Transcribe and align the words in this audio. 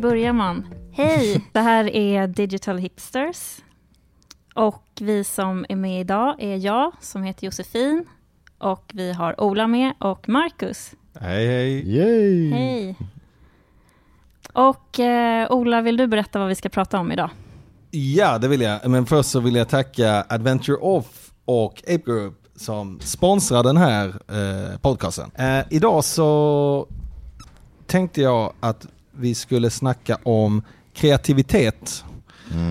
börjar 0.00 0.32
man? 0.32 0.74
Hej! 0.92 1.44
Det 1.52 1.60
här 1.60 1.96
är 1.96 2.26
Digital 2.26 2.78
Hipsters. 2.78 3.56
Och 4.54 4.84
vi 5.00 5.24
som 5.24 5.66
är 5.68 5.76
med 5.76 6.00
idag 6.00 6.36
är 6.38 6.56
jag, 6.56 6.92
som 7.00 7.22
heter 7.22 7.44
Josefin. 7.44 8.04
Och 8.58 8.90
vi 8.94 9.12
har 9.12 9.40
Ola 9.40 9.66
med 9.66 9.92
och 9.98 10.28
Marcus. 10.28 10.92
Hej 11.20 11.46
hej! 11.46 11.96
Yay! 11.96 12.50
Hej! 12.50 12.96
Och 14.52 15.00
eh, 15.00 15.52
Ola, 15.52 15.80
vill 15.80 15.96
du 15.96 16.06
berätta 16.06 16.38
vad 16.38 16.48
vi 16.48 16.54
ska 16.54 16.68
prata 16.68 16.98
om 16.98 17.12
idag? 17.12 17.30
Ja, 17.90 18.38
det 18.38 18.48
vill 18.48 18.60
jag. 18.60 18.90
Men 18.90 19.06
först 19.06 19.30
så 19.30 19.40
vill 19.40 19.54
jag 19.56 19.68
tacka 19.68 20.24
Adventure 20.28 20.76
Off 20.76 21.30
och 21.44 21.82
Ape 21.82 22.02
Group 22.06 22.34
som 22.56 23.00
sponsrar 23.00 23.62
den 23.62 23.76
här 23.76 24.08
eh, 24.08 24.78
podcasten. 24.78 25.30
Eh, 25.34 25.60
idag 25.70 26.04
så 26.04 26.86
tänkte 27.86 28.20
jag 28.20 28.52
att 28.60 28.86
vi 29.20 29.34
skulle 29.34 29.70
snacka 29.70 30.18
om 30.22 30.62
kreativitet. 30.94 32.04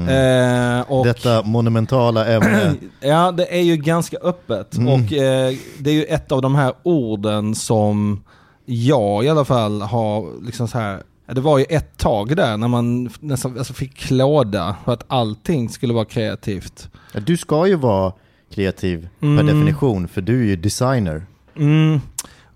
Eh, 0.09 0.81
och 0.91 1.05
Detta 1.05 1.43
monumentala 1.43 2.25
ämne. 2.27 2.73
Ja, 3.01 3.31
det 3.31 3.57
är 3.57 3.61
ju 3.61 3.77
ganska 3.77 4.17
öppet. 4.17 4.77
Mm. 4.77 4.93
Och 4.93 5.13
eh, 5.13 5.53
det 5.79 5.89
är 5.89 5.93
ju 5.93 6.03
ett 6.03 6.31
av 6.31 6.41
de 6.41 6.55
här 6.55 6.73
orden 6.83 7.55
som 7.55 8.23
jag 8.65 9.25
i 9.25 9.29
alla 9.29 9.45
fall 9.45 9.81
har 9.81 10.45
liksom 10.45 10.67
så 10.67 10.77
här. 10.77 11.03
Det 11.33 11.41
var 11.41 11.57
ju 11.57 11.65
ett 11.69 11.97
tag 11.97 12.35
där 12.35 12.57
när 12.57 12.67
man 12.67 13.09
nästan 13.19 13.57
alltså 13.57 13.73
fick 13.73 13.95
klåda 13.95 14.75
för 14.85 14.93
att 14.93 15.03
allting 15.07 15.69
skulle 15.69 15.93
vara 15.93 16.05
kreativt. 16.05 16.89
Du 17.25 17.37
ska 17.37 17.67
ju 17.67 17.75
vara 17.75 18.13
kreativ 18.53 19.09
per 19.19 19.27
Mm. 19.27 19.45
definition, 19.45 20.07
för 20.07 20.21
du 20.21 20.41
är 20.41 20.45
ju 20.45 20.55
designer. 20.55 21.25
Mm. 21.57 22.01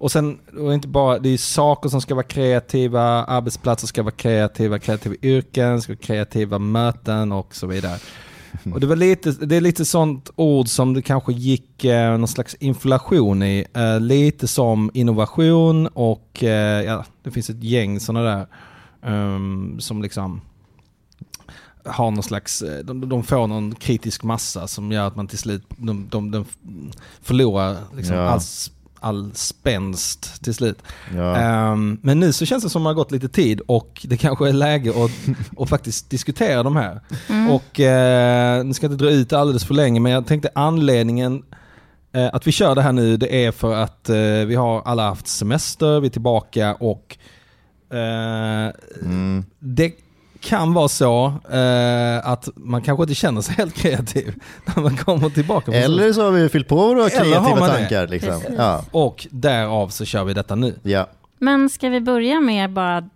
Och 0.03 0.11
sen, 0.11 0.39
och 0.59 0.73
inte 0.73 0.87
bara, 0.87 1.19
det 1.19 1.29
är 1.29 1.37
saker 1.37 1.89
som 1.89 2.01
ska 2.01 2.15
vara 2.15 2.23
kreativa, 2.25 3.01
arbetsplatser 3.23 3.87
ska 3.87 4.03
vara 4.03 4.11
kreativa, 4.15 4.79
kreativa 4.79 5.15
yrken, 5.21 5.81
ska 5.81 5.91
vara 5.93 5.99
kreativa 6.01 6.59
möten 6.59 7.31
och 7.31 7.55
så 7.55 7.67
vidare. 7.67 7.97
Och 8.73 8.79
det, 8.79 8.87
var 8.87 8.95
lite, 8.95 9.31
det 9.31 9.55
är 9.55 9.61
lite 9.61 9.85
sånt 9.85 10.29
ord 10.35 10.67
som 10.67 10.93
det 10.93 11.01
kanske 11.01 11.33
gick 11.33 11.85
eh, 11.85 12.17
någon 12.17 12.27
slags 12.27 12.55
inflation 12.55 13.43
i. 13.43 13.65
Eh, 13.73 13.99
lite 13.99 14.47
som 14.47 14.91
innovation 14.93 15.87
och 15.87 16.43
eh, 16.43 16.83
ja, 16.85 17.05
det 17.23 17.31
finns 17.31 17.49
ett 17.49 17.63
gäng 17.63 17.99
sådana 17.99 18.23
där 18.35 18.47
ehm, 19.03 19.79
som 19.79 20.01
liksom 20.01 20.41
har 21.85 22.11
någon 22.11 22.23
slags, 22.23 22.61
eh, 22.61 22.85
de, 22.85 23.09
de 23.09 23.23
får 23.23 23.47
någon 23.47 23.75
kritisk 23.75 24.23
massa 24.23 24.67
som 24.67 24.91
gör 24.91 25.07
att 25.07 25.15
man 25.15 25.27
till 25.27 25.37
slut 25.39 25.63
de, 25.77 26.07
de, 26.09 26.31
de 26.31 26.45
förlorar 27.21 27.77
liksom 27.97 28.15
Ja. 28.15 28.21
all, 28.27 28.37
s- 28.37 28.71
all 29.03 29.31
spänst 29.33 30.43
till 30.43 30.53
slut. 30.53 30.81
Ja. 31.15 31.35
Ehm, 31.37 31.99
men 32.01 32.19
nu 32.19 32.33
så 32.33 32.45
känns 32.45 32.63
det 32.63 32.69
som 32.69 32.81
att 32.81 32.85
det 32.85 32.89
har 32.89 32.95
gått 33.03 33.11
lite 33.11 33.29
tid 33.29 33.61
och 33.67 34.01
det 34.09 34.17
kanske 34.17 34.49
är 34.49 34.53
läge 34.53 34.89
att, 34.89 35.11
att 35.57 35.69
faktiskt 35.69 36.09
diskutera 36.09 36.63
de 36.63 36.75
här. 36.75 36.99
Och 37.51 37.79
eh, 37.79 38.63
nu 38.63 38.73
ska 38.73 38.85
jag 38.85 38.91
inte 38.93 39.03
dra 39.05 39.11
ut 39.11 39.29
det 39.29 39.39
alldeles 39.39 39.65
för 39.65 39.73
länge 39.73 39.99
men 39.99 40.11
jag 40.11 40.27
tänkte 40.27 40.49
anledningen 40.55 41.43
eh, 42.13 42.29
att 42.33 42.47
vi 42.47 42.51
kör 42.51 42.75
det 42.75 42.81
här 42.81 42.91
nu 42.91 43.17
det 43.17 43.45
är 43.45 43.51
för 43.51 43.75
att 43.75 44.09
eh, 44.09 44.15
vi 44.47 44.55
har 44.55 44.81
alla 44.81 45.09
haft 45.09 45.27
semester, 45.27 45.99
vi 45.99 46.07
är 46.07 46.11
tillbaka 46.11 46.75
och 46.75 47.17
eh, 47.93 48.71
Mm. 49.01 49.45
det 49.59 49.91
kan 50.43 50.73
vara 50.73 50.87
så 50.87 51.25
eh, 51.51 52.27
att 52.27 52.49
man 52.55 52.81
kanske 52.81 53.03
inte 53.03 53.15
känner 53.15 53.41
sig 53.41 53.55
helt 53.57 53.75
kreativ 53.75 54.35
när 54.65 54.83
man 54.83 54.97
kommer 54.97 55.29
tillbaka. 55.29 55.71
Eller 55.71 56.13
så 56.13 56.23
har 56.23 56.31
vi 56.31 56.49
fyllt 56.49 56.67
på 56.67 56.75
våra 56.75 57.09
kreativa 57.09 57.67
tankar. 57.67 58.07
Liksom. 58.07 58.41
Ja. 58.57 58.83
Och 58.91 59.27
därav 59.31 59.89
så 59.89 60.05
kör 60.05 60.23
vi 60.23 60.33
detta 60.33 60.55
nu. 60.55 60.79
ja. 60.83 61.07
Men 61.37 61.69
ska 61.69 61.89
vi 61.89 62.01
börja 62.01 62.39
med 62.39 62.69
bara 62.69 63.09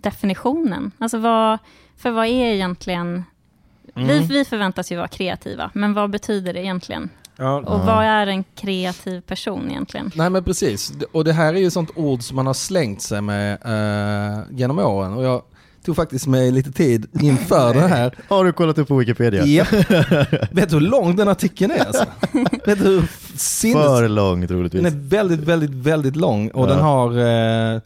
definitionen? 0.00 0.92
Alltså 0.98 1.18
vad, 1.18 1.58
för 1.96 2.10
vad 2.10 2.26
är 2.26 2.46
egentligen... 2.54 3.24
Vi, 3.94 4.18
vi 4.18 4.44
förväntas 4.44 4.92
ju 4.92 4.96
vara 4.96 5.08
kreativa, 5.08 5.70
men 5.74 5.94
vad 5.94 6.10
betyder 6.10 6.52
det 6.52 6.60
egentligen? 6.60 7.10
Ja, 7.36 7.56
Och 7.56 7.80
vad 7.80 8.04
är 8.04 8.26
en 8.26 8.44
kreativ 8.54 9.20
person 9.20 9.70
egentligen? 9.70 10.10
Nej 10.14 10.30
men 10.30 10.44
precis, 10.44 10.92
och 11.12 11.24
det 11.24 11.32
här 11.32 11.54
är 11.54 11.58
ju 11.58 11.70
sånt 11.70 11.90
ord 11.94 12.22
som 12.22 12.36
man 12.36 12.46
har 12.46 12.54
slängt 12.54 13.02
sig 13.02 13.20
med 13.20 13.52
eh, 13.64 14.38
genom 14.50 14.78
åren. 14.78 15.12
Och 15.12 15.24
jag 15.24 15.42
tog 15.84 15.96
faktiskt 15.96 16.26
mig 16.26 16.50
lite 16.52 16.72
tid 16.72 17.06
inför 17.20 17.74
det 17.74 17.80
här. 17.88 18.14
Har 18.28 18.44
du 18.44 18.52
kollat 18.52 18.78
upp 18.78 18.88
på 18.88 18.96
Wikipedia? 18.96 19.44
Ja. 19.46 19.64
Vet 20.50 20.68
du 20.70 20.76
hur 20.76 20.80
lång 20.80 21.16
den 21.16 21.28
artikeln 21.28 21.70
är? 21.72 21.78
Alltså? 21.84 22.04
Vet 22.66 22.78
du 22.78 22.84
hur 22.84 23.02
sinnes... 23.36 23.76
För 23.76 24.08
långt 24.08 24.48
troligtvis. 24.48 24.82
Den 24.82 24.92
är 24.94 24.98
väldigt, 25.08 25.40
väldigt, 25.40 25.70
väldigt 25.70 26.16
lång 26.16 26.48
och 26.50 26.64
Ja. 26.64 26.68
den 26.74 26.78
har... 26.80 27.10
Eh, 27.10 27.80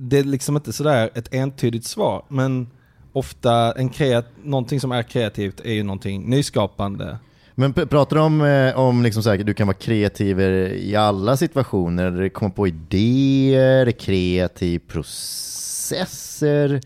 det 0.00 0.18
är 0.18 0.24
liksom 0.24 0.56
inte 0.56 0.72
sådär 0.72 1.10
ett 1.14 1.34
entydigt 1.34 1.84
svar, 1.86 2.22
men 2.28 2.66
ofta 3.12 3.72
en 3.72 3.88
kreat, 3.88 4.26
någonting 4.44 4.80
som 4.80 4.92
är 4.92 5.02
kreativt 5.02 5.60
är 5.60 5.72
ju 5.72 5.82
någonting 5.82 6.30
nyskapande. 6.30 7.18
Men 7.54 7.74
pr- 7.74 7.86
pratar 7.86 8.16
du 8.16 8.22
om, 8.22 8.40
eh, 8.40 8.78
om 8.78 9.02
liksom 9.02 9.22
så 9.22 9.30
här, 9.30 9.38
du 9.38 9.54
kan 9.54 9.66
vara 9.66 9.76
kreativ 9.76 10.40
i 10.40 10.96
alla 10.96 11.36
situationer, 11.36 12.28
komma 12.28 12.50
på 12.50 12.66
idéer, 12.68 13.90
kreativ 13.90 14.78
processer? 14.88 16.80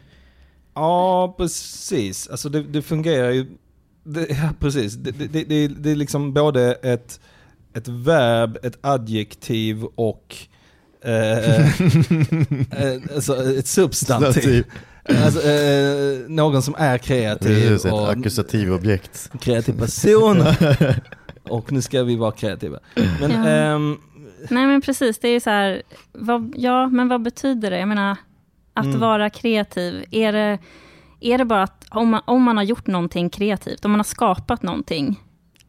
Ja, 0.75 1.35
precis. 1.39 2.29
Alltså 2.29 2.49
det, 2.49 2.63
det 2.63 2.83
fungerar 2.83 3.31
ju... 3.31 3.47
Det, 4.05 4.27
ja, 4.31 4.49
precis. 4.61 4.95
Det, 4.95 5.11
det, 5.11 5.67
det, 5.69 5.91
är 5.91 5.97
liksom 5.97 6.33
både 6.33 6.73
ett, 6.73 7.21
ett 7.75 7.89
verb, 7.89 8.59
ett 8.63 8.79
adjektiv 8.81 9.85
och 9.85 10.37
eh, 11.05 11.61
eh, 11.61 11.67
alltså 13.15 13.53
ett 13.59 13.67
substantiv. 13.67 14.65
Alltså, 15.25 15.49
eh, 15.49 16.19
någon 16.29 16.63
som 16.63 16.75
är 16.79 16.99
kreativ 16.99 17.69
Precis, 17.69 17.85
ett 17.85 17.93
och 17.93 18.11
ackusativobjekt. 18.13 19.31
kreativ 19.41 19.79
person. 19.79 20.43
och 21.43 21.73
nu 21.73 21.83
ska 21.83 22.03
vi 22.03 22.17
vara 22.17 22.33
kreativa. 22.33 22.79
Men 23.21 23.31
Ja. 23.31 23.49
ehm, 23.49 23.99
Nej 24.51 24.67
men 24.67 24.81
precis, 24.81 25.19
det 25.19 25.29
är 25.29 25.33
ju 25.33 25.41
så 25.41 25.51
här, 25.51 25.83
vad, 26.13 26.55
ja 26.57 26.89
men 26.89 27.09
vad 27.09 27.23
betyder 27.23 27.71
det? 27.71 27.79
Jag 27.79 27.89
menar, 27.89 28.17
att 28.75 28.85
Mm. 28.87 29.01
vara 29.01 29.31
kreativ, 29.31 30.05
är 30.11 30.33
det, 30.33 30.59
är 31.21 31.39
det 31.39 31.45
bara 31.45 31.63
att 31.63 31.85
om 31.91 32.09
man, 32.09 32.21
om 32.25 32.43
man 32.43 32.57
har 32.57 32.65
gjort 32.65 32.87
någonting 32.87 33.31
kreativt, 33.31 33.85
om 33.85 33.91
man 33.91 33.99
har 34.01 34.05
skapat 34.05 34.63
någonting, 34.63 35.21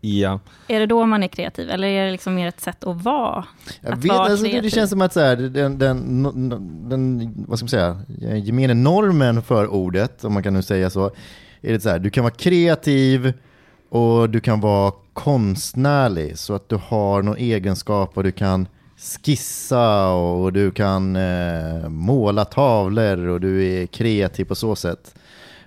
ja. 0.01 0.39
är 0.67 0.79
det 0.79 0.85
då 0.85 1.05
man 1.05 1.23
är 1.23 1.27
kreativ? 1.27 1.69
Eller 1.69 1.87
är 1.87 2.05
det 2.05 2.11
liksom 2.11 2.35
mer 2.35 2.47
ett 2.47 2.61
sätt 2.61 2.83
att 2.83 3.03
vara? 3.03 3.45
Jag 3.81 3.93
Att 3.93 3.99
vet, 3.99 4.11
vara 4.11 4.19
alltså, 4.19 4.45
det, 4.45 4.69
känns 4.73 4.89
som 4.89 5.01
att 5.01 5.13
så 5.13 5.19
här, 5.19 5.35
den, 5.35 5.77
den, 5.77 6.23
den, 6.89 7.33
vad 7.47 7.57
ska 7.59 7.63
man 7.63 7.69
säga, 7.69 8.01
gemene 8.37 8.73
normen 8.73 9.41
för 9.41 9.67
ordet, 9.67 10.23
om 10.23 10.33
man 10.33 10.43
kan 10.43 10.53
nu 10.53 10.61
säga 10.61 10.89
så, 10.89 11.11
är 11.61 11.73
det 11.73 11.79
så 11.79 11.89
här, 11.89 11.99
du 11.99 12.09
kan 12.09 12.23
vara 12.23 12.33
kreativ 12.33 13.33
och 13.89 14.29
du 14.29 14.39
kan 14.39 14.59
vara 14.61 14.91
konstnärlig, 15.13 16.37
så 16.37 16.53
att 16.53 16.69
du 16.69 16.75
har 16.87 17.21
någon 17.21 17.37
egenskap 17.37 18.17
och 18.17 18.23
du 18.23 18.31
kan 18.31 18.67
skissa 19.03 20.13
och 20.13 20.53
du 20.53 20.71
kan 20.71 21.15
eh, 21.15 21.89
måla 21.89 22.45
tavlor 22.45 23.27
och 23.27 23.41
du 23.41 23.65
är 23.65 23.85
kreativ 23.85 24.45
på 24.45 24.55
så 24.55 24.75
sätt. 24.75 25.15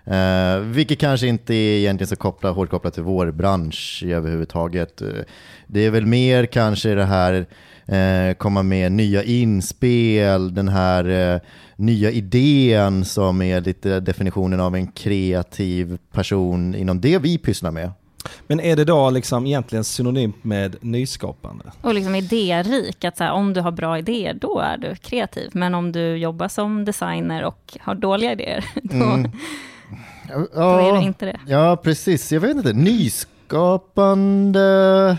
Eh, 0.04 0.58
vilket 0.58 0.98
kanske 0.98 1.26
inte 1.26 1.54
är 1.54 1.78
egentligen 1.78 2.08
så 2.08 2.16
kopplat, 2.16 2.54
hårt 2.54 2.70
kopplat 2.70 2.94
till 2.94 3.02
vår 3.02 3.30
bransch 3.30 4.04
överhuvudtaget. 4.06 5.02
Eh, 5.02 5.08
det 5.66 5.80
är 5.80 5.90
väl 5.90 6.06
mer 6.06 6.46
kanske 6.46 6.94
det 6.94 7.04
här 7.04 7.46
eh, 7.86 8.34
komma 8.34 8.62
med 8.62 8.92
nya 8.92 9.22
inspel, 9.22 10.54
den 10.54 10.68
här 10.68 11.34
eh, 11.34 11.40
nya 11.76 12.10
idén 12.10 13.04
som 13.04 13.42
är 13.42 13.60
lite 13.60 14.00
definitionen 14.00 14.60
av 14.60 14.76
en 14.76 14.86
kreativ 14.86 15.98
person 16.12 16.74
inom 16.74 17.00
det 17.00 17.18
vi 17.18 17.38
pysslar 17.38 17.70
med. 17.70 17.90
Men 18.46 18.60
är 18.60 18.76
det 18.76 18.84
då 18.84 19.10
liksom 19.10 19.46
egentligen 19.46 19.84
synonymt 19.84 20.44
med 20.44 20.76
nyskapande? 20.80 21.64
Och 21.82 21.94
liksom 21.94 22.14
idérik, 22.14 23.04
att 23.04 23.16
så 23.16 23.24
här, 23.24 23.32
om 23.32 23.52
du 23.52 23.60
har 23.60 23.70
bra 23.70 23.98
idéer, 23.98 24.34
då 24.34 24.58
är 24.60 24.76
du 24.78 24.94
kreativ. 24.94 25.50
Men 25.52 25.74
om 25.74 25.92
du 25.92 26.16
jobbar 26.16 26.48
som 26.48 26.84
designer 26.84 27.44
och 27.44 27.76
har 27.80 27.94
dåliga 27.94 28.32
idéer, 28.32 28.64
då, 28.82 28.94
Mm. 29.04 29.30
då 30.54 30.60
är 30.62 30.80
Ja, 30.90 30.98
du 31.00 31.02
inte 31.06 31.26
det. 31.26 31.40
ja, 31.46 31.76
precis. 31.76 32.32
Jag 32.32 32.40
vet 32.40 32.56
inte. 32.56 32.72
Nyskapande... 33.96 35.16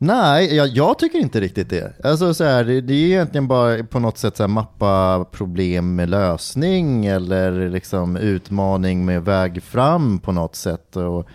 Nej, 0.00 0.56
jag, 0.56 0.68
jag 0.68 0.98
tycker 0.98 1.18
inte 1.18 1.40
riktigt 1.40 1.70
det. 1.70 1.92
Alltså 2.04 2.34
så 2.34 2.44
här, 2.44 2.64
det, 2.64 2.80
det 2.80 2.92
är 2.94 3.06
egentligen 3.06 3.48
bara 3.48 3.84
på 3.84 3.98
något 3.98 4.18
sätt 4.18 4.36
så 4.36 4.42
här, 4.42 4.48
mappa 4.48 5.24
problem 5.32 5.94
med 5.96 6.08
lösning 6.10 7.06
eller 7.06 7.68
liksom 7.70 8.16
utmaning 8.16 9.04
med 9.04 9.24
väg 9.24 9.62
fram 9.62 10.18
på 10.18 10.32
något 10.32 10.56
sätt. 10.56 10.96
Och 10.96 11.28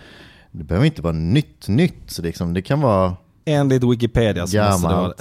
det 0.54 0.64
behöver 0.64 0.86
inte 0.86 1.02
vara 1.02 1.14
nytt 1.14 1.68
nytt, 1.68 2.04
så 2.12 2.22
liksom, 2.22 2.54
det 2.54 2.62
kan 2.62 2.82
vara 2.82 3.16
Enligt 3.46 3.84
Wikipedia 3.84 4.48
så 4.48 4.58
måste 4.64 4.88
det 4.88 4.94
vara. 4.94 5.14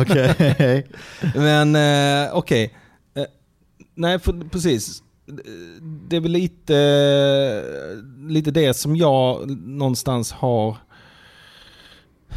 Okej. 0.02 0.86
Men 1.34 1.76
eh, 1.76 2.32
okej. 2.36 2.74
Eh, 3.14 3.24
nej, 3.94 4.18
för, 4.18 4.48
precis. 4.50 5.02
Det 6.08 6.16
är 6.16 6.20
väl 6.20 6.32
lite, 6.32 7.64
lite 8.28 8.50
det 8.50 8.74
som 8.74 8.96
jag 8.96 9.50
någonstans 9.60 10.32
har 10.32 10.76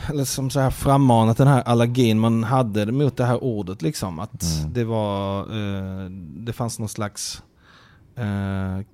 eller 0.09 0.23
som 0.25 0.49
så 0.49 0.59
här 0.59 0.69
frammanat 0.69 1.37
den 1.37 1.47
här 1.47 1.61
allergin 1.61 2.19
man 2.19 2.43
hade 2.43 2.91
mot 2.91 3.17
det 3.17 3.25
här 3.25 3.43
ordet 3.43 3.81
liksom. 3.81 4.19
Att 4.19 4.43
Mm. 4.43 4.73
det 4.73 4.83
var, 4.83 5.39
eh, 5.39 6.09
det 6.37 6.53
fanns 6.53 6.79
någon 6.79 6.89
slags 6.89 7.43
eh, 8.15 8.85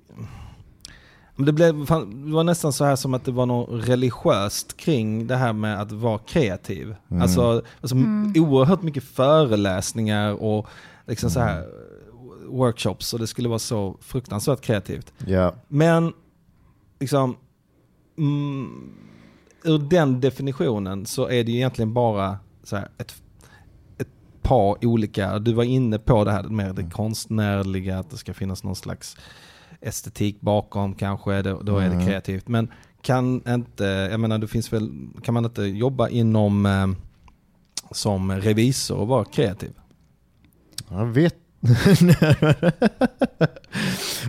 men 1.38 1.46
det, 1.46 1.52
blev, 1.52 1.86
det 1.86 2.32
var 2.32 2.44
nästan 2.44 2.72
så 2.72 2.84
här 2.84 2.96
som 2.96 3.14
att 3.14 3.24
det 3.24 3.32
var 3.32 3.46
något 3.46 3.88
religiöst 3.88 4.76
kring 4.76 5.26
det 5.26 5.36
här 5.36 5.52
med 5.52 5.80
att 5.80 5.92
vara 5.92 6.18
kreativ. 6.18 6.94
Mm. 7.10 7.22
Alltså, 7.22 7.62
alltså 7.80 7.96
Mm. 7.96 8.32
oerhört 8.36 8.82
mycket 8.82 9.04
föreläsningar 9.04 10.32
och 10.42 10.66
liksom 11.06 11.30
så 11.30 11.40
här 11.40 11.66
workshops 12.46 13.14
och 13.14 13.20
det 13.20 13.26
skulle 13.26 13.48
vara 13.48 13.58
så 13.58 13.96
fruktansvärt 14.00 14.60
kreativt. 14.60 15.12
Ja. 15.26 15.54
Men 15.68 16.12
liksom, 17.00 17.36
mm, 18.18 18.90
ur 19.64 19.78
den 19.78 20.20
definitionen 20.20 21.06
så 21.06 21.28
är 21.28 21.44
det 21.44 21.50
ju 21.52 21.56
egentligen 21.56 21.94
bara 21.94 22.38
så 22.62 22.76
här 22.76 22.88
ett, 22.98 23.22
ett 23.98 24.08
par 24.42 24.84
olika, 24.86 25.38
du 25.38 25.52
var 25.52 25.64
inne 25.64 25.98
på 25.98 26.24
det 26.24 26.32
här 26.32 26.42
med 26.42 26.74
det 26.74 26.90
konstnärliga, 26.90 27.98
att 27.98 28.10
det 28.10 28.16
ska 28.16 28.34
finnas 28.34 28.64
någon 28.64 28.76
slags 28.76 29.16
estetik 29.80 30.40
bakom 30.40 30.94
kanske, 30.94 31.42
då, 31.42 31.60
då 31.62 31.78
är 31.78 31.88
det 31.88 31.94
Mm. 31.94 32.06
kreativt. 32.06 32.48
Men 32.48 32.68
kan 33.02 33.42
inte, 33.48 33.84
jag 33.84 34.20
menar 34.20 34.38
det 34.38 34.48
finns 34.48 34.72
väl, 34.72 34.90
kan 35.22 35.34
man 35.34 35.44
inte 35.44 35.62
jobba 35.62 36.08
inom 36.08 36.66
eh, 36.66 36.86
som 37.90 38.32
revisor 38.32 38.96
och 38.98 39.08
vara 39.08 39.24
kreativ? 39.24 39.70
Jag 40.90 41.06
vet 41.06 41.34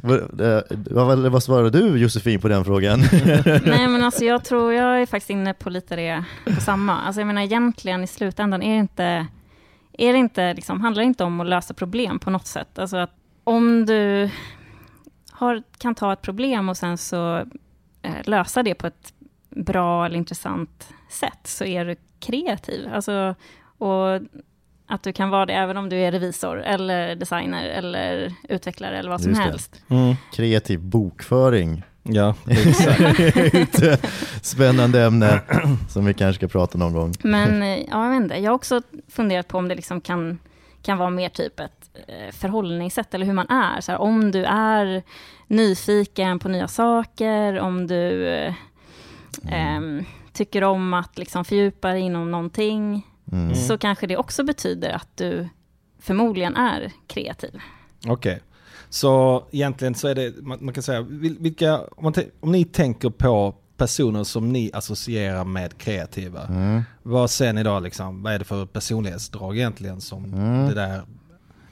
vad, 0.02 0.42
eh, 0.42 0.62
vad, 0.70 1.20
vad 1.32 1.44
svarade 1.44 1.70
du 1.70 1.98
Josefin 1.98 2.42
på 2.42 2.48
den 2.48 2.66
frågan? 2.66 3.00
Nej 3.66 3.88
men 3.88 4.04
alltså 4.04 4.26
jag 4.26 4.44
tror, 4.46 4.74
jag 4.74 5.02
är 5.02 5.06
faktiskt 5.06 5.30
inne 5.30 5.54
på 5.54 5.70
lite 5.70 5.96
det 5.96 6.24
på 6.56 6.62
samma. 6.62 6.98
Alltså 7.02 7.22
jag 7.22 7.28
menar 7.28 7.42
egentligen 7.42 8.04
i 8.04 8.08
slutändan 8.08 8.62
är 8.64 8.74
det 8.74 8.80
inte, 8.80 9.28
är 9.94 10.14
det 10.14 10.20
inte 10.20 10.54
liksom, 10.54 10.82
handlar 10.82 11.02
det 11.04 11.08
inte 11.08 11.24
om 11.24 11.40
att 11.40 11.48
lösa 11.48 11.74
problem 11.74 12.20
på 12.20 12.30
något 12.30 12.48
sätt. 12.48 12.80
Alltså 12.80 12.98
att 12.98 13.12
om 13.44 13.86
du 13.86 14.30
har, 15.40 15.64
kan 15.78 15.96
ta 15.96 16.14
ett 16.14 16.22
problem 16.22 16.70
och 16.70 16.78
sen 16.78 16.98
så 16.98 17.38
eh, 18.02 18.16
lösa 18.24 18.64
det 18.64 18.74
på 18.76 18.88
ett 18.88 19.14
bra 19.50 20.06
eller 20.06 20.18
intressant 20.18 20.88
sätt 21.10 21.40
så 21.44 21.66
är 21.66 21.86
du 21.86 21.96
kreativ. 22.20 22.90
Alltså, 22.94 23.36
och 23.78 24.22
att 24.88 25.04
du 25.04 25.14
kan 25.14 25.30
vara 25.30 25.46
det 25.46 25.54
även 25.54 25.78
om 25.78 25.90
du 25.90 25.98
är 25.98 26.12
revisor 26.12 26.62
eller 26.62 27.16
designer 27.16 27.66
eller 27.66 28.34
utvecklare 28.50 28.98
eller 28.98 29.10
vad 29.10 29.22
som 29.22 29.32
Just 29.32 29.42
helst. 29.42 29.82
Kreativ 30.34 30.80
bokföring. 30.80 31.84
Ja, 32.04 32.36
exakt. 32.48 34.06
Spännande 34.46 35.04
ämne 35.04 35.42
som 35.90 36.06
vi 36.06 36.14
kanske 36.14 36.40
ska 36.40 36.48
prata 36.48 36.78
någon 36.78 36.94
gång. 36.94 37.14
Men 37.24 37.62
eh, 37.62 37.80
ja, 37.80 38.04
jag 38.04 38.10
vet 38.10 38.24
inte. 38.24 38.36
Jag 38.36 38.52
har 38.52 38.56
också 38.56 38.82
funderat 39.08 39.48
på 39.48 39.58
om 39.58 39.68
det 39.68 39.76
liksom 39.76 40.02
kan, 40.02 40.40
kan 40.82 40.98
vara 40.98 41.10
mer 41.10 41.30
typ 41.30 41.60
ett 41.60 41.90
eh, 42.08 42.32
förhållningssätt, 42.32 43.14
eller 43.14 43.26
hur 43.26 43.34
man 43.34 43.50
är. 43.50 43.82
Så 43.82 43.92
här, 43.92 44.00
om 44.00 44.32
du 44.32 44.44
är 44.46 45.04
nyfiken 45.48 46.40
på 46.40 46.50
nya 46.50 46.68
saker, 46.68 47.60
om 47.60 47.88
du 47.88 48.28
eh, 48.28 48.54
ehm, 49.52 50.04
tycker 50.34 50.64
om 50.64 50.94
att 50.94 51.18
liksom 51.18 51.46
fördjupa 51.46 51.88
dig 51.92 52.02
inom 52.02 52.32
någonting, 52.32 53.06
Mm. 53.32 53.56
så 53.56 53.78
kanske 53.78 54.08
det 54.08 54.18
också 54.18 54.44
betyder 54.44 54.90
att 54.90 55.18
du 55.18 55.50
förmodligen 56.00 56.56
är 56.56 56.92
kreativ. 57.08 57.60
Okej. 58.08 58.40
Så 58.90 59.44
egentligen 59.52 59.96
så 59.96 60.08
är 60.08 60.16
det, 60.16 60.42
man, 60.42 60.58
man 60.62 60.74
kan 60.74 60.84
säga, 60.84 61.02
vil- 61.02 61.38
vilka, 61.40 61.80
om, 61.82 62.04
man, 62.04 62.14
om 62.40 62.52
ni 62.52 62.66
tänker 62.66 63.10
på 63.10 63.56
personer 63.80 64.24
som 64.24 64.52
ni 64.54 64.72
associerar 64.74 65.44
med 65.46 65.78
kreativa, 65.78 66.42
Mm. 66.50 66.84
vad 67.04 67.30
ser 67.30 67.54
ni 67.54 67.64
då 67.64 67.80
liksom, 67.80 68.24
vad 68.24 68.34
är 68.34 68.40
det 68.40 68.46
för 68.46 68.66
personlighetsdrag 68.66 69.58
egentligen 69.58 70.02
som 70.02 70.26
Mm. 70.34 70.68
det 70.68 70.74
där 70.74 71.02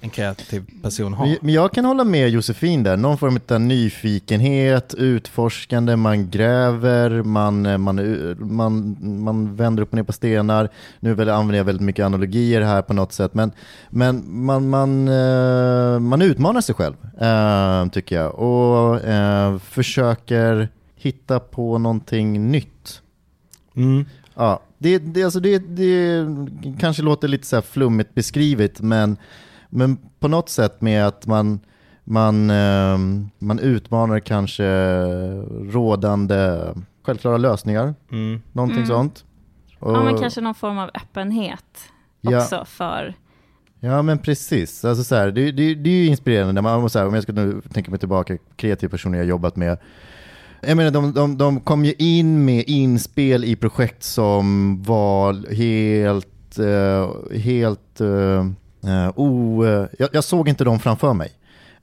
en 0.01 0.09
kreativ 0.09 0.63
person 0.83 1.13
har? 1.13 1.35
Men 1.41 1.53
jag 1.53 1.71
kan 1.71 1.85
hålla 1.85 2.03
med 2.03 2.29
Josefin 2.29 2.83
där, 2.83 2.97
någon 2.97 3.17
form 3.17 3.39
av 3.49 3.61
nyfikenhet, 3.61 4.93
utforskande, 4.97 5.95
man 5.95 6.29
gräver, 6.29 7.23
man, 7.23 7.65
eh, 7.65 7.77
man, 7.77 7.95
man, 8.39 8.97
man 9.23 9.55
vänder 9.55 9.83
upp 9.83 9.89
och 9.89 9.95
ner 9.95 10.03
på 10.03 10.13
stenar. 10.13 10.69
Nu 10.99 11.11
använder 11.11 11.55
jag 11.57 11.63
väldigt 11.65 11.85
mycket 11.85 12.05
analogier 12.05 12.61
här 12.61 12.81
på 12.81 12.93
något 12.93 13.13
sätt, 13.13 13.33
men, 13.33 13.51
men 13.89 14.23
man, 14.45 14.69
man, 14.69 15.07
eh, 15.07 15.99
man 15.99 16.21
utmanar 16.21 16.61
sig 16.61 16.75
själv, 16.75 16.95
eh, 17.21 17.87
tycker 17.91 18.15
jag, 18.15 18.35
och 18.35 19.03
eh, 19.05 19.57
försöker 19.59 20.69
hitta 20.97 21.39
på 21.39 21.77
någonting 21.77 22.51
nytt. 22.51 23.01
Mm. 23.75 24.05
Ja, 24.35 24.59
det, 24.77 24.97
det, 24.99 25.23
alltså 25.23 25.39
det, 25.39 25.57
det 25.57 26.25
kanske 26.79 27.03
låter 27.03 27.27
lite 27.27 27.47
så 27.47 27.55
här 27.55 27.61
flummigt 27.61 28.13
beskrivet, 28.15 28.81
men, 28.81 29.17
men 29.69 29.97
på 30.19 30.27
något 30.27 30.49
sätt 30.49 30.81
med 30.81 31.07
att 31.07 31.27
man, 31.27 31.59
man, 32.03 32.49
eh, 32.49 32.97
man 33.39 33.59
utmanar 33.59 34.19
kanske 34.19 34.65
rådande 35.71 36.59
självklara 37.03 37.37
lösningar, 37.37 37.95
Mm. 38.11 38.41
någonting 38.53 38.77
Mm. 38.77 38.87
sånt. 38.87 39.25
Och, 39.79 39.91
Ja, 39.95 40.03
men 40.03 40.17
kanske 40.17 40.41
någon 40.41 40.55
form 40.55 40.77
av 40.77 40.89
öppenhet 40.93 41.79
Ja. 42.21 42.37
också 42.41 42.65
för... 42.65 43.13
Ja 43.79 44.01
men 44.01 44.17
precis, 44.19 44.85
alltså 44.85 45.03
så 45.03 45.15
här, 45.15 45.31
det, 45.31 45.51
det, 45.51 45.75
det 45.75 45.89
är 45.89 45.93
ju 45.93 46.05
inspirerande 46.05 46.61
man, 46.61 46.89
så 46.89 46.99
här, 46.99 47.07
om 47.07 47.13
jag 47.13 47.23
ska 47.23 47.31
nu 47.33 47.61
tänka 47.73 47.91
mig 47.91 47.99
tillbaka, 47.99 48.37
kreativa 48.55 48.89
personer 48.91 49.17
jag 49.17 49.27
jobbat 49.27 49.55
med. 49.55 49.77
Jag 50.61 50.77
menar 50.77 50.91
de, 50.91 51.13
de, 51.13 51.37
de 51.37 51.59
kom 51.59 51.85
ju 51.85 51.93
in 51.97 52.45
med 52.45 52.63
inspel 52.67 53.43
i 53.43 53.55
projekt 53.55 54.03
som 54.03 54.77
var 54.83 55.53
helt, 55.53 56.59
uh, 56.59 57.37
helt, 57.37 58.01
uh, 58.01 59.09
o, 59.15 59.65
jag, 59.99 60.09
jag 60.11 60.23
såg 60.23 60.49
inte 60.49 60.63
dem 60.63 60.79
framför 60.79 61.13
mig. 61.13 61.31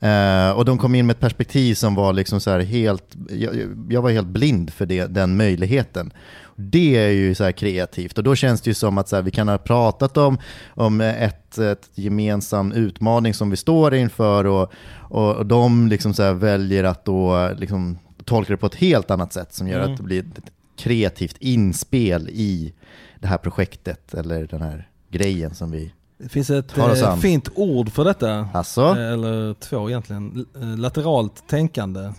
Uh, 0.03 0.57
och 0.57 0.65
de 0.65 0.77
kom 0.77 0.95
in 0.95 1.05
med 1.05 1.13
ett 1.13 1.19
perspektiv 1.19 1.73
som 1.73 1.95
var 1.95 2.13
liksom 2.13 2.39
så 2.39 2.51
här 2.51 2.59
helt, 2.59 3.15
jag, 3.29 3.55
jag 3.89 4.01
var 4.01 4.11
helt 4.11 4.27
blind 4.27 4.73
för 4.73 4.85
det, 4.85 5.05
den 5.05 5.37
möjligheten. 5.37 6.13
Det 6.55 6.97
är 6.97 7.09
ju 7.09 7.35
så 7.35 7.43
här 7.43 7.51
kreativt 7.51 8.17
och 8.17 8.23
då 8.23 8.35
känns 8.35 8.61
det 8.61 8.69
ju 8.69 8.73
som 8.73 8.97
att 8.97 9.09
så 9.09 9.15
här, 9.15 9.23
vi 9.23 9.31
kan 9.31 9.47
ha 9.47 9.57
pratat 9.57 10.17
om, 10.17 10.37
om 10.73 11.01
ett, 11.01 11.57
ett 11.57 11.89
gemensam 11.95 12.71
utmaning 12.71 13.33
som 13.33 13.49
vi 13.49 13.57
står 13.57 13.95
inför 13.95 14.45
och, 14.45 14.71
och, 14.97 15.35
och 15.35 15.45
de 15.45 15.87
liksom 15.87 16.13
så 16.13 16.23
här 16.23 16.33
väljer 16.33 16.83
att 16.83 17.05
då 17.05 17.51
liksom 17.57 17.97
tolka 18.25 18.53
det 18.53 18.57
på 18.57 18.65
ett 18.65 18.75
helt 18.75 19.11
annat 19.11 19.33
sätt 19.33 19.53
som 19.53 19.67
gör 19.67 19.79
Mm. 19.79 19.91
att 19.91 19.97
det 19.97 20.03
blir 20.03 20.19
ett 20.19 20.51
kreativt 20.77 21.37
inspel 21.39 22.29
i 22.29 22.73
det 23.19 23.27
här 23.27 23.37
projektet 23.37 24.13
eller 24.13 24.47
den 24.47 24.61
här 24.61 24.89
grejen 25.09 25.55
som 25.55 25.71
vi... 25.71 25.93
Det 26.17 26.29
finns 26.29 26.49
ett 26.49 26.77
eh, 26.77 27.15
fint 27.17 27.49
ord 27.55 27.91
för 27.91 28.03
detta. 28.05 28.49
Alltså? 28.53 28.81
Eh, 28.81 29.13
Eller 29.13 29.53
två 29.53 29.89
egentligen. 29.89 30.45
Eh, 30.61 30.77
Lateralt 30.77 31.47
tänkande. 31.47 32.13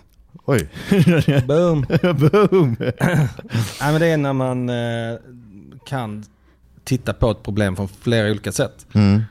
Oj! 0.45 0.69
Boom! 1.47 1.81
Boom! 2.01 2.75
Nej, 2.79 3.91
men 3.91 3.99
det 3.99 4.07
är 4.07 4.17
när 4.17 4.33
man 4.33 4.69
eh, 4.69 5.17
kan 5.85 6.23
titta 6.83 7.13
på 7.13 7.31
ett 7.31 7.43
problem 7.43 7.75
från 7.75 7.87
flera 7.87 8.31
olika 8.31 8.51
sätt. 8.51 8.85
Mm. 8.93 9.21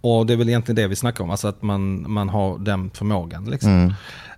Och 0.00 0.26
det 0.26 0.32
är 0.32 0.36
väl 0.36 0.48
egentligen 0.48 0.76
det 0.76 0.86
vi 0.88 0.96
snackar 0.96 1.24
om, 1.24 1.30
alltså 1.30 1.48
att 1.48 1.62
man, 1.62 2.12
man 2.12 2.28
har 2.28 2.58
den 2.58 2.90
förmågan. 2.90 3.44
Liksom. 3.44 3.70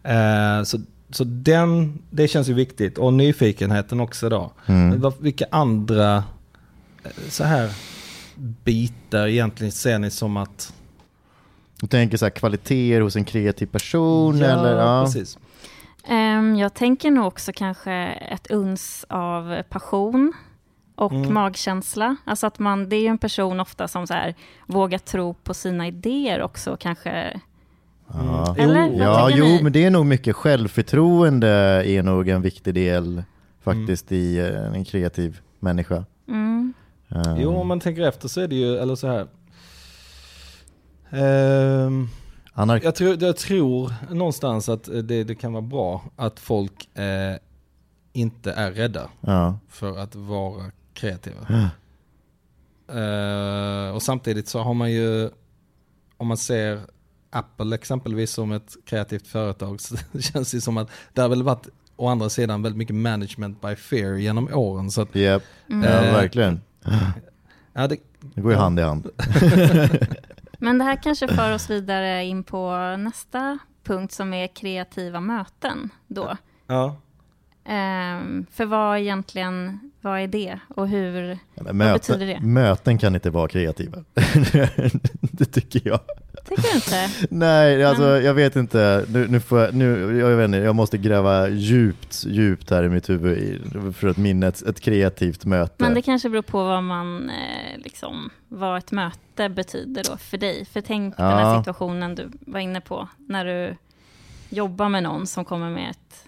Mm. 0.05 0.59
Eh, 0.59 0.65
så 0.65 0.79
så 1.17 1.25
den, 1.25 1.99
det 2.11 2.29
känns 2.29 2.49
ju 2.49 2.55
viktigt. 2.55 2.99
Och 2.99 3.13
nyfikenheten 3.13 4.01
också 4.01 4.29
då. 4.29 4.53
Mm. 4.67 5.13
vilka 5.21 5.47
andra 5.51 6.17
eh, 7.05 7.11
så 7.29 7.45
här 7.45 7.71
bitar 8.65 9.27
egentligen 9.27 9.73
ser 9.73 9.99
ni 9.99 10.11
som 10.11 10.37
att... 10.37 10.75
Du 11.81 11.87
tänker 11.87 12.17
så 12.17 12.25
här 12.25 12.31
kvaliteter 12.31 13.01
hos 13.01 13.17
en 13.17 13.25
kreativ 13.25 13.67
person 13.67 14.43
eller? 14.43 14.77
Ja, 14.79 15.05
precis. 15.05 15.39
Ehm, 16.09 16.57
jag 16.57 16.75
tänker 16.75 17.11
nog 17.11 17.27
också 17.27 17.53
kanske 17.55 17.93
ett 18.31 18.47
uns 18.51 19.05
av 19.09 19.63
passion 19.63 20.33
och 20.95 21.13
Mm. 21.13 21.35
magkänsla. 21.35 22.17
Alltså 22.25 22.47
att 22.47 22.59
man, 22.59 22.89
det 22.89 22.97
är 22.97 23.01
ju 23.01 23.07
en 23.07 23.19
person 23.19 23.61
ofta 23.61 23.89
som 23.89 24.07
så 24.07 24.15
här, 24.15 24.35
vågar 24.67 24.99
tro 24.99 25.35
på 25.35 25.55
sina 25.55 25.87
idéer 25.87 26.43
också 26.43 26.77
kanske. 26.81 27.41
Ja. 28.13 28.57
Eller? 28.59 28.87
Jo. 28.87 28.97
Ja, 28.99 29.31
jo, 29.31 29.45
ni? 29.45 29.63
men 29.63 29.73
det 29.73 29.85
är 29.85 29.91
nog 29.91 30.07
mycket 30.07 30.37
självförtroende 30.37 31.49
är 31.87 32.03
nog 32.03 32.29
en 32.29 32.43
viktig 32.43 32.75
del 32.75 33.23
faktiskt 33.61 34.13
i 34.13 34.39
eh, 34.39 34.75
en 34.75 34.85
kreativ 34.85 35.41
människa. 35.61 36.05
Mm. 36.29 36.75
Eh, 37.09 37.37
Jo, 37.39 37.57
om 37.57 37.67
man 37.67 37.81
tänker 37.81 38.03
efter 38.03 38.29
så 38.29 38.41
är 38.41 38.49
det 38.49 38.55
ju, 38.55 38.77
eller 38.77 38.95
så 38.95 39.07
här. 39.07 39.27
Ehm, 41.11 42.09
anar- 42.55 42.81
jag, 42.85 42.95
tror, 42.95 43.23
jag 43.23 43.37
tror 43.37 43.93
någonstans 44.11 44.69
att 44.69 44.85
det, 44.85 45.25
det 45.25 45.35
kan 45.35 45.53
vara 45.53 45.63
bra 45.63 46.03
att 46.17 46.41
folk 46.41 46.99
eh, 46.99 47.37
inte 48.13 48.53
är 48.53 48.71
rädda 48.73 49.09
ja. 49.21 49.59
för 49.69 49.99
att 49.99 50.15
vara 50.15 50.65
kreativa. 50.95 51.47
Ja. 51.49 51.69
Eh, 53.01 53.95
och 53.95 54.03
samtidigt 54.03 54.49
så 54.49 54.59
har 54.59 54.75
man 54.75 54.93
ju, 54.93 55.31
om 56.17 56.27
man 56.27 56.37
ser 56.37 56.81
Apple 57.31 57.75
exempelvis 57.75 58.31
som 58.31 58.53
ett 58.53 58.77
kreativt 58.85 59.27
företag 59.27 59.81
så 59.81 59.97
känns 60.21 60.51
det 60.51 60.61
som 60.61 60.77
att 60.77 60.91
det 61.13 61.21
har 61.23 61.29
väl 61.29 61.43
varit 61.43 61.69
å 61.97 62.09
andra 62.09 62.29
sidan 62.29 62.63
väldigt 62.63 62.79
mycket 62.79 62.97
management 62.97 63.61
by 63.61 63.77
fear 63.77 64.15
genom 64.15 64.49
åren. 64.55 64.91
Så 64.91 65.03
att, 65.03 65.15
Japp. 65.15 65.43
Mm. 65.71 65.91
Ja, 65.91 66.05
Eh, 66.05 66.13
verkligen. 66.13 66.61
ja, 67.73 67.87
det, 67.87 67.97
Det 68.35 68.41
går 68.41 68.53
ju 68.53 68.59
hand 68.59 68.79
i 68.81 68.83
hand. 68.83 69.07
Men 70.59 70.79
det 70.79 70.85
här 70.85 71.03
kanske 71.03 71.29
för 71.29 71.55
oss 71.55 71.71
vidare 71.71 72.25
in 72.25 72.43
på 72.45 72.77
nästa 72.99 73.59
punkt 73.85 74.13
som 74.13 74.35
är 74.35 74.47
kreativa 74.47 75.21
möten 75.21 75.91
då. 76.07 76.37
Ja. 76.67 76.97
Ehm, 77.65 78.47
för 78.51 78.65
vad 78.65 78.99
egentligen, 78.99 79.86
vad 80.11 80.21
är 80.21 80.27
det 80.27 80.59
och 80.69 80.89
hur, 80.89 81.39
Ja, 81.55 81.63
vad 81.65 81.77
betyder 81.77 82.19
det? 82.27 82.41
möten, 82.41 82.53
möten 82.53 82.99
kan 82.99 83.15
inte 83.15 83.31
vara 83.31 83.49
kreativa. 83.49 83.99
det 85.21 85.45
tycker 85.45 85.83
jag. 85.89 86.01
Tycker 86.49 86.63
du 86.63 86.75
inte? 86.75 87.11
Nej, 87.31 87.85
alltså 87.85 88.03
Men- 88.05 88.25
jag 88.25 88.35
vet 88.35 88.57
inte. 88.57 89.05
Nu, 89.09 89.27
nu 89.29 89.41
får 89.41 89.61
jag, 89.61 89.75
nu, 89.75 90.19
jag 90.19 90.37
vet 90.37 90.45
inte, 90.45 90.59
jag 90.59 90.75
måste 90.75 90.99
gräva 90.99 91.49
djupt, 91.49 92.25
djupt 92.27 92.71
här 92.71 92.83
i 92.85 92.89
mitt 92.89 93.09
huvud 93.11 93.95
för 93.97 94.09
att 94.09 94.17
minna 94.17 94.47
ett, 94.47 94.63
ett 94.63 94.81
kreativt 94.81 95.45
möte. 95.45 95.75
Men 95.79 95.95
det 95.95 96.03
kanske 96.03 96.29
beror 96.29 96.43
på 96.43 96.65
vad 96.65 96.83
man, 96.83 97.31
eh, 97.31 97.79
liksom, 97.79 98.31
vad 98.49 98.79
ett 98.79 98.93
möte 98.93 99.49
betyder 99.49 100.03
då 100.11 100.17
för 100.17 100.39
dig. 100.39 100.65
För 100.65 100.81
tänk 100.81 101.17
den 101.17 101.27
Ja. 101.27 101.37
här 101.37 101.59
situationen 101.59 102.15
du 102.15 102.31
var 102.41 102.61
inne 102.61 102.81
på, 102.81 103.09
när 103.17 103.45
du 103.45 103.77
jobbar 104.49 104.89
med 104.89 105.03
någon 105.03 105.27
som 105.27 105.45
kommer 105.45 105.71
med 105.71 105.91
ett, 105.91 106.25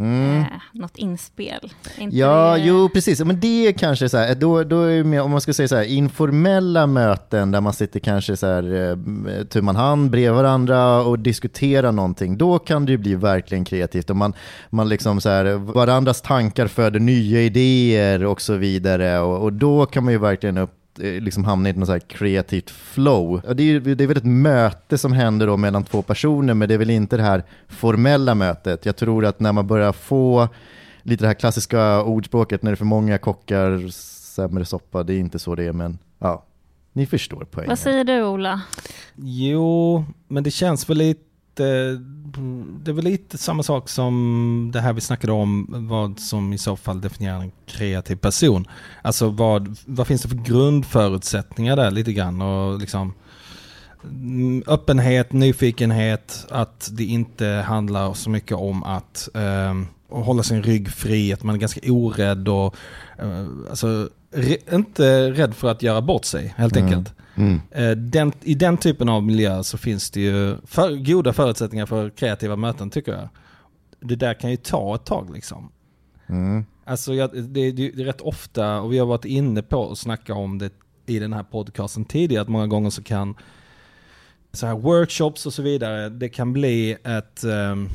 Mm. 0.00 0.38
eh, 0.40 0.46
något 0.72 0.96
inspel. 0.98 1.72
Inte 1.98 2.16
Ja, 2.16 2.54
det- 2.56 2.60
jo 2.64 2.88
precis. 2.88 3.20
Men 3.24 3.40
det 3.40 3.66
är 3.66 3.72
kanske 3.72 4.08
så 4.08 4.16
här, 4.16 4.34
då, 4.34 4.64
då 4.64 4.82
är 4.82 4.96
det 4.96 5.04
mer, 5.04 5.22
om 5.22 5.30
man 5.30 5.40
ska 5.40 5.52
säga 5.52 5.68
så 5.68 5.76
här, 5.76 5.84
informella 5.84 6.86
möten 6.86 7.50
där 7.50 7.60
man 7.60 7.72
sitter 7.72 8.00
kanske 8.00 8.36
så 8.36 8.46
här, 8.46 8.90
eh, 8.90 9.44
tu 9.44 9.62
man 9.62 9.76
hand 9.76 10.10
bredvid 10.10 10.32
varandra 10.42 11.02
och 11.02 11.18
diskuterar 11.18 11.92
någonting. 11.92 12.38
Då 12.38 12.58
kan 12.58 12.86
det 12.86 12.92
ju 12.92 12.98
bli 12.98 13.14
verkligen 13.14 13.64
kreativt. 13.64 14.10
Och 14.10 14.16
man, 14.16 14.32
man 14.70 14.88
liksom 14.88 15.20
så 15.20 15.28
här, 15.28 15.44
varandras 15.54 16.22
tankar 16.22 16.66
föder 16.66 17.00
nya 17.00 17.40
idéer 17.42 18.24
och 18.24 18.40
så 18.40 18.54
vidare. 18.54 19.18
Och, 19.20 19.42
och 19.42 19.52
då 19.52 19.86
kan 19.86 20.04
man 20.04 20.12
ju 20.12 20.18
verkligen 20.18 20.58
upp, 20.58 20.70
liksom 20.98 21.44
hamna 21.44 21.68
i 21.68 21.70
ett 21.70 21.76
något 21.76 21.86
så 21.86 21.92
här 21.92 22.00
kreativt 22.00 22.70
flow. 22.70 23.40
Och 23.46 23.56
det, 23.56 23.62
är, 23.62 23.80
det 23.80 24.04
är 24.04 24.08
väl 24.08 24.16
ett 24.16 24.24
möte 24.24 24.98
som 24.98 25.12
händer 25.12 25.46
då 25.46 25.56
mellan 25.56 25.84
två 25.84 26.02
personer, 26.02 26.54
men 26.54 26.68
det 26.68 26.74
är 26.74 26.78
väl 26.78 26.90
inte 26.90 27.16
det 27.16 27.22
här 27.22 27.44
formella 27.68 28.34
mötet. 28.34 28.86
Jag 28.86 28.96
tror 28.96 29.24
att 29.24 29.40
när 29.40 29.52
man 29.52 29.66
börjar 29.66 29.92
få 29.92 30.48
lite 31.02 31.24
det 31.24 31.28
här 31.28 31.34
klassiska 31.34 32.02
ordspråket, 32.02 32.62
när 32.62 32.70
det 32.70 32.74
är 32.74 32.76
för 32.76 32.84
många 32.84 33.18
kockar, 33.18 33.88
sämre 33.90 34.64
soppa, 34.64 35.02
det 35.02 35.14
är 35.14 35.18
inte 35.18 35.38
så 35.38 35.54
det 35.54 35.64
är, 35.64 35.72
men 35.72 35.98
ja, 36.18 36.44
ni 36.92 37.06
förstår 37.06 37.46
poängen. 37.50 37.68
Vad 37.68 37.78
säger 37.78 38.04
du 38.04 38.22
Ola? 38.22 38.60
Jo, 39.16 40.04
men 40.28 40.42
det 40.42 40.50
känns 40.50 40.90
väl 40.90 40.98
lite... 40.98 41.29
Det 41.54 42.90
är 42.90 42.92
väl 42.92 43.04
lite 43.04 43.38
samma 43.38 43.62
sak 43.62 43.88
som 43.88 44.70
det 44.72 44.80
här 44.80 44.92
vi 44.92 45.00
snackade 45.00 45.32
om, 45.32 45.66
vad 45.88 46.18
som 46.20 46.52
i 46.52 46.58
så 46.58 46.76
fall 46.76 47.00
definierar 47.00 47.40
en 47.40 47.52
kreativ 47.66 48.16
person. 48.16 48.66
Alltså 49.02 49.28
vad, 49.30 49.76
vad 49.86 50.06
finns 50.06 50.22
det 50.22 50.28
för 50.28 50.36
grundförutsättningar 50.36 51.76
där 51.76 51.90
lite 51.90 52.12
grann? 52.12 52.42
Och 52.42 52.78
liksom, 52.80 53.12
öppenhet, 54.66 55.32
nyfikenhet, 55.32 56.46
att 56.50 56.90
det 56.92 57.04
inte 57.04 57.46
handlar 57.46 58.14
så 58.14 58.30
mycket 58.30 58.56
om 58.56 58.82
att 58.84 59.28
eh, 59.34 59.74
hålla 60.08 60.42
sin 60.42 60.62
rygg 60.62 60.88
fri, 60.90 61.32
att 61.32 61.42
man 61.42 61.54
är 61.54 61.58
ganska 61.58 61.80
orädd 61.92 62.48
och 62.48 62.74
eh, 63.18 63.46
alltså, 63.70 64.08
re, 64.34 64.56
inte 64.72 65.30
rädd 65.30 65.54
för 65.54 65.70
att 65.70 65.82
göra 65.82 66.00
bort 66.00 66.24
sig 66.24 66.54
helt 66.56 66.76
Mm. 66.76 66.88
enkelt. 66.88 67.14
Mm. 67.40 67.60
Eh, 67.70 67.90
Den, 67.96 68.32
I 68.42 68.54
den 68.54 68.76
typen 68.76 69.08
av 69.08 69.22
miljö 69.22 69.62
så 69.62 69.78
finns 69.78 70.10
det 70.10 70.20
ju 70.20 70.56
för, 70.66 70.96
goda 70.96 71.32
förutsättningar 71.32 71.86
för 71.86 72.10
kreativa 72.10 72.56
möten 72.56 72.90
tycker 72.90 73.12
jag. 73.12 73.28
Det 74.00 74.16
där 74.16 74.34
kan 74.34 74.50
ju 74.50 74.56
ta 74.56 74.94
ett 74.94 75.04
tag 75.04 75.30
liksom. 75.34 75.72
Mm. 76.28 76.64
Alltså 76.84 77.14
jag, 77.14 77.32
det, 77.34 77.40
det, 77.42 77.72
det 77.72 78.02
är 78.02 78.04
rätt 78.04 78.20
ofta, 78.20 78.80
och 78.80 78.92
vi 78.92 78.98
har 78.98 79.06
varit 79.06 79.24
inne 79.24 79.62
på 79.62 79.90
att 79.92 79.98
snacka 79.98 80.34
om 80.34 80.58
det 80.58 80.72
i 81.06 81.18
den 81.18 81.32
här 81.32 81.42
podcasten 81.42 82.04
tidigare, 82.04 82.42
att 82.42 82.48
många 82.48 82.66
gånger 82.66 82.90
så 82.90 83.02
kan 83.02 83.34
så 84.52 84.66
här 84.66 84.74
workshops 84.74 85.46
och 85.46 85.52
så 85.52 85.62
vidare, 85.62 86.08
det 86.08 86.28
kan 86.28 86.52
bli 86.52 86.96
ett 87.04 87.44
um, 87.44 87.88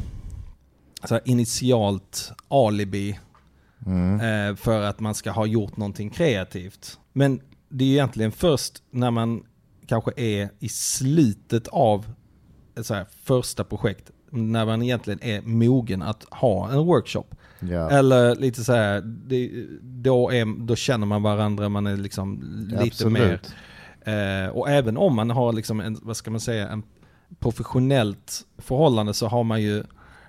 så 1.03 1.13
här 1.13 1.21
initialt 1.25 2.31
alibi 2.47 3.19
Mm. 3.85 4.19
eh, 4.49 4.55
för 4.55 4.81
att 4.81 4.99
man 4.99 5.15
ska 5.15 5.31
ha 5.31 5.45
gjort 5.45 5.77
någonting 5.77 6.09
kreativt. 6.09 6.99
Men 7.13 7.39
det 7.77 7.84
är 7.84 7.89
egentligen 7.89 8.32
först 8.32 8.84
när 8.91 9.12
man 9.12 9.44
kanske 9.88 10.12
är 10.15 10.50
i 10.60 10.70
slutet 10.70 11.67
av 11.67 12.05
så 12.82 12.94
här 12.94 13.05
första 13.24 13.63
projekt, 13.63 14.12
när 14.29 14.65
man 14.65 14.82
egentligen 14.82 15.24
är 15.24 15.41
mogen 15.41 16.01
att 16.01 16.24
ha 16.24 16.72
en 16.72 16.86
workshop. 16.86 17.25
Ja. 17.60 17.89
Eller 17.89 18.36
lite 18.36 18.63
så 18.63 18.74
här, 18.74 19.01
det, 19.01 19.65
då, 19.82 20.32
är, 20.32 20.65
då 20.65 20.75
känner 20.75 21.05
man 21.05 21.24
varandra, 21.24 21.70
man 21.70 21.88
är 21.88 21.98
liksom 21.98 22.44
lite 22.84 23.10
mer... 23.10 23.34
Absolut. 23.34 23.55
Eh, 24.01 24.58
och 24.58 24.70
även 24.70 24.98
om 24.98 25.15
man 25.15 25.29
har 25.29 25.53
liksom 25.53 25.79
en, 25.79 25.98
vad 26.01 26.17
ska 26.17 26.32
man 26.32 26.39
säga, 26.39 26.70
en 26.70 26.84
professionellt 27.39 28.41
förhållande 28.58 29.13
så 29.13 29.27
har 29.27 29.44
man 29.44 29.62
ju 29.62 29.84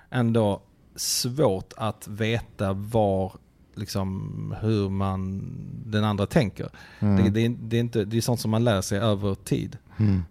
ändå 0.09 0.61
svårt 0.95 1.73
att 1.77 2.07
veta 2.07 2.73
var, 2.73 3.31
liksom 3.77 4.55
hur 4.61 4.89
man, 4.89 5.41
den 5.85 6.03
andra 6.03 6.25
tänker. 6.25 6.69
Mm. 6.99 7.23
Det, 7.23 7.29
det, 7.29 7.45
är- 7.45 7.55
det, 7.61 7.75
är 7.77 7.81
inte, 7.81 8.05
det 8.05 8.17
är 8.17 8.21
sånt 8.21 8.39
som 8.39 8.51
man 8.51 8.63
lär 8.63 8.81
sig 8.81 8.99
över 8.99 9.35
tid. 9.35 9.77
Mm. 9.97 10.23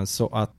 Eh, 0.00 0.04
så 0.04 0.26
att 0.28 0.52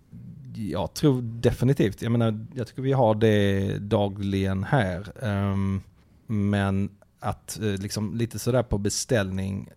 jag 0.55 0.93
tror 0.93 1.21
definitivt, 1.21 2.01
jag 2.01 2.11
menar, 2.11 2.45
jag 2.55 2.67
tycker 2.67 2.81
vi 2.81 2.91
har 2.93 3.15
det 3.15 3.77
dagligen 3.79 4.63
här. 4.63 5.23
Ehm, 5.25 5.81
men 6.27 6.89
att 7.19 7.59
eh, 7.59 7.65
liksom 7.65 8.15
lite 8.15 8.39
sådär 8.39 8.63
på 8.63 8.77
beställning 8.77 9.69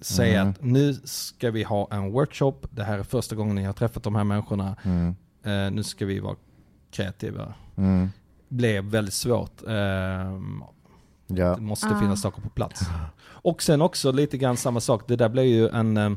säga 0.00 0.40
Mm. 0.40 0.50
att 0.52 0.62
nu 0.64 0.94
ska 1.04 1.50
vi 1.50 1.62
ha 1.62 1.88
en 1.90 2.12
workshop, 2.12 2.54
det 2.70 2.84
här 2.84 2.98
är 2.98 3.02
första 3.02 3.36
gången 3.36 3.54
ni 3.54 3.64
har 3.64 3.72
träffat 3.72 4.02
de 4.02 4.14
här 4.14 4.24
människorna, 4.24 4.76
Mm. 4.82 5.14
eh, 5.42 5.70
nu 5.74 5.82
ska 5.82 6.06
vi 6.06 6.20
vara 6.20 6.36
kreativa. 6.90 7.54
Mm. 7.76 8.08
Blev 8.48 8.84
väldigt 8.84 9.14
svårt. 9.14 9.62
Ja. 11.26 11.54
det 11.54 11.62
måste 11.62 11.86
Ah. 11.88 12.00
finnas 12.00 12.20
saker 12.22 12.42
på 12.42 12.48
plats. 12.48 12.80
Och 13.24 13.62
sen 13.62 13.82
också 13.82 14.12
lite 14.12 14.38
grann 14.38 14.56
samma 14.56 14.80
sak, 14.80 15.02
det 15.08 15.16
där 15.16 15.28
blev 15.28 15.44
ju 15.44 15.68
en... 15.68 15.96
eh, 15.96 16.10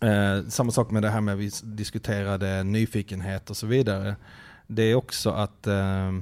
Eh, 0.00 0.44
samma 0.48 0.70
sak 0.72 0.90
med 0.90 1.02
det 1.02 1.08
här 1.10 1.20
med 1.20 1.36
vi 1.38 1.50
diskuterade 1.62 2.62
nyfikenhet 2.62 3.50
och 3.50 3.56
så 3.56 3.66
vidare. 3.66 4.16
Det 4.66 4.82
är 4.82 4.94
också 4.94 5.30
att 5.30 5.66
eh, 5.66 6.12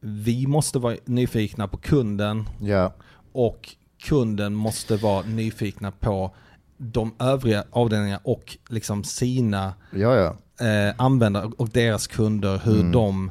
vi 0.00 0.46
måste 0.46 0.78
vara 0.78 0.96
nyfikna 1.04 1.68
på 1.68 1.76
kunden 1.76 2.48
Ja. 2.60 2.94
och 3.32 3.68
kunden 4.02 4.54
måste 4.54 4.96
vara 4.96 5.22
nyfikna 5.26 5.90
på 5.90 6.34
de 6.76 7.14
övriga 7.18 7.64
avdelningarna 7.70 8.20
och 8.24 8.56
liksom 8.68 9.04
sina 9.04 9.74
Ja, 9.92 10.14
ja. 10.58 10.66
eh, 10.66 10.94
användare 10.98 11.50
och 11.58 11.68
deras 11.68 12.06
kunder, 12.06 12.60
hur 12.64 12.80
Mm. 12.80 12.92
de 12.92 13.30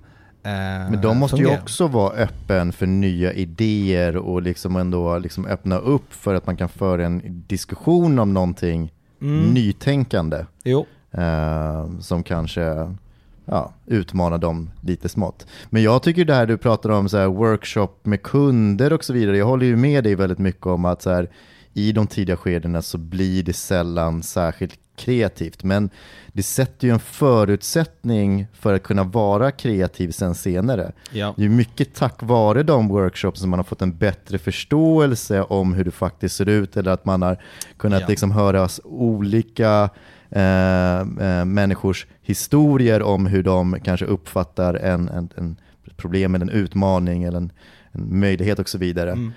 Men 0.91 1.01
de 1.01 1.17
måste 1.17 1.37
fungerar. 1.37 1.55
ju 1.55 1.61
också 1.61 1.87
vara 1.87 2.13
öppen 2.13 2.71
för 2.71 2.85
nya 2.85 3.33
idéer 3.33 4.17
och 4.17 4.41
liksom 4.41 4.75
ändå 4.75 5.17
liksom 5.17 5.45
öppna 5.45 5.77
upp 5.77 6.13
för 6.13 6.33
att 6.33 6.45
man 6.45 6.57
kan 6.57 6.69
föra 6.69 7.05
en 7.05 7.43
diskussion 7.47 8.19
om 8.19 8.33
någonting 8.33 8.91
Mm. 9.21 9.53
nytänkande 9.53 10.45
Jo. 10.63 10.85
eh, 11.11 11.99
som 11.99 12.23
kanske 12.23 12.93
ja, 13.45 13.73
utmanar 13.85 14.37
dem 14.37 14.69
lite 14.81 15.09
smått. 15.09 15.47
Men 15.69 15.83
jag 15.83 16.03
tycker 16.03 16.25
det 16.25 16.33
här 16.33 16.45
du 16.45 16.57
pratar 16.57 16.89
om, 16.89 17.09
så 17.09 17.17
här, 17.17 17.27
workshop 17.27 17.87
med 18.03 18.21
kunder 18.23 18.93
och 18.93 19.03
så 19.03 19.13
vidare, 19.13 19.37
jag 19.37 19.45
håller 19.45 19.65
ju 19.65 19.75
med 19.75 20.03
dig 20.03 20.15
väldigt 20.15 20.39
mycket 20.39 20.65
om 20.65 20.85
att 20.85 21.01
så 21.01 21.09
här, 21.09 21.29
i 21.73 21.91
de 21.91 22.07
tidiga 22.07 22.37
skedena 22.37 22.81
så 22.81 22.97
blir 22.97 23.43
det 23.43 23.53
sällan 23.53 24.23
särskilt 24.23 24.79
kreativt, 24.97 25.63
men 25.63 25.89
det 26.33 26.43
sätter 26.43 26.87
ju 26.87 26.93
en 26.93 26.99
förutsättning 26.99 28.47
för 28.53 28.73
att 28.73 28.83
kunna 28.83 29.03
vara 29.03 29.51
kreativ 29.51 30.11
sen 30.11 30.35
senare. 30.35 30.91
Ja. 31.11 31.33
Det 31.37 31.45
är 31.45 31.49
mycket 31.49 31.95
tack 31.95 32.23
vare 32.23 32.63
de 32.63 32.87
workshops 32.87 33.39
som 33.39 33.49
man 33.49 33.59
har 33.59 33.63
fått 33.63 33.81
en 33.81 33.97
bättre 33.97 34.37
förståelse 34.37 35.41
om 35.41 35.73
hur 35.73 35.83
det 35.83 35.91
faktiskt 35.91 36.35
ser 36.35 36.49
ut 36.49 36.77
eller 36.77 36.91
att 36.91 37.05
man 37.05 37.21
har 37.21 37.37
kunnat 37.77 38.01
Ja. 38.01 38.07
liksom 38.07 38.31
höra 38.31 38.67
olika 38.83 39.89
eh, 40.29 40.99
eh, 40.99 41.45
människors 41.45 42.07
historier 42.21 43.01
om 43.01 43.25
hur 43.25 43.43
de 43.43 43.77
kanske 43.83 44.05
uppfattar 44.05 44.73
en, 44.73 45.09
en, 45.09 45.29
en 45.35 45.55
problem 45.97 46.35
eller 46.35 46.45
en 46.45 46.51
utmaning 46.51 47.23
eller 47.23 47.37
en, 47.37 47.51
en 47.91 48.19
möjlighet 48.19 48.59
och 48.59 48.69
så 48.69 48.77
vidare. 48.77 49.11
Mm. 49.11 49.33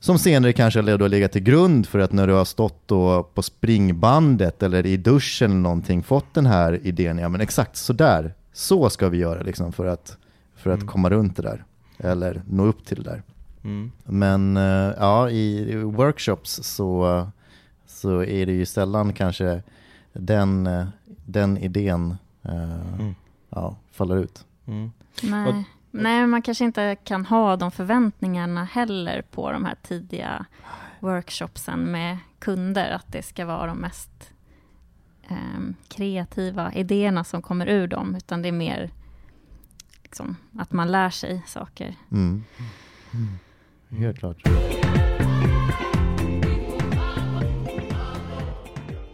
Som 0.00 0.18
senare 0.18 0.52
kanske 0.52 0.80
har 0.80 1.08
legat 1.08 1.32
till 1.32 1.42
grund 1.42 1.86
för 1.88 1.98
att 1.98 2.12
när 2.12 2.26
du 2.26 2.32
har 2.32 2.44
stått 2.44 2.82
då 2.88 3.22
på 3.22 3.42
springbandet 3.42 4.62
eller 4.62 4.86
i 4.86 4.96
duschen 4.96 5.50
eller 5.50 5.60
någonting 5.60 6.02
fått 6.02 6.34
den 6.34 6.46
här 6.46 6.80
idén, 6.86 7.18
ja 7.18 7.28
men 7.28 7.40
exakt 7.40 7.76
så 7.76 7.92
där, 7.92 8.34
så 8.52 8.90
ska 8.90 9.08
vi 9.08 9.18
göra 9.18 9.42
liksom 9.42 9.72
för 9.72 9.86
att, 9.86 10.16
för 10.56 10.70
att 10.70 10.76
Mm. 10.76 10.88
komma 10.88 11.10
runt 11.10 11.36
det 11.36 11.42
där. 11.42 11.64
Eller 11.98 12.42
nå 12.50 12.64
upp 12.64 12.84
till 12.86 13.02
det 13.02 13.10
där. 13.10 13.22
Mm. 13.64 13.90
Men 14.04 14.56
eh, 14.56 14.92
ja, 14.98 15.30
i 15.30 15.76
workshops 15.84 16.60
så, 16.62 17.26
så 17.86 18.24
är 18.24 18.46
det 18.46 18.52
ju 18.52 18.66
sällan 18.66 19.12
kanske 19.12 19.62
den, 20.12 20.66
eh, 20.66 20.86
den 21.24 21.58
idén 21.58 22.16
eh, 22.42 22.92
Mm. 23.00 23.14
ja, 23.50 23.76
faller 23.92 24.16
ut. 24.16 24.44
Mm. 24.66 24.90
Nej. 25.22 25.64
Nej, 26.02 26.26
man 26.26 26.42
kanske 26.42 26.64
inte 26.64 26.96
kan 27.04 27.26
ha 27.26 27.56
de 27.56 27.70
förväntningarna 27.70 28.64
heller 28.64 29.22
på 29.22 29.52
de 29.52 29.64
här 29.64 29.76
tidiga 29.82 30.46
workshopsen 31.00 31.80
med 31.80 32.18
kunder, 32.38 32.90
att 32.90 33.12
det 33.12 33.22
ska 33.22 33.46
vara 33.46 33.66
de 33.66 33.78
mest 33.78 34.32
ehm, 35.28 35.74
kreativa 35.88 36.72
idéerna 36.72 37.24
som 37.24 37.42
kommer 37.42 37.66
ur 37.66 37.86
dem, 37.86 38.14
utan 38.14 38.42
det 38.42 38.48
är 38.48 38.52
mer 38.52 38.90
liksom, 40.02 40.36
att 40.58 40.72
man 40.72 40.92
lär 40.92 41.10
sig 41.10 41.42
saker. 41.46 41.94
Mm. 42.12 42.44
Helt 43.90 44.18
klart. 44.18 44.42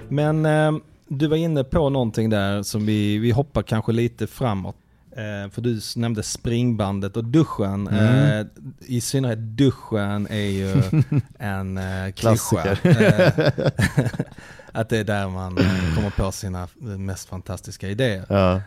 Men 0.08 0.46
eh, 0.46 0.72
du 1.08 1.26
var 1.26 1.36
inne 1.36 1.64
på 1.64 1.90
någonting 1.90 2.30
där 2.30 2.62
som 2.62 2.86
vi, 2.86 3.18
vi 3.18 3.30
hoppar 3.30 3.62
kanske 3.62 3.92
lite 3.92 4.26
framåt. 4.26 4.76
Eh, 5.16 5.50
för 5.50 5.60
du 5.60 5.80
nämnde 5.96 6.22
springbandet 6.22 7.16
och 7.16 7.24
duschen. 7.24 7.88
Mm. 7.88 8.40
Eh, 8.40 8.46
I 8.80 9.00
synnerhet 9.00 9.38
duschen 9.38 10.26
är 10.30 10.50
ju 10.50 10.82
en 11.38 11.78
eh, 11.78 12.12
Klassiker. 12.12 12.74
klyscha. 12.74 13.42
Eh, 13.42 13.60
att 14.72 14.88
det 14.88 14.98
är 14.98 15.04
där 15.04 15.28
man 15.28 15.56
kommer 15.94 16.10
på 16.16 16.32
sina 16.32 16.68
mest 16.78 17.28
fantastiska 17.28 17.88
idéer. 17.88 18.24
Ja. 18.28 18.60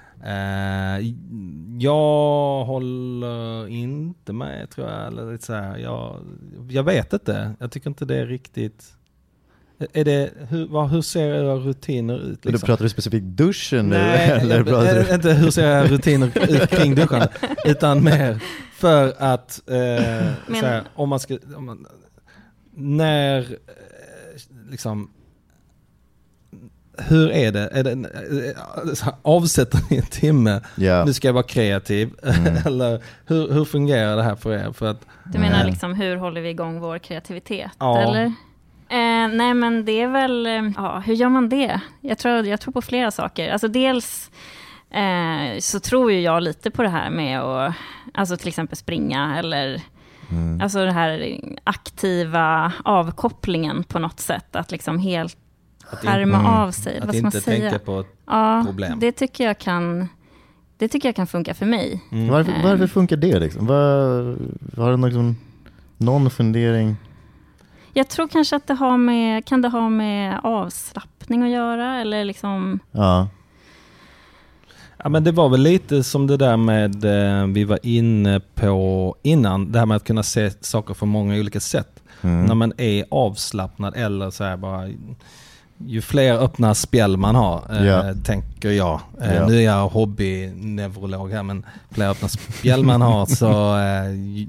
Jag 1.79 2.65
håller 2.65 3.67
inte 3.67 4.33
med 4.33 4.69
tror 4.69 4.89
jag. 4.89 5.07
Eller 5.07 5.31
lite 5.31 5.45
så 5.45 5.53
här, 5.53 5.77
jag, 5.77 6.19
jag 6.69 6.83
vet 6.83 7.13
inte. 7.13 7.53
Jag 7.59 7.71
tycker 7.71 7.89
inte 7.89 8.05
det 8.05 8.15
är 8.15 8.25
riktigt... 8.25 8.96
Är 9.93 10.05
det, 10.05 10.29
hur, 10.49 10.67
vad, 10.67 10.89
hur 10.89 11.01
ser 11.01 11.27
era 11.33 11.55
rutiner 11.55 12.19
ut? 12.19 12.41
Du 12.43 12.49
Liksom? 12.51 12.67
pratar 12.67 12.83
du 12.83 12.89
specifikt 12.89 13.25
duschen 13.25 13.89
nu? 13.89 13.95
Nej, 13.97 14.29
eller 14.41 14.57
jag, 14.57 14.67
pratar 14.67 14.93
du? 14.93 14.99
eh, 14.99 15.13
inte 15.15 15.33
hur 15.33 15.51
ser 15.51 15.63
era 15.63 15.83
rutiner 15.85 16.27
ut 16.63 16.69
kring 16.69 16.95
duscharna. 16.95 17.27
Utan 17.65 18.03
mer 18.03 18.39
för 18.73 19.13
att, 19.17 19.61
eh, 19.67 19.75
Men- 19.75 20.59
så 20.59 20.65
här, 20.65 20.83
om 20.95 21.09
man 21.09 21.19
ska, 21.19 21.37
om 21.55 21.65
man, 21.65 21.85
när, 22.75 23.39
eh, 23.39 23.45
liksom, 24.69 25.09
hur 27.07 27.31
är 27.31 27.51
det? 27.51 27.67
Är 27.73 27.83
det 27.83 27.91
eh, 27.91 29.03
här, 29.03 29.13
avsätter 29.21 29.79
ni 29.89 29.97
en 29.97 30.03
timme? 30.05 30.61
Ja. 30.75 31.05
Nu 31.05 31.13
ska 31.13 31.27
jag 31.27 31.33
vara 31.33 31.43
kreativ. 31.43 32.09
Mm. 32.23 32.57
Eller 32.65 33.03
hur, 33.25 33.51
hur 33.53 33.65
fungerar 33.65 34.15
det 34.15 34.23
här 34.23 34.35
för 34.35 34.51
er? 34.53 34.71
För 34.71 34.85
att, 34.85 35.01
Du 35.33 35.39
menar 35.39 35.55
Mm. 35.55 35.67
liksom 35.67 35.93
hur 35.93 36.15
håller 36.15 36.41
vi 36.41 36.49
igång 36.49 36.79
vår 36.79 36.99
kreativitet? 36.99 37.71
Ja. 37.79 37.99
Eller? 38.01 38.33
Eh, 39.23 39.27
nej 39.27 39.53
men 39.53 39.85
det 39.85 40.01
är 40.01 40.07
väl, 40.07 40.45
eh, 40.45 40.71
ja 40.75 40.99
hur 41.05 41.13
gör 41.13 41.29
man 41.29 41.49
det? 41.49 41.79
Jag 42.01 42.17
tror, 42.17 42.45
jag 42.45 42.59
tror 42.61 42.73
på 42.73 42.81
flera 42.81 43.11
saker. 43.11 43.51
Alltså 43.51 43.67
dels 43.67 44.31
eh, 44.91 45.59
så 45.59 45.79
tror 45.79 46.11
ju 46.11 46.21
jag 46.21 46.43
lite 46.43 46.71
på 46.71 46.83
det 46.83 46.89
här 46.89 47.09
med 47.09 47.41
att, 47.41 47.73
alltså 48.13 48.37
till 48.37 48.47
exempel 48.47 48.77
springa 48.77 49.39
eller 49.39 49.81
Mm. 50.31 50.61
Alltså 50.61 50.79
den 50.85 50.93
här 50.93 51.39
aktiva 51.63 52.71
avkopplingen 52.85 53.83
på 53.83 53.99
något 53.99 54.19
sätt. 54.19 54.55
Att 54.55 54.71
liksom 54.71 54.99
helt 54.99 55.37
Att 55.89 55.99
skärma 55.99 56.37
inte- 56.37 56.49
av 56.51 56.71
sig. 56.71 56.97
att 56.99 57.05
Vad 57.05 57.15
ska 57.15 57.23
man 57.23 57.27
inte 57.27 57.41
säga? 57.41 57.69
tänka 57.71 57.85
på 57.85 57.99
ett 57.99 58.15
ja, 58.25 58.63
problem. 58.65 58.99
det 58.99 59.11
tycker 59.11 59.43
jag 59.43 59.57
kan 59.59 60.09
det 60.77 60.87
tycker 60.87 61.07
jag 61.07 61.15
kan 61.15 61.27
funka 61.27 61.53
för 61.53 61.65
mig. 61.65 62.03
mm. 62.11 62.27
Varför, 62.29 62.51
Eh. 62.51 62.63
varför 62.63 62.87
funkar 62.87 63.17
det 63.17 63.39
liksom? 63.39 63.65
Vad, 63.67 63.77
har 64.77 64.97
du 64.97 65.05
liksom 65.05 65.35
någon 65.97 66.29
fundering? 66.29 66.95
Jag 67.93 68.07
tror 68.09 68.27
kanske 68.27 68.55
att 68.55 68.67
det 68.67 68.73
har 68.73 68.97
med, 68.97 69.45
kan 69.45 69.61
det 69.61 69.69
ha 69.69 69.89
med 69.89 70.39
avslappning 70.43 71.43
att 71.43 71.49
göra? 71.49 72.01
Eller 72.01 72.25
liksom, 72.25 72.79
Ja. 72.91 73.27
Ja 75.03 75.09
men 75.09 75.23
det 75.23 75.31
var 75.31 75.49
väl 75.49 75.61
lite 75.61 76.03
som 76.03 76.27
det 76.27 76.37
där 76.37 76.57
med, 76.57 77.05
eh, 77.05 77.47
vi 77.47 77.63
var 77.63 77.79
inne 77.83 78.41
på 78.55 79.15
innan, 79.23 79.71
det 79.71 79.79
här 79.79 79.85
med 79.85 79.97
att 79.97 80.03
kunna 80.03 80.23
se 80.23 80.51
saker 80.61 80.93
på 80.93 81.05
många 81.05 81.39
olika 81.39 81.59
sätt. 81.59 82.03
Mm. 82.21 82.45
När 82.45 82.55
man 82.55 82.73
är 82.77 83.05
avslappnad 83.11 83.95
eller 83.95 84.29
så 84.29 84.43
här 84.43 84.57
bara, 84.57 84.89
ju 85.85 86.01
fler 86.01 86.37
öppna 86.37 86.73
spjäll 86.75 87.17
man 87.17 87.35
har, 87.35 87.63
eh, 87.69 87.85
Ja. 87.85 88.13
tänker 88.23 88.71
jag. 88.71 88.99
Eh, 89.21 89.35
Ja. 89.35 89.47
Nu 89.47 89.57
är 89.57 89.61
jag 89.61 89.87
hobbyneurolog 89.89 91.31
här, 91.31 91.43
men 91.43 91.65
fler 91.91 92.09
öppna 92.09 92.27
spjäll 92.27 92.83
man 92.83 93.01
har 93.01 93.25
så 93.35 93.77
eh, 93.77 94.11
ju, 94.11 94.47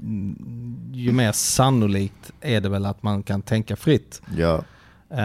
ju 0.93 1.11
mer 1.11 1.31
sannolikt 1.31 2.31
är 2.41 2.61
det 2.61 2.69
väl 2.69 2.85
att 2.85 3.03
man 3.03 3.23
kan 3.23 3.41
tänka 3.41 3.75
fritt. 3.75 4.21
Eh, 5.11 5.19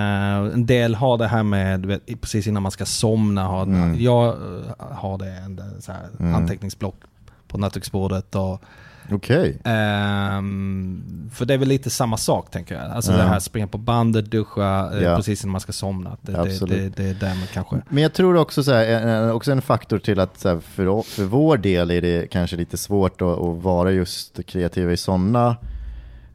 en 0.55 0.67
del 0.67 0.95
har 0.95 1.19
det 1.19 1.27
här 1.29 1.43
med, 1.43 1.87
vet, 1.87 2.21
precis 2.21 2.47
innan 2.47 2.63
man 2.63 2.73
ska 2.73 2.85
somna, 2.87 3.45
har, 3.45 3.63
Mm. 3.63 4.01
jag 4.03 4.27
eh, 4.29 4.87
har 4.97 5.19
det, 5.19 5.31
en 5.31 5.61
så 5.81 5.93
här, 5.93 6.01
Mm. 6.21 6.35
anteckningsblock 6.35 6.97
på 7.49 7.59
nattduksbordet. 7.59 8.35
Och, 8.35 8.63
Okej. 9.11 9.59
ehm, 9.65 11.31
för 11.33 11.45
det 11.45 11.55
är 11.55 11.59
väl 11.59 11.69
lite 11.69 11.91
samma 11.91 12.17
sak 12.17 12.51
tänker 12.51 12.75
jag. 12.75 12.91
Alltså 12.91 13.13
Ja. 13.13 13.19
det 13.19 13.23
här 13.25 13.39
springa 13.41 13.67
på 13.67 13.79
bandet, 13.79 14.31
duscha 14.31 14.91
eh, 14.97 15.03
Ja. 15.03 15.17
precis 15.17 15.45
innan 15.45 15.53
man 15.53 15.61
ska 15.61 15.73
somna. 15.73 16.17
Det, 16.21 16.33
det, 16.33 16.67
det, 16.67 16.89
det 16.97 17.05
är 17.05 17.15
där 17.15 17.35
man 17.35 17.47
kanske... 17.53 17.77
Men 17.89 18.03
jag 18.03 18.13
tror 18.13 18.37
också, 18.37 18.63
så 18.63 18.73
här, 18.73 18.85
en- 18.87 19.31
också 19.31 19.53
en 19.53 19.63
faktor 19.63 19.99
till 19.99 20.21
att 20.21 20.45
här, 20.45 20.61
för, 20.61 21.03
för 21.03 21.25
vår 21.25 21.57
del 21.57 21.91
är 21.91 22.03
det 22.03 22.31
kanske 22.31 22.57
lite 22.57 22.77
svårt 22.77 23.23
att, 23.23 23.29
att 23.39 23.63
vara 23.63 23.91
just 23.91 24.47
kreativa 24.47 24.93
i 24.93 24.97
sådana 24.97 25.57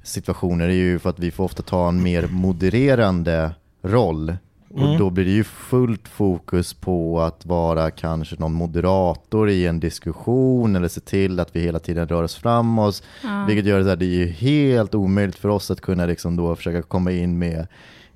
situationer 0.03 0.65
är 0.69 0.73
ju 0.73 0.99
för 0.99 1.09
att 1.09 1.19
vi 1.19 1.31
får 1.31 1.43
ofta 1.43 1.63
ta 1.63 1.87
en 1.89 2.03
mer 2.03 2.27
modererande 2.27 3.51
roll. 3.83 4.37
Och 4.73 4.79
Mm. 4.85 4.97
då 4.97 5.09
blir 5.09 5.25
det 5.25 5.31
ju 5.31 5.43
fullt 5.43 6.07
fokus 6.07 6.73
på 6.73 7.21
att 7.21 7.45
vara 7.45 7.91
kanske 7.91 8.35
någon 8.39 8.53
moderator 8.53 9.49
i 9.49 9.65
en 9.67 9.79
diskussion 9.79 10.75
eller 10.75 10.87
se 10.87 11.01
till 11.01 11.39
att 11.39 11.55
vi 11.55 11.59
hela 11.61 11.79
tiden 11.79 12.07
rör 12.07 12.23
oss 12.23 12.35
framåt. 12.35 13.03
ja. 13.23 13.45
Vilket 13.47 13.65
gör 13.65 13.83
här, 13.83 13.95
det 13.95 14.05
är 14.23 14.27
helt 14.27 14.95
omöjligt 14.95 15.35
för 15.35 15.49
oss 15.49 15.71
att 15.71 15.81
kunna 15.81 16.05
liksom 16.05 16.35
då 16.35 16.55
försöka 16.55 16.81
komma 16.81 17.11
in 17.11 17.39
med 17.39 17.67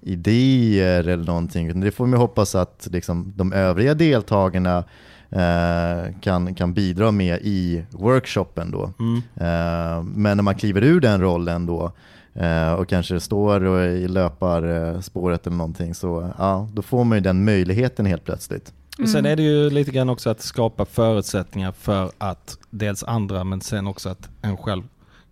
idéer 0.01 1.07
eller 1.07 1.25
någonting. 1.25 1.79
Det 1.79 1.91
får 1.91 2.05
man 2.07 2.19
hoppas 2.19 2.55
att 2.55 2.87
liksom 2.91 3.33
de 3.35 3.53
övriga 3.53 3.93
deltagarna 3.93 4.83
eh, 5.29 6.13
kan, 6.21 6.55
kan 6.55 6.73
bidra 6.73 7.11
med 7.11 7.39
i 7.41 7.83
workshopen 7.91 8.71
då. 8.71 8.89
Mm. 8.99 9.17
Eh, 9.17 10.03
men 10.03 10.37
när 10.37 10.41
man 10.43 10.55
kliver 10.55 10.81
ur 10.83 10.99
den 10.99 11.21
rollen 11.21 11.65
då 11.65 11.91
eh, 12.35 12.73
och 12.73 12.87
kanske 12.89 13.19
står 13.19 13.63
och 13.63 13.85
i 13.85 14.07
löparspåret 14.07 15.47
eller 15.47 15.57
någonting 15.57 15.93
så 15.95 16.31
ja, 16.37 16.69
då 16.73 16.81
får 16.81 17.03
man 17.03 17.17
ju 17.17 17.21
den 17.21 17.45
möjligheten 17.45 18.05
helt 18.05 18.23
plötsligt. 18.25 18.73
Och 19.01 19.09
sen 19.09 19.19
Mm. 19.19 19.31
är 19.31 19.35
det 19.35 19.43
ju 19.43 19.69
lite 19.69 19.91
grann 19.91 20.09
också 20.09 20.29
att 20.29 20.41
skapa 20.41 20.85
förutsättningar 20.85 21.71
för 21.71 22.11
att 22.17 22.57
dels 22.69 23.03
andra 23.03 23.43
men 23.43 23.61
sen 23.61 23.87
också 23.87 24.09
att 24.09 24.29
en 24.41 24.57
själv 24.57 24.83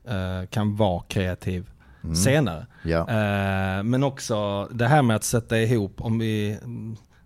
eh, 0.08 0.48
kan 0.50 0.76
vara 0.76 1.04
kreativ 1.08 1.66
Mm. 2.04 2.16
senare. 2.16 2.66
Ja. 2.84 3.00
Eh, 3.00 3.84
men 3.84 4.04
också 4.04 4.66
det 4.72 4.88
här 4.88 5.02
med 5.02 5.16
att 5.16 5.24
sätta 5.24 5.58
ihop, 5.60 5.94
om 6.02 6.20
vi... 6.20 6.58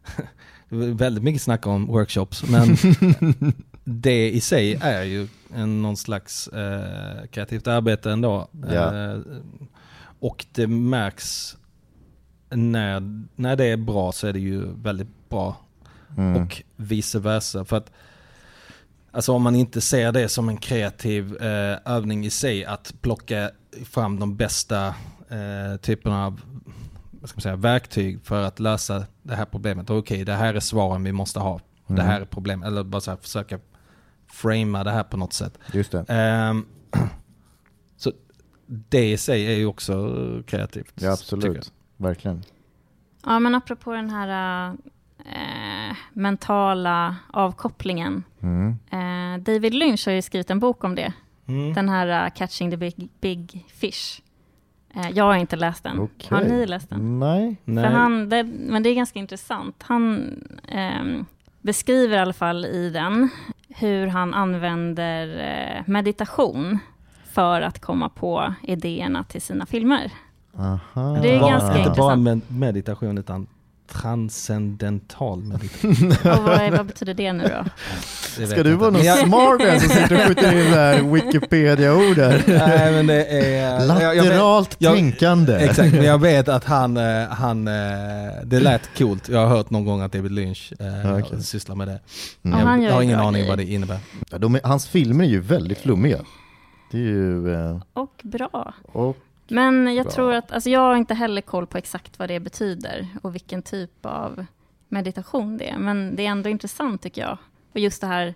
Väldigt 0.70 1.24
mycket 1.24 1.42
snack 1.42 1.68
om 1.68 1.88
workshops, 1.88 2.44
men 2.50 2.78
det 3.88 4.32
i 4.32 4.42
sig 4.42 4.80
är 4.82 5.04
ju 5.04 5.28
en, 5.56 5.82
någon 5.82 5.98
slags 5.98 6.48
eh, 6.48 7.26
kreativt 7.32 7.68
arbete 7.68 8.12
ändå. 8.12 8.48
Ja. 8.74 8.96
Eh, 9.12 9.20
och 10.20 10.46
det 10.52 10.68
märks 10.68 11.58
när, 12.50 13.26
när 13.36 13.56
det 13.56 13.66
är 13.66 13.78
bra 13.78 14.12
så 14.12 14.28
är 14.28 14.34
det 14.34 14.40
ju 14.40 14.66
väldigt 14.84 15.30
bra 15.30 15.56
Mm. 16.18 16.44
och 16.44 16.62
vice 16.76 17.20
versa. 17.20 17.66
För 17.66 17.78
att 17.78 17.92
Alltså 19.12 19.34
om 19.34 19.42
man 19.44 19.56
inte 19.56 19.82
ser 19.82 20.12
det 20.12 20.30
som 20.30 20.50
en 20.50 20.58
kreativ 20.58 21.36
eh, 21.38 21.78
övning 21.86 22.26
i 22.26 22.30
sig 22.30 22.66
att 22.66 22.94
plocka 23.02 23.52
fram 23.86 24.20
de 24.20 24.36
bästa 24.36 24.88
eh, 25.30 25.78
typerna 25.82 26.26
av 26.26 26.42
vad 27.12 27.30
ska 27.30 27.38
man 27.38 27.42
säga, 27.42 27.56
verktyg 27.56 28.20
för 28.24 28.42
att 28.42 28.60
lösa 28.60 29.06
det 29.24 29.36
här 29.36 29.46
problemet. 29.46 29.90
Okej, 29.90 30.26
det 30.26 30.34
här 30.34 30.54
är 30.54 30.60
svaren 30.60 31.04
vi 31.04 31.12
måste 31.12 31.40
ha. 31.40 31.60
Det 31.88 31.94
Mm. 31.94 32.06
här 32.06 32.22
är 32.22 32.26
problem. 32.26 32.64
Eller 32.64 32.84
bara 32.84 33.02
så 33.02 33.12
här, 33.12 33.18
försöka 33.18 33.60
framea 34.28 34.84
det 34.84 34.92
här 34.92 35.04
på 35.04 35.18
något 35.18 35.34
sätt. 35.34 35.60
Just 35.74 35.92
det. 35.92 36.06
Ehm, 36.08 36.66
så 37.98 38.12
det 38.66 39.12
i 39.12 39.18
sig 39.18 39.54
är 39.54 39.58
ju 39.58 39.66
också 39.66 40.14
kreativt. 40.48 40.94
Ja, 40.96 41.12
absolut. 41.12 41.74
Verkligen. 41.98 42.44
Ja, 43.26 43.40
men 43.40 43.56
apropå 43.56 43.92
den 43.94 44.10
här 44.10 44.70
eh, 45.26 45.96
mentala 46.14 47.16
avkopplingen. 47.34 48.24
Mm. 48.42 48.76
Eh, 48.92 49.44
David 49.44 49.74
Lynch 49.74 50.06
har 50.06 50.14
ju 50.14 50.22
skrivit 50.22 50.50
en 50.50 50.60
bok 50.60 50.84
om 50.84 50.96
det. 50.96 51.14
Mm. 51.48 51.74
Den 51.74 51.90
här 51.90 52.26
eh, 52.26 52.32
Catching 52.32 52.72
the 52.72 52.78
Big, 52.78 53.10
Big 53.22 53.66
Fish. 53.68 54.22
Eh, 54.96 55.10
jag 55.10 55.24
har 55.24 55.36
inte 55.36 55.56
läst 55.56 55.84
den. 55.84 56.00
Okej. 56.00 56.28
Har 56.30 56.44
ni 56.44 56.66
läst 56.66 56.90
den? 56.90 57.20
Nej. 57.20 57.58
Nej. 57.66 57.84
För 57.84 57.92
han, 57.92 58.30
det, 58.30 58.44
men 58.44 58.84
det 58.84 58.90
är 58.90 58.96
ganska 58.96 59.20
intressant. 59.20 59.84
Han 59.84 60.34
ehm, 60.68 61.26
beskriver 61.66 62.18
i 62.18 62.20
alla 62.20 62.34
fall 62.34 62.66
i 62.66 62.90
den 62.90 63.30
hur 63.70 64.08
han 64.08 64.34
använder 64.34 65.28
eh, 65.78 65.84
meditation 65.86 66.80
för 67.34 67.62
att 67.62 67.80
komma 67.80 68.10
på 68.10 68.54
idéerna 68.64 69.24
till 69.24 69.42
sina 69.42 69.66
filmer. 69.66 70.12
Aha. 70.58 71.20
Det 71.22 71.36
är 71.36 71.40
bara, 71.40 71.50
ganska 71.52 71.78
Inte 71.78 71.90
bara 71.90 72.14
intressant. 72.14 72.24
med 72.24 72.42
meditation 72.48 73.18
utan 73.18 73.48
transcendental 73.94 75.44
meditation. 75.44 76.12
Och 76.34 76.44
vad, 76.44 76.62
är- 76.62 76.72
vad 76.72 76.86
betyder 76.86 77.14
det 77.14 77.34
nu 77.34 77.44
då? 77.44 77.66
Det 78.38 78.48
Ska 78.48 78.56
jag 78.56 78.66
du 78.66 78.74
vara 78.76 78.90
någon 78.90 79.04
jag- 79.04 79.18
smart 79.28 79.62
en 79.62 79.80
som 79.80 79.90
sitter 79.90 80.16
och 80.16 80.22
skjuter 80.22 81.00
in 81.00 81.14
Wikipedia-ord? 81.14 82.18
Nej 82.48 82.92
men 82.92 83.08
det 83.08 83.26
är... 83.26 83.70
jag- 83.70 84.16
jag 84.16 84.24
vet- 84.24 84.26
Lateralt 84.26 84.76
jag- 84.80 84.96
tänkande. 84.96 85.54
Exakt, 85.56 85.94
men 85.94 86.04
jag 86.04 86.18
vet 86.22 86.48
att 86.48 86.64
han, 86.64 86.98
eh, 86.98 87.28
han, 87.30 87.68
eh, 87.68 87.74
det 88.44 88.60
lät 88.60 88.98
coolt. 88.98 89.30
Jag 89.30 89.40
har 89.40 89.48
hört 89.58 89.70
någon 89.70 89.86
gång 89.86 90.02
att 90.02 90.12
David 90.12 90.32
Lynch 90.32 90.74
eh, 90.80 91.18
Okej. 91.20 91.44
sysslar 91.44 91.76
med 91.76 91.88
det. 91.88 92.00
Mm. 92.44 92.60
Han 92.60 92.82
Jag 92.82 92.90
gör 92.90 92.96
har 92.96 93.02
ingen 93.02 93.20
aning 93.20 93.34
grejer. 93.34 93.48
vad 93.48 93.58
det 93.58 93.64
innebär. 93.64 93.98
Ja, 94.32 94.38
de 94.38 94.60
hans 94.64 94.88
filmer 94.88 95.24
är 95.26 95.30
ju 95.30 95.40
väldigt 95.42 95.78
flummiga. 95.78 96.20
Det 96.92 96.98
är 96.98 97.02
ju... 97.02 97.54
Eh, 97.54 97.78
Och 97.94 98.22
bra. 98.24 98.74
och, 98.94 99.18
Men 99.48 99.96
jag 99.96 100.06
Bra. 100.06 100.14
tror 100.14 100.34
att, 100.34 100.52
alltså 100.52 100.70
jag 100.70 100.80
har 100.80 100.96
inte 100.96 101.14
heller 101.14 101.42
koll 101.42 101.68
på 101.68 101.78
exakt 101.78 102.20
vad 102.20 102.30
det 102.30 102.40
betyder 102.40 103.08
och 103.24 103.36
vilken 103.36 103.62
typ 103.62 104.06
av 104.06 104.46
meditation 104.90 105.58
det 105.58 105.70
är. 105.70 105.78
Men 105.78 106.16
det 106.16 106.26
är 106.26 106.30
ändå 106.30 106.50
intressant 106.50 107.02
tycker 107.02 107.22
jag. 107.22 107.38
Och 107.74 107.80
just 107.80 108.02
det 108.02 108.08
här, 108.08 108.34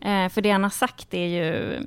eh, 0.00 0.28
för 0.28 0.40
det 0.40 0.50
han 0.50 0.62
har 0.62 0.70
sagt 0.70 1.14
är 1.14 1.26
ju, 1.26 1.78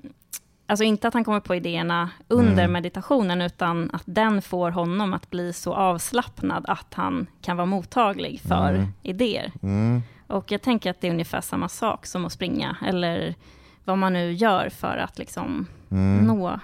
alltså 0.66 0.84
inte 0.84 1.08
att 1.08 1.14
han 1.14 1.24
kommer 1.24 1.40
på 1.40 1.56
idéerna 1.56 2.10
under 2.28 2.64
Mm. 2.64 2.72
meditationen, 2.72 3.42
utan 3.42 3.90
att 3.94 4.04
den 4.06 4.42
får 4.42 4.72
honom 4.72 5.14
att 5.14 5.30
bli 5.30 5.54
så 5.54 5.74
avslappnad 5.74 6.66
att 6.68 6.94
han 6.94 7.28
kan 7.42 7.58
vara 7.58 7.66
mottaglig 7.66 8.42
för 8.42 8.74
Mm. 8.74 8.88
idéer. 9.04 9.52
mm, 9.64 10.02
Och 10.28 10.52
jag 10.52 10.62
tänker 10.62 10.90
att 10.92 11.02
det 11.02 11.08
är 11.08 11.12
ungefär 11.12 11.42
samma 11.42 11.70
sak 11.70 12.06
som 12.06 12.26
att 12.26 12.32
springa, 12.32 12.78
eller 12.88 13.36
vad 13.86 13.98
man 13.98 14.14
nu 14.14 14.32
gör 14.34 14.70
för 14.70 14.98
att 14.98 15.18
liksom 15.20 15.68
mm. 15.92 16.26
nå 16.28 16.60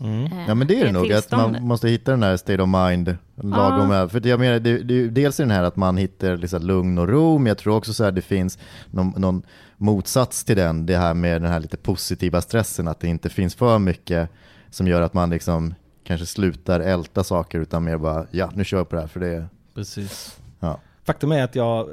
Mm. 0.00 0.24
eh, 0.24 0.44
Ja 0.48 0.54
men 0.54 0.66
det 0.66 0.80
är 0.80 0.84
det 0.84 0.92
nog, 0.92 1.12
att 1.12 1.30
man 1.30 1.62
måste 1.62 1.88
hitta 1.88 2.10
den 2.10 2.22
här 2.22 2.36
state 2.36 2.62
of 2.62 2.68
mind 2.68 3.16
lagom. 3.42 3.90
Ja. 3.90 4.08
För 4.08 4.26
jag 4.26 4.40
menar, 4.40 4.58
det, 4.58 4.78
det, 4.78 5.08
dels 5.08 5.40
är 5.40 5.44
den 5.44 5.50
här 5.50 5.62
att 5.62 5.76
man 5.76 5.96
hittar 5.96 6.36
liksom 6.36 6.62
lugn 6.62 6.98
och 6.98 7.08
ro, 7.08 7.38
men 7.38 7.46
jag 7.46 7.58
tror 7.58 7.76
också 7.76 7.92
så 7.92 8.04
här 8.04 8.12
det 8.12 8.22
finns 8.22 8.58
någon, 8.90 9.12
någon 9.16 9.42
motsats 9.76 10.44
till 10.44 10.56
den, 10.56 10.86
det 10.86 10.96
här 10.96 11.14
med 11.14 11.42
den 11.42 11.50
här 11.52 11.60
lite 11.60 11.76
positiva 11.76 12.40
stressen, 12.40 12.88
att 12.88 13.00
det 13.00 13.08
inte 13.08 13.28
finns 13.28 13.54
för 13.54 13.78
mycket 13.78 14.30
som 14.70 14.86
gör 14.88 15.02
att 15.02 15.14
man 15.14 15.30
liksom 15.30 15.74
kanske 16.04 16.26
slutar 16.26 16.80
älta 16.80 17.24
saker 17.24 17.58
utan 17.58 17.84
mer 17.84 17.98
bara, 17.98 18.26
ja 18.30 18.50
nu 18.54 18.64
kör 18.64 18.76
jag 18.78 18.88
på 18.88 18.96
det 18.96 19.02
här 19.02 19.08
för 19.08 19.20
det 19.20 19.28
är, 19.28 19.48
Precis. 19.74 20.38
ja. 20.60 20.80
Faktum 21.04 21.32
är 21.32 21.44
att 21.44 21.54
jag, 21.54 21.88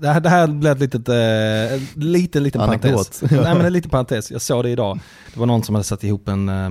det 0.00 0.08
här, 0.08 0.20
det 0.20 0.28
här 0.28 0.46
blev 0.46 0.72
ett 0.72 0.80
litet, 0.80 1.08
eh, 1.08 2.02
lite, 2.02 2.40
liten 2.40 2.60
Anekdot. 2.60 2.82
parentes. 2.92 3.22
Nej 3.30 3.54
men 3.54 3.60
en 3.66 3.72
liten 3.72 3.90
parentes, 3.90 4.30
jag 4.30 4.42
såg 4.42 4.64
det 4.64 4.70
idag. 4.70 4.98
Det 5.34 5.40
var 5.40 5.46
någon 5.46 5.62
som 5.62 5.74
hade 5.74 5.84
satt 5.84 6.04
ihop 6.04 6.28
en, 6.28 6.48
eh, 6.48 6.70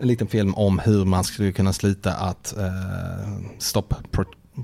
en 0.00 0.08
liten 0.08 0.26
film 0.28 0.54
om 0.54 0.78
hur 0.78 1.04
man 1.04 1.24
skulle 1.24 1.52
kunna 1.52 1.72
sluta 1.72 2.12
att 2.14 2.56
eh, 2.58 3.38
stop 3.58 3.94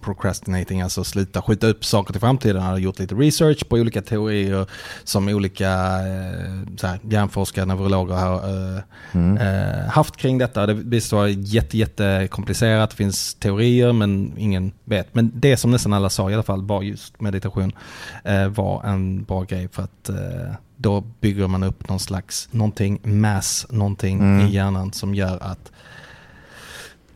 procrastinating, 0.00 0.80
alltså 0.82 1.04
sluta 1.04 1.42
skjuta 1.42 1.66
upp 1.66 1.84
saker 1.84 2.12
till 2.12 2.20
framtiden. 2.20 2.56
Han 2.62 2.66
hade 2.70 2.80
gjort 2.80 2.98
lite 2.98 3.14
research 3.14 3.68
på 3.68 3.76
olika 3.76 4.02
teorier 4.02 4.66
som 5.04 5.28
olika 5.28 5.68
eh, 5.98 6.82
här, 6.82 6.98
hjärnforskare, 7.02 7.64
neurologer 7.64 8.14
har 8.14 8.34
eh, 8.76 8.80
Mm. 9.12 9.36
eh, 9.38 9.88
haft 9.90 10.16
kring 10.16 10.38
detta. 10.38 10.66
Det 10.66 10.74
visst 10.74 11.12
var 11.12 11.26
jätte, 11.26 11.78
jätte 11.78 12.28
komplicerat, 12.30 12.90
det 12.90 12.96
finns 12.96 13.34
teorier 13.34 13.92
men 13.92 14.32
ingen 14.36 14.72
vet. 14.84 15.14
Men 15.14 15.32
det 15.34 15.56
som 15.56 15.70
nästan 15.70 15.92
alla 15.92 16.10
sa 16.10 16.30
i 16.30 16.34
alla 16.34 16.42
fall 16.42 16.62
var 16.66 16.82
just 16.82 17.20
meditation 17.20 17.72
eh, 18.24 18.48
var 18.48 18.84
en 18.84 19.24
bra 19.24 19.42
grej 19.42 19.68
för 19.72 19.82
att 19.82 20.08
eh, 20.08 20.16
då 20.76 21.00
bygger 21.20 21.46
man 21.46 21.62
upp 21.62 21.88
någon 21.88 22.00
slags, 22.00 22.48
någonting 22.50 23.00
mass, 23.02 23.66
någonting 23.70 24.18
Mm. 24.20 24.46
i 24.46 24.50
hjärnan 24.50 24.92
som 24.92 25.14
gör 25.14 25.38
att 25.42 25.72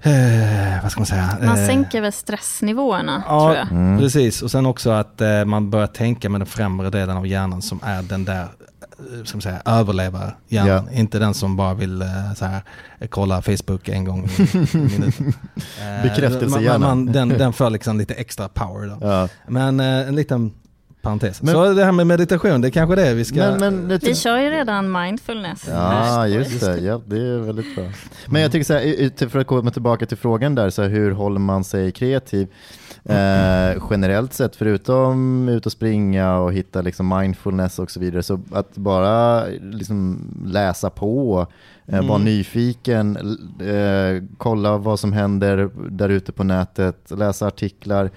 Eh, 0.02 0.82
vad 0.82 0.90
ska 0.92 1.00
man 1.00 1.06
säga? 1.06 1.36
Man 1.42 1.58
Eh, 1.58 1.66
sänker 1.66 2.00
väl 2.00 2.12
stressnivåerna, 2.12 3.22
Ja, 3.26 3.40
tror 3.40 3.56
jag. 3.56 3.70
Mm. 3.70 3.98
Precis, 3.98 4.42
och 4.42 4.50
sen 4.50 4.66
också 4.66 4.90
att 4.90 5.20
eh, 5.20 5.44
man 5.44 5.70
börjar 5.70 5.86
tänka 5.86 6.28
med 6.28 6.40
den 6.40 6.46
främre 6.46 6.90
delen 6.90 7.16
av 7.16 7.26
hjärnan 7.26 7.62
som 7.62 7.80
är 7.82 8.02
den 8.02 8.24
där 8.24 8.42
eh, 8.42 9.24
ska 9.24 9.36
man 9.36 9.42
säga, 9.42 9.62
överlevarhjärnan. 9.64 10.88
Inte 10.92 11.18
den 11.18 11.34
som 11.34 11.56
bara 11.56 11.74
vill 11.74 12.02
eh, 12.02 12.08
så 12.36 12.44
här, 12.44 12.60
kolla 13.08 13.42
Facebook 13.42 13.88
en 13.88 14.04
gång 14.04 14.24
i 14.24 14.48
minuten. 14.76 15.32
Eh, 15.80 16.02
Bekräftelsehjärnan. 16.02 16.80
man- 16.80 17.04
man- 17.04 17.12
Den, 17.12 17.28
den 17.28 17.52
får 17.52 17.70
liksom 17.70 17.98
lite 17.98 18.14
extra 18.14 18.48
power 18.48 18.86
då. 18.88 19.06
Ja. 19.08 19.28
Men 19.48 19.80
eh, 19.80 20.08
en 20.08 20.14
liten 20.14 20.52
parentes. 21.02 21.42
Men- 21.42 21.54
så 21.54 21.72
det 21.72 21.84
här 21.84 21.92
med 21.92 22.06
meditation, 22.06 22.60
det 22.60 22.68
är 22.68 22.70
kanske 22.70 22.96
det 22.96 23.14
vi 23.14 23.24
ska... 23.24 23.36
Men, 23.36 23.58
men, 23.60 23.88
det- 23.88 24.02
Vi 24.04 24.14
kör 24.14 24.38
ju 24.38 24.50
redan 24.50 24.92
mindfulness. 24.92 25.68
Ja, 25.68 26.26
just 26.28 26.60
det. 26.60 26.78
Ja, 26.80 27.00
det 27.06 27.16
är 27.16 27.38
väldigt 27.38 27.74
bra. 27.74 27.84
Men 28.26 28.42
jag 28.42 28.52
tycker 28.52 28.64
så 28.64 28.72
här, 28.74 29.28
för 29.28 29.38
att 29.38 29.46
komma 29.46 29.70
tillbaka 29.70 30.06
till 30.06 30.16
frågan 30.16 30.54
där, 30.54 30.70
så 30.70 30.82
här, 30.82 30.88
hur 30.88 31.10
håller 31.10 31.40
man 31.40 31.64
sig 31.64 31.92
kreativ? 31.92 32.48
Eh, 33.04 33.82
generellt 33.90 34.32
sett, 34.32 34.56
förutom 34.56 35.48
ut 35.48 35.66
och 35.66 35.72
springa 35.72 36.36
och 36.36 36.52
hitta 36.52 36.82
liksom 36.82 37.18
mindfulness 37.18 37.78
och 37.78 37.90
så 37.90 38.00
vidare, 38.00 38.22
så 38.22 38.40
att 38.52 38.76
bara 38.76 39.44
liksom 39.60 40.26
läsa 40.46 40.90
på, 40.90 41.46
eh, 41.86 41.94
vara 42.06 42.14
Mm. 42.20 42.24
nyfiken, 42.24 43.16
l- 43.16 43.68
eh, 43.68 44.22
kolla 44.38 44.76
vad 44.78 45.00
som 45.00 45.12
händer 45.12 45.70
där 45.90 46.08
ute 46.08 46.32
på 46.32 46.44
nätet, 46.44 46.96
läsa 47.10 47.46
artiklar, 47.46 48.10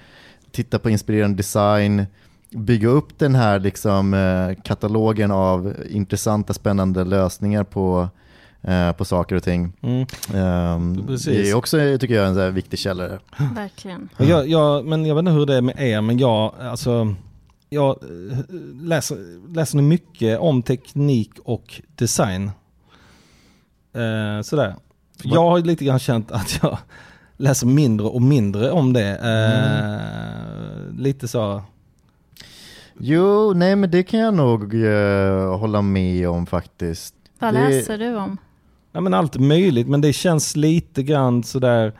titta 0.52 0.78
på 0.78 0.90
inspirerande 0.90 1.36
design, 1.36 2.06
bygga 2.54 2.88
upp 2.88 3.18
den 3.18 3.34
här 3.34 3.58
liksom, 3.60 4.14
eh, 4.14 4.62
katalogen 4.62 5.30
av 5.30 5.74
intressanta, 5.90 6.54
spännande 6.54 7.04
lösningar 7.04 7.64
på, 7.64 8.08
eh, 8.62 8.92
på 8.92 9.04
saker 9.04 9.36
och 9.36 9.42
ting. 9.42 9.72
Mm. 9.82 11.06
Precis. 11.06 11.26
det 11.26 11.50
är 11.50 11.54
också, 11.54 11.76
tycker 12.00 12.14
jag, 12.14 12.26
en 12.26 12.34
så 12.34 12.40
här 12.40 12.50
viktig 12.50 12.78
källa. 12.78 13.08
Verkligen. 13.54 14.08
Och 14.16 14.24
Jag, 14.24 14.48
jag, 14.48 14.84
men 14.86 15.06
jag 15.06 15.14
vet 15.14 15.20
inte 15.20 15.32
hur 15.32 15.46
det 15.46 15.56
är 15.56 15.60
med 15.62 15.80
er, 15.80 16.00
men 16.00 16.18
jag, 16.18 16.54
alltså, 16.60 17.14
jag 17.70 17.88
eh, 18.02 18.38
läser, 18.82 19.16
läser 19.54 19.76
nu 19.76 19.82
mycket 19.82 20.38
om 20.38 20.62
teknik 20.62 21.30
och 21.44 21.80
design. 21.94 22.50
Eh, 23.94 24.42
sådär. 24.42 24.74
Jag 25.22 25.40
har 25.50 25.58
lite 25.58 25.84
grann 25.84 25.98
känt 25.98 26.30
att 26.30 26.58
jag 26.62 26.78
läser 27.36 27.66
mindre 27.66 28.06
och 28.06 28.22
mindre 28.22 28.70
om 28.70 28.92
det. 28.92 29.16
Eh, 29.16 30.94
Lite 30.98 31.28
så, 31.28 31.62
Jo, 32.98 33.52
nej 33.56 33.76
men 33.76 33.90
det 33.90 34.02
kan 34.02 34.20
jag 34.20 34.34
nog 34.34 34.74
eh, 34.84 35.58
hålla 35.58 35.82
med 35.82 36.28
om 36.28 36.46
faktiskt. 36.46 37.14
Vad 37.38 37.54
Det- 37.54 37.68
läser 37.68 37.98
du 37.98 38.16
om? 38.16 38.36
ja 38.92 39.00
men 39.00 39.14
allt 39.14 39.36
möjligt, 39.38 39.88
men 39.88 40.00
det 40.00 40.12
känns 40.12 40.56
lite 40.56 41.02
grann 41.02 41.42
sådär 41.42 41.92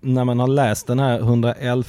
när 0.00 0.24
man 0.24 0.38
har 0.40 0.48
läst 0.48 0.86
den 0.86 0.98
här 0.98 1.18
111 1.20 1.84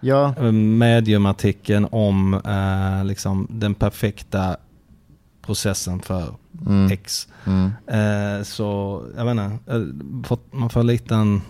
Ja, 0.00 0.34
eh, 0.38 0.52
mediumartikeln 0.52 1.86
om 1.90 2.34
eh, 2.34 3.04
liksom 3.04 3.46
den 3.50 3.74
perfekta 3.74 4.56
processen 5.42 6.00
för 6.00 6.24
mm, 6.66 6.90
X. 6.92 7.28
mm. 7.44 7.70
Eh, 7.86 8.42
så 8.44 9.02
jag 9.16 9.24
vet 9.24 9.30
inte, 9.30 9.72
eh, 9.72 9.82
fått- 10.28 10.52
man 10.52 10.70
får 10.70 10.82
lite 10.82 11.14
en... 11.14 11.42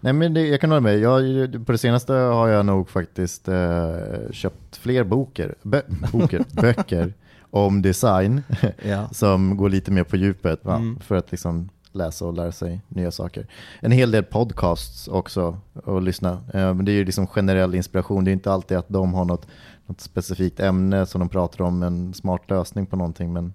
Nej 0.00 0.12
men 0.12 0.34
det, 0.34 0.46
jag 0.46 0.60
kan 0.60 0.70
hålla 0.70 0.80
med. 0.80 0.98
Jag, 0.98 1.22
på 1.66 1.72
det 1.72 1.78
senaste 1.78 2.12
har 2.12 2.48
jag 2.48 2.66
nog 2.66 2.88
faktiskt 2.90 3.48
eh, 3.48 3.92
köpt 4.30 4.76
fler 4.76 5.04
boker, 5.04 5.54
bö, 5.62 5.80
boker 6.12 6.44
böcker 6.52 7.14
om 7.50 7.82
design 7.82 8.42
Ja. 8.82 9.08
som 9.08 9.56
går 9.56 9.68
lite 9.68 9.90
mer 9.90 10.04
på 10.04 10.16
djupet? 10.16 10.64
Mm. 10.64 10.98
för 11.00 11.14
att 11.14 11.30
liksom 11.30 11.68
läsa 11.92 12.24
och 12.26 12.34
lära 12.34 12.52
sig 12.52 12.80
nya 12.88 13.10
saker. 13.10 13.46
En 13.80 13.92
hel 13.92 14.10
del 14.10 14.24
podcasts 14.24 15.08
också 15.08 15.58
att 15.86 16.02
lyssna. 16.02 16.30
Eh, 16.54 16.74
men 16.74 16.84
det 16.84 16.92
är 16.92 16.94
ju 16.94 17.04
liksom 17.04 17.26
generell 17.26 17.74
inspiration. 17.74 18.24
Det 18.24 18.30
är 18.30 18.32
inte 18.32 18.52
alltid 18.52 18.76
att 18.76 18.88
de 18.88 19.14
har 19.14 19.24
något, 19.24 19.46
något 19.86 20.00
specifikt 20.00 20.60
ämne 20.60 21.06
som 21.06 21.18
de 21.18 21.28
pratar 21.28 21.64
om, 21.64 21.82
en 21.82 22.14
smart 22.14 22.50
lösning 22.50 22.86
på 22.86 22.96
någonting. 22.96 23.32
Men 23.32 23.52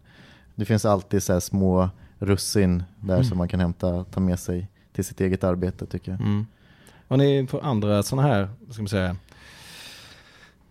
det 0.56 0.66
finns 0.66 0.86
alltid 0.86 1.24
så 1.24 1.42
små 1.42 1.90
russin 2.20 2.84
där 3.00 3.14
Mm. 3.14 3.26
som 3.26 3.38
man 3.38 3.48
kan 3.48 3.60
hämta, 3.60 4.04
ta 4.04 4.20
med 4.20 4.40
sig 4.40 4.68
till 4.96 5.06
sitt 5.06 5.22
eget 5.22 5.44
arbete 5.44 5.86
tycker 5.86 6.12
jag. 6.12 6.22
Mm. 6.22 6.46
Och 7.08 7.18
ni 7.18 7.48
får 7.50 7.66
andra 7.66 8.04
sådana 8.04 8.28
här, 8.28 8.50
ska 8.72 8.82
man 8.82 8.90
säga, 8.90 9.16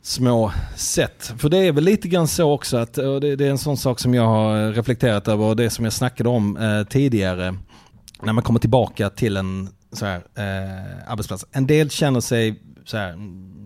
små 0.02 0.52
sätt. 0.76 1.32
För 1.38 1.48
det 1.48 1.58
är 1.58 1.72
väl 1.72 1.84
lite 1.84 2.08
grann 2.08 2.28
så 2.28 2.52
också 2.52 2.76
att, 2.76 2.98
och 2.98 3.20
det, 3.20 3.36
det 3.36 3.46
är 3.46 3.50
en 3.50 3.58
sån 3.58 3.76
sak 3.76 3.98
som 4.00 4.14
jag 4.14 4.26
har 4.26 4.72
reflekterat 4.72 5.28
över 5.28 5.44
och 5.44 5.56
det 5.56 5.70
som 5.70 5.84
jag 5.84 5.92
snackade 5.92 6.28
om 6.28 6.56
eh, 6.56 6.84
tidigare. 6.84 7.54
När 8.22 8.32
man 8.32 8.44
kommer 8.44 8.60
tillbaka 8.60 9.10
till 9.10 9.36
en 9.36 9.68
så 9.92 10.06
här, 10.06 10.16
eh, 10.16 11.12
arbetsplats. 11.12 11.46
En 11.52 11.66
del 11.66 11.90
känner 11.90 12.20
sig 12.20 12.60
så 12.84 12.96
här, 12.96 13.16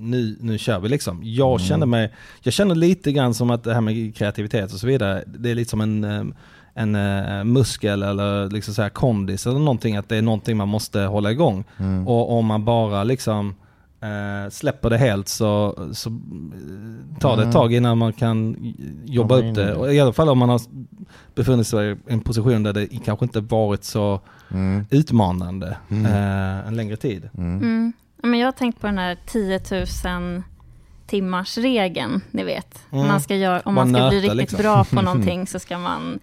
nu, 0.01 0.37
nu 0.41 0.59
kör 0.59 0.79
vi 0.81 0.89
liksom. 0.89 1.21
Jag 1.25 1.51
Mm. 1.61 1.69
känner 1.69 1.87
mig, 1.87 2.13
jag 2.43 2.53
känner 2.55 2.75
lite 2.75 3.13
grann 3.13 3.35
som 3.35 3.51
att 3.51 3.65
det 3.65 3.75
här 3.75 3.81
med 3.81 4.17
kreativitet 4.17 4.73
och 4.73 4.81
så 4.81 4.87
vidare, 4.87 5.25
det 5.27 5.51
är 5.51 5.55
lite 5.55 5.71
som 5.71 5.81
en, 5.81 6.05
eh, 6.05 6.25
en 6.79 6.95
eh, 6.95 7.45
muskel 7.45 8.03
eller 8.03 8.51
liksom 8.51 8.75
så 8.75 8.83
här 8.83 8.89
kondis 8.89 9.47
eller 9.47 9.59
någonting, 9.59 9.97
att 9.97 10.09
det 10.09 10.17
är 10.17 10.23
någonting 10.23 10.57
man 10.57 10.69
måste 10.69 11.01
hålla 11.01 11.31
igång. 11.31 11.65
Mm. 11.79 12.09
Och 12.09 12.33
om 12.39 12.47
man 12.47 12.65
bara 12.65 13.05
liksom 13.05 13.55
eh, 14.01 14.51
släpper 14.51 14.91
det 14.91 14.99
helt 14.99 15.29
så, 15.29 15.79
så 15.93 16.11
eh, 16.11 17.19
tar 17.21 17.37
det 17.37 17.43
ett 17.43 17.47
Mm. 17.47 17.53
tag 17.53 17.73
innan 17.75 17.99
man 17.99 18.13
kan 18.13 18.57
jobba 19.05 19.37
upp 19.37 19.55
det. 19.55 19.75
Och 19.75 19.95
I 19.95 20.01
alla 20.01 20.13
fall 20.13 20.29
om 20.29 20.39
man 20.39 20.49
har 20.49 20.61
befunnit 21.35 21.67
sig 21.67 21.91
i 21.93 21.97
en 22.07 22.21
position 22.21 22.63
där 22.63 22.73
det 22.73 22.87
kanske 23.05 23.25
inte 23.25 23.41
varit 23.41 23.85
så 23.85 24.21
Mm. 24.51 24.87
utmanande 24.91 25.77
Mm. 25.91 26.07
eh, 26.07 26.69
en 26.69 26.77
längre 26.77 26.97
tid. 26.97 27.29
Mm. 27.39 27.57
Mm. 27.57 27.93
Men 28.23 28.39
jag 28.39 28.47
har 28.47 28.53
tänkt 28.53 28.81
på 28.81 28.87
den 28.87 28.99
här 28.99 29.17
10 29.27 29.61
000 30.05 30.43
timmars 31.07 31.59
regeln, 31.59 32.21
ni 32.31 32.45
vet. 32.45 32.79
Mm. 32.93 33.07
Man 33.07 33.21
ska 33.21 33.37
göra, 33.37 33.61
om 33.65 33.75
Bara 33.75 33.85
man 33.85 33.95
ska 33.95 34.03
nöta, 34.03 34.11
bli 34.11 34.21
riktigt 34.21 34.37
liksom. 34.37 34.59
bra 34.59 34.85
på 34.85 35.03
någonting 35.03 35.47
så 35.47 35.59
ska 35.59 35.79
man 35.79 36.19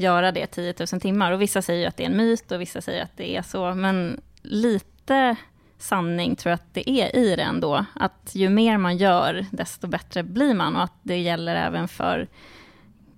göra 0.00 0.32
det 0.32 0.46
10 0.46 0.74
000 0.92 1.00
timmar. 1.00 1.32
Och 1.32 1.42
vissa 1.42 1.62
säger 1.62 1.88
att 1.88 1.96
det 1.96 2.04
är 2.04 2.10
en 2.10 2.16
myt 2.16 2.52
och 2.52 2.60
vissa 2.60 2.80
säger 2.80 3.02
att 3.02 3.16
det 3.16 3.36
är 3.36 3.42
så. 3.42 3.74
Men 3.74 4.20
lite 4.42 5.36
sanning 5.78 6.36
tror 6.36 6.50
jag 6.50 6.54
att 6.54 6.74
det 6.74 6.90
är 6.90 7.16
i 7.16 7.36
det 7.36 7.42
ändå. 7.42 7.84
Att 7.94 8.30
ju 8.32 8.48
mer 8.48 8.78
man 8.78 8.96
gör, 8.96 9.46
desto 9.50 9.86
bättre 9.86 10.22
blir 10.22 10.54
man. 10.54 10.76
Och 10.76 10.82
att 10.82 10.98
det 11.02 11.16
gäller 11.16 11.56
även 11.56 11.88
för 11.88 12.28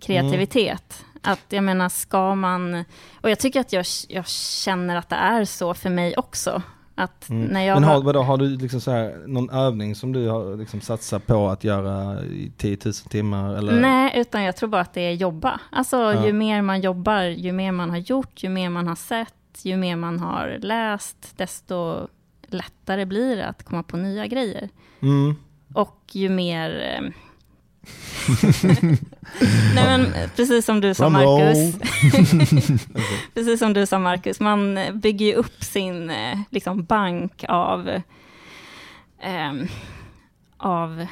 kreativitet. 0.01 1.05
Att 1.23 1.47
jag 1.49 1.65
menar, 1.65 1.89
ska 1.89 2.35
man... 2.35 2.85
Och 3.21 3.31
jag 3.31 3.39
tycker 3.39 3.61
att 3.61 3.73
jag, 3.73 3.85
jag 4.09 4.29
känner 4.29 4.97
att 4.97 5.09
det 5.09 5.17
är 5.17 5.45
så 5.45 5.75
för 5.75 5.91
mig 5.91 6.17
också. 6.17 6.63
Att 7.03 7.27
när 7.29 7.63
jag 7.63 7.77
Mm. 7.77 7.81
Men 7.83 7.91
har, 7.91 8.03
vadå, 8.03 8.23
har 8.23 8.37
du 8.37 8.57
liksom 8.57 8.81
så 8.81 8.91
här, 8.91 9.23
någon 9.27 9.51
övning 9.51 9.95
som 9.95 10.13
du 10.13 10.29
har 10.29 10.57
liksom 10.57 10.81
satsat 10.81 11.27
på 11.27 11.49
att 11.49 11.65
göra 11.65 12.23
i 12.25 12.53
10 12.57 12.79
000 12.85 12.95
timmar? 12.95 13.55
Eller? 13.55 13.81
Nej, 13.81 14.13
utan 14.15 14.43
jag 14.43 14.57
tror 14.57 14.69
bara 14.69 14.81
att 14.83 14.95
det 14.95 15.01
är 15.01 15.13
jobba. 15.13 15.61
Alltså 15.71 15.97
Ja. 15.97 16.27
ju 16.27 16.33
mer 16.33 16.63
man 16.63 16.81
jobbar, 16.81 17.23
ju 17.23 17.53
mer 17.53 17.73
man 17.73 17.91
har 17.91 17.97
gjort, 17.97 18.43
ju 18.45 18.49
mer 18.49 18.71
man 18.71 18.87
har 18.87 18.95
sett, 18.95 19.61
ju 19.63 19.77
mer 19.77 19.97
man 19.97 20.21
har 20.21 20.59
läst, 20.61 21.39
desto 21.39 22.09
lättare 22.47 23.05
blir 23.05 23.37
det 23.37 23.47
att 23.47 23.63
komma 23.63 23.83
på 23.83 23.97
nya 23.97 24.27
grejer. 24.27 24.69
Mm. 25.03 25.35
Och 25.75 26.01
ju 26.13 26.29
mer... 26.29 27.03
eh, 27.83 28.85
Nej 29.75 29.85
men 29.85 30.07
precis 30.37 30.65
som 30.65 30.81
du 30.81 30.95
sa. 30.95 31.09
Marcus. 31.09 31.77
precis 33.35 33.59
som 33.59 33.73
du 33.73 33.87
sa 33.87 33.99
Marcus, 33.99 34.41
man 34.41 34.79
bygger 34.95 35.27
ju 35.27 35.35
upp 35.35 35.65
sin 35.65 36.11
eh, 36.11 36.39
liksom, 36.51 36.85
bank 36.85 37.45
av, 37.49 38.01
ehm, 39.23 39.69
av 40.57 41.07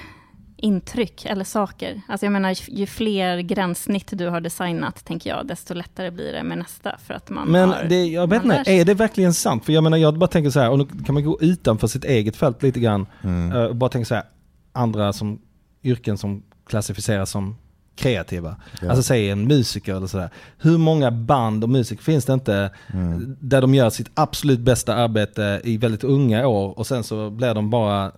intryck 0.62 1.24
eller 1.24 1.44
saker. 1.44 2.00
Alltså 2.08 2.26
jag 2.26 2.32
menar, 2.32 2.56
ju 2.68 2.86
fler 2.86 3.38
gränssnitt 3.40 4.08
du 4.10 4.28
har 4.28 4.40
designat, 4.40 5.04
tänker 5.04 5.30
jag, 5.30 5.46
desto 5.46 5.74
lättare 5.74 6.10
blir 6.10 6.32
det 6.32 6.42
med 6.42 6.58
nästa. 6.58 6.96
För 7.06 7.14
att 7.14 7.30
man 7.30 7.48
Men 7.48 7.68
har, 7.68 7.84
det, 7.84 8.04
jag 8.04 8.30
vet 8.30 8.44
inte, 8.44 8.62
är 8.66 8.84
det 8.84 8.94
verkligen 8.94 9.34
sant? 9.34 9.64
För 9.64 9.72
jag 9.72 9.84
menar, 9.84 9.96
jag 9.96 10.18
bara 10.18 10.26
tänker 10.26 10.50
så 10.50 10.60
här, 10.60 10.70
och 10.70 10.78
nu 10.78 10.86
kan 11.06 11.14
man 11.14 11.24
gå 11.24 11.38
utanför 11.40 11.86
sitt 11.86 12.04
eget 12.04 12.36
fält 12.36 12.62
lite 12.62 12.80
grann. 12.80 13.06
Mm. 13.22 13.52
eh, 13.52 13.64
Och 13.64 13.76
bara 13.76 13.90
tänka 13.90 14.04
så 14.06 14.14
här, 14.14 14.24
andra 14.72 15.12
som, 15.12 15.38
yrken 15.84 16.18
som 16.18 16.42
klassificeras 16.66 17.30
som 17.30 17.56
kreativa. 17.96 18.56
Ja. 18.82 18.88
Alltså 18.88 19.02
säg 19.02 19.30
en 19.30 19.46
musiker 19.46 19.94
eller 19.94 20.06
sådär. 20.06 20.30
Hur 20.58 20.78
många 20.78 21.10
band 21.10 21.64
och 21.64 21.70
musiker 21.70 22.02
finns 22.02 22.24
det 22.24 22.32
inte 22.32 22.70
Mm. 22.92 23.36
där 23.40 23.60
de 23.60 23.74
gör 23.74 23.90
sitt 23.90 24.10
absolut 24.14 24.60
bästa 24.60 24.94
arbete 24.94 25.60
i 25.64 25.76
väldigt 25.76 26.04
unga 26.04 26.46
år 26.46 26.78
och 26.78 26.86
sen 26.86 27.04
så 27.04 27.30
blir 27.30 27.54
de 27.54 27.70
bara 27.70 28.12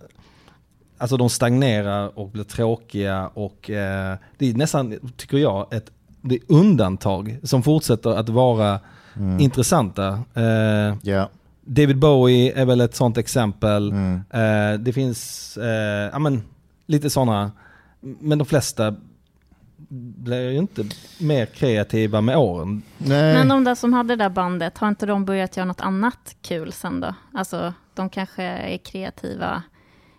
Alltså 0.97 1.17
de 1.17 1.29
stagnerar 1.29 2.19
och 2.19 2.29
blir 2.29 2.43
tråkiga 2.43 3.27
och 3.27 3.69
eh, 3.69 4.17
det 4.37 4.49
är 4.49 4.53
nästan, 4.53 4.95
tycker 5.17 5.37
jag, 5.37 5.73
ett 5.73 5.91
det 6.21 6.35
är 6.35 6.41
undantag 6.47 7.37
som 7.43 7.63
fortsätter 7.63 8.09
att 8.09 8.29
vara 8.29 8.79
Mm. 9.15 9.39
intressanta. 9.39 10.19
Eh, 10.33 10.95
Ja. 11.03 11.29
David 11.65 11.97
Bowie 11.99 12.53
är 12.61 12.65
väl 12.65 12.81
ett 12.81 12.95
sånt 12.95 13.17
exempel. 13.17 13.91
Mm. 13.91 14.21
Eh, 14.29 14.79
det 14.79 14.93
finns, 14.93 15.57
eh, 15.57 16.09
ja 16.13 16.19
men, 16.19 16.43
lite 16.85 17.09
sådana. 17.09 17.51
Men 17.99 18.37
de 18.37 18.45
flesta 18.45 18.95
blir 19.89 20.51
ju 20.51 20.57
inte 20.57 20.85
mer 21.19 21.45
kreativa 21.45 22.21
med 22.21 22.37
åren. 22.37 22.81
Nej. 22.97 23.33
Men 23.33 23.47
de 23.47 23.63
där 23.63 23.75
som 23.75 23.93
hade 23.93 24.15
det 24.15 24.23
där 24.23 24.29
bandet, 24.29 24.77
har 24.77 24.87
inte 24.87 25.05
de 25.05 25.25
börjat 25.25 25.57
göra 25.57 25.65
något 25.65 25.81
annat 25.81 26.35
kul 26.41 26.71
sen 26.71 26.99
då? 26.99 27.15
Alltså, 27.33 27.73
de 27.93 28.09
kanske 28.09 28.43
är 28.43 28.77
kreativa 28.77 29.63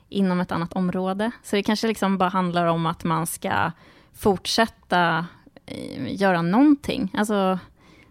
inom 0.08 0.40
ett 0.40 0.52
annat 0.52 0.72
område. 0.72 1.30
Så 1.42 1.56
det 1.56 1.62
kanske 1.62 1.86
liksom 1.86 2.18
bara 2.18 2.28
handlar 2.28 2.66
om 2.66 2.86
att 2.86 3.04
man 3.04 3.26
ska 3.26 3.70
fortsätta 4.12 5.26
eh, 5.66 6.14
göra 6.20 6.42
någonting. 6.42 7.14
Alltså, 7.16 7.58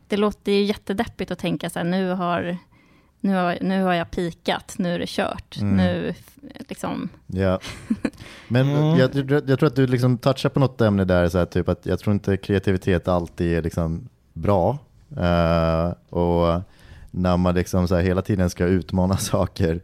det 0.07 0.17
låter 0.17 0.51
ju 0.51 0.63
jättedeppigt 0.63 1.31
att 1.31 1.39
tänka 1.39 1.69
så 1.69 1.79
här, 1.79 1.85
nu 1.85 2.09
har, 2.09 2.57
nu 3.23 3.33
har, 3.33 3.57
nu 3.62 3.83
har 3.83 3.93
jag 3.93 4.12
pikat, 4.12 4.75
nu 4.77 4.95
är 4.95 4.99
det 4.99 5.09
kört. 5.09 5.57
Mm. 5.62 5.77
Nu, 5.77 6.13
liksom, 6.69 7.09
Ja. 7.27 7.59
Men 8.47 8.69
Mm. 8.69 8.97
jag, 8.99 9.31
jag, 9.49 9.59
tror 9.59 9.67
att 9.67 9.75
du 9.75 9.88
liksom 9.88 10.17
touchar 10.17 10.49
på 10.49 10.59
något 10.59 10.81
ämne 10.81 11.05
där, 11.05 11.29
så 11.29 11.38
här, 11.38 11.45
typ 11.45 11.69
att 11.69 11.86
jag 11.86 11.99
tror 11.99 12.13
inte 12.13 12.38
kreativitet 12.38 13.07
alltid 13.07 13.57
är 13.57 13.62
liksom 13.62 14.09
bra. 14.33 14.77
Eh, 15.17 15.93
och 16.09 16.62
när 17.12 17.38
man 17.38 17.55
liksom 17.55 17.88
så 17.88 17.95
här 17.95 18.01
hela 18.01 18.21
tiden 18.21 18.49
ska 18.49 18.65
utmana 18.65 19.17
saker 19.33 19.81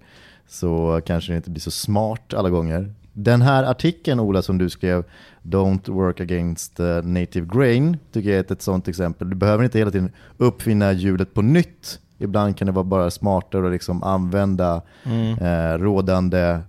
så 0.47 1.01
kanske 1.05 1.31
det 1.31 1.37
inte 1.37 1.49
blir 1.49 1.61
så 1.61 1.71
smart 1.71 2.33
alla 2.33 2.49
gånger. 2.49 2.93
Den 3.13 3.41
här 3.41 3.63
artikeln 3.63 4.19
Ola 4.19 4.41
som 4.41 4.57
du 4.57 4.69
skrev, 4.69 5.03
Don't 5.43 5.91
work 5.91 6.19
against 6.19 6.79
uh, 6.79 7.01
native 7.03 7.47
grain, 7.53 7.97
tycker 8.11 8.29
jag 8.29 8.37
är 8.37 8.41
ett, 8.41 8.51
ett 8.51 8.61
sånt 8.61 8.87
exempel. 8.87 9.29
Du 9.29 9.35
behöver 9.35 9.63
inte 9.63 9.77
hela 9.77 9.91
tiden 9.91 10.11
uppfinna 10.37 10.91
hjulet 10.91 11.33
på 11.33 11.41
nytt. 11.41 11.99
Ibland 12.19 12.57
kan 12.57 12.65
det 12.65 12.71
vara 12.71 12.83
bara 12.83 13.11
smartare 13.11 13.65
att 13.65 13.71
liksom 13.71 14.03
använda 14.03 14.81
eh, 15.41 15.77
rådande 15.77 16.59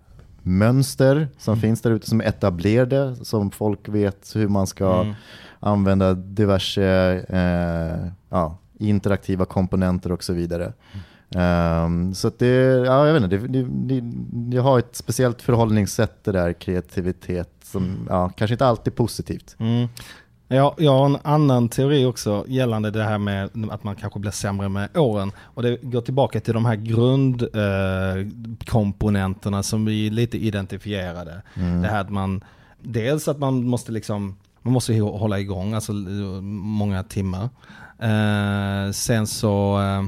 mönster 0.42 1.28
som 1.38 1.56
finns 1.56 1.80
där 1.82 1.90
ute 1.90 2.08
som 2.08 2.20
är 2.20 2.24
etablerade, 2.24 3.16
som 3.22 3.50
folk 3.50 3.88
vet 3.88 4.32
hur 4.36 4.48
man 4.48 4.66
ska 4.66 5.00
Mm. 5.00 5.14
använda 5.60 6.14
diverse 6.14 6.84
eh, 7.28 8.12
ja, 8.30 8.56
interaktiva 8.78 9.44
komponenter 9.44 10.12
och 10.12 10.24
så 10.24 10.32
vidare. 10.32 10.72
Ehm, 11.34 12.14
så 12.14 12.30
det, 12.38 12.46
ja, 12.86 13.06
jag 13.06 13.14
vet 13.14 13.22
inte, 13.22 13.36
det, 13.36 13.62
det, 13.62 14.00
det, 14.02 14.56
jag 14.56 14.62
har 14.62 14.78
ett 14.78 14.96
speciellt 14.96 15.42
förhållningssätt 15.42 16.24
det 16.24 16.32
där 16.32 16.52
kreativitet 16.52 17.50
som 17.62 18.06
ja, 18.08 18.28
kanske 18.36 18.54
inte 18.54 18.66
alltid 18.66 18.92
är 18.92 18.96
positivt. 18.96 19.56
Mm. 19.58 19.88
Ja, 20.52 20.74
jag 20.78 20.92
har 20.92 21.06
en 21.06 21.18
annan 21.22 21.68
teori 21.68 22.04
också 22.04 22.44
gällande 22.48 22.90
det 22.90 23.02
här 23.02 23.18
med 23.18 23.50
att 23.70 23.84
man 23.84 23.96
kanske 23.96 24.18
blir 24.18 24.30
sämre 24.30 24.68
med 24.68 24.96
åren. 24.96 25.32
Och 25.38 25.62
det 25.62 25.76
går 25.82 26.00
tillbaka 26.00 26.40
till 26.40 26.54
de 26.54 26.64
här 26.64 26.76
grundkomponenterna 26.76 29.62
som 29.62 29.84
vi 29.84 30.10
lite 30.10 30.38
identifierade. 30.38 31.42
Mm. 31.54 31.82
Det 31.82 31.88
här 31.88 32.00
att 32.00 32.10
man, 32.10 32.44
dels 32.80 33.28
att 33.28 33.38
man 33.38 33.64
måste 33.64 33.92
liksom, 33.92 34.36
man 34.62 34.72
måste 34.72 34.98
hålla 34.98 35.40
igång, 35.40 35.74
alltså 35.74 35.92
många 35.92 37.02
timmar. 37.02 37.48
Eh, 37.98 38.90
sen 38.92 39.26
så, 39.26 39.80
eh, 39.80 40.02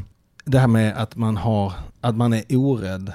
det 0.44 0.58
här 0.58 0.68
med 0.68 0.96
att 0.96 1.16
man 1.16 1.36
har, 1.36 1.72
att 2.00 2.16
man 2.16 2.32
är 2.32 2.44
orädd. 2.50 3.12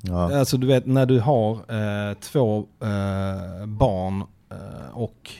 Ja. 0.00 0.38
Alltså 0.38 0.56
du 0.56 0.66
vet 0.66 0.86
när 0.86 1.06
du 1.06 1.20
har 1.20 1.52
eh, 1.52 2.14
två 2.14 2.58
eh, 2.80 3.66
barn 3.66 4.24
eh, 4.50 4.90
och 4.92 5.30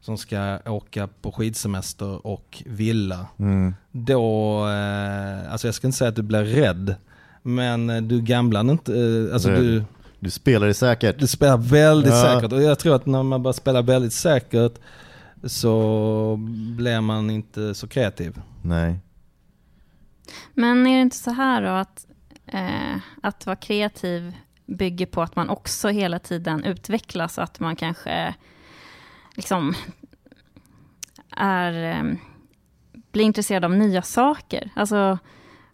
som 0.00 0.18
ska 0.18 0.58
åka 0.66 1.08
på 1.22 1.32
skidsemester 1.32 2.26
och 2.26 2.62
villa. 2.66 3.26
Mm. 3.38 3.74
Då, 3.92 4.58
eh, 4.68 5.52
alltså 5.52 5.66
jag 5.68 5.74
ska 5.74 5.86
inte 5.86 5.98
säga 5.98 6.08
att 6.08 6.16
du 6.16 6.22
blir 6.22 6.44
rädd. 6.44 6.94
Men 7.42 7.90
eh, 7.90 8.02
du 8.02 8.20
gamlar 8.20 8.60
inte, 8.70 8.92
eh, 8.94 9.34
alltså 9.34 9.48
Rädd. 9.48 9.60
du, 9.60 9.84
Du 10.20 10.30
spelar 10.30 10.66
det 10.66 10.74
säkert. 10.74 11.18
du 11.18 11.26
spelar 11.26 11.56
väldigt 11.58 12.12
Ja. 12.12 12.22
säkert. 12.22 12.52
Och 12.52 12.62
jag 12.62 12.78
tror 12.78 12.94
att 12.94 13.06
när 13.06 13.22
man 13.22 13.42
börjar 13.42 13.52
spela 13.52 13.82
väldigt 13.82 14.12
säkert 14.12 14.72
så 15.44 16.36
blir 16.76 17.00
man 17.00 17.30
inte 17.30 17.74
så 17.74 17.88
kreativ. 17.88 18.40
Nej. 18.62 18.98
Men 20.54 20.86
är 20.86 20.94
det 20.96 21.02
inte 21.02 21.16
så 21.16 21.30
här 21.30 21.62
då 21.62 21.68
att, 21.68 22.06
eh, 22.46 22.96
att 23.22 23.46
vara 23.46 23.56
kreativ 23.56 24.32
bygger 24.66 25.06
på 25.06 25.22
att 25.22 25.36
man 25.36 25.48
också 25.48 25.88
hela 25.88 26.18
tiden 26.18 26.64
utvecklas 26.64 27.38
att 27.38 27.60
man 27.60 27.76
kanske 27.76 28.34
liksom 29.34 29.74
är, 31.36 31.98
eh, 31.98 32.14
blir 33.12 33.24
intresserad 33.24 33.64
av 33.64 33.70
nya 33.70 34.02
saker? 34.02 34.70
Alltså 34.74 35.18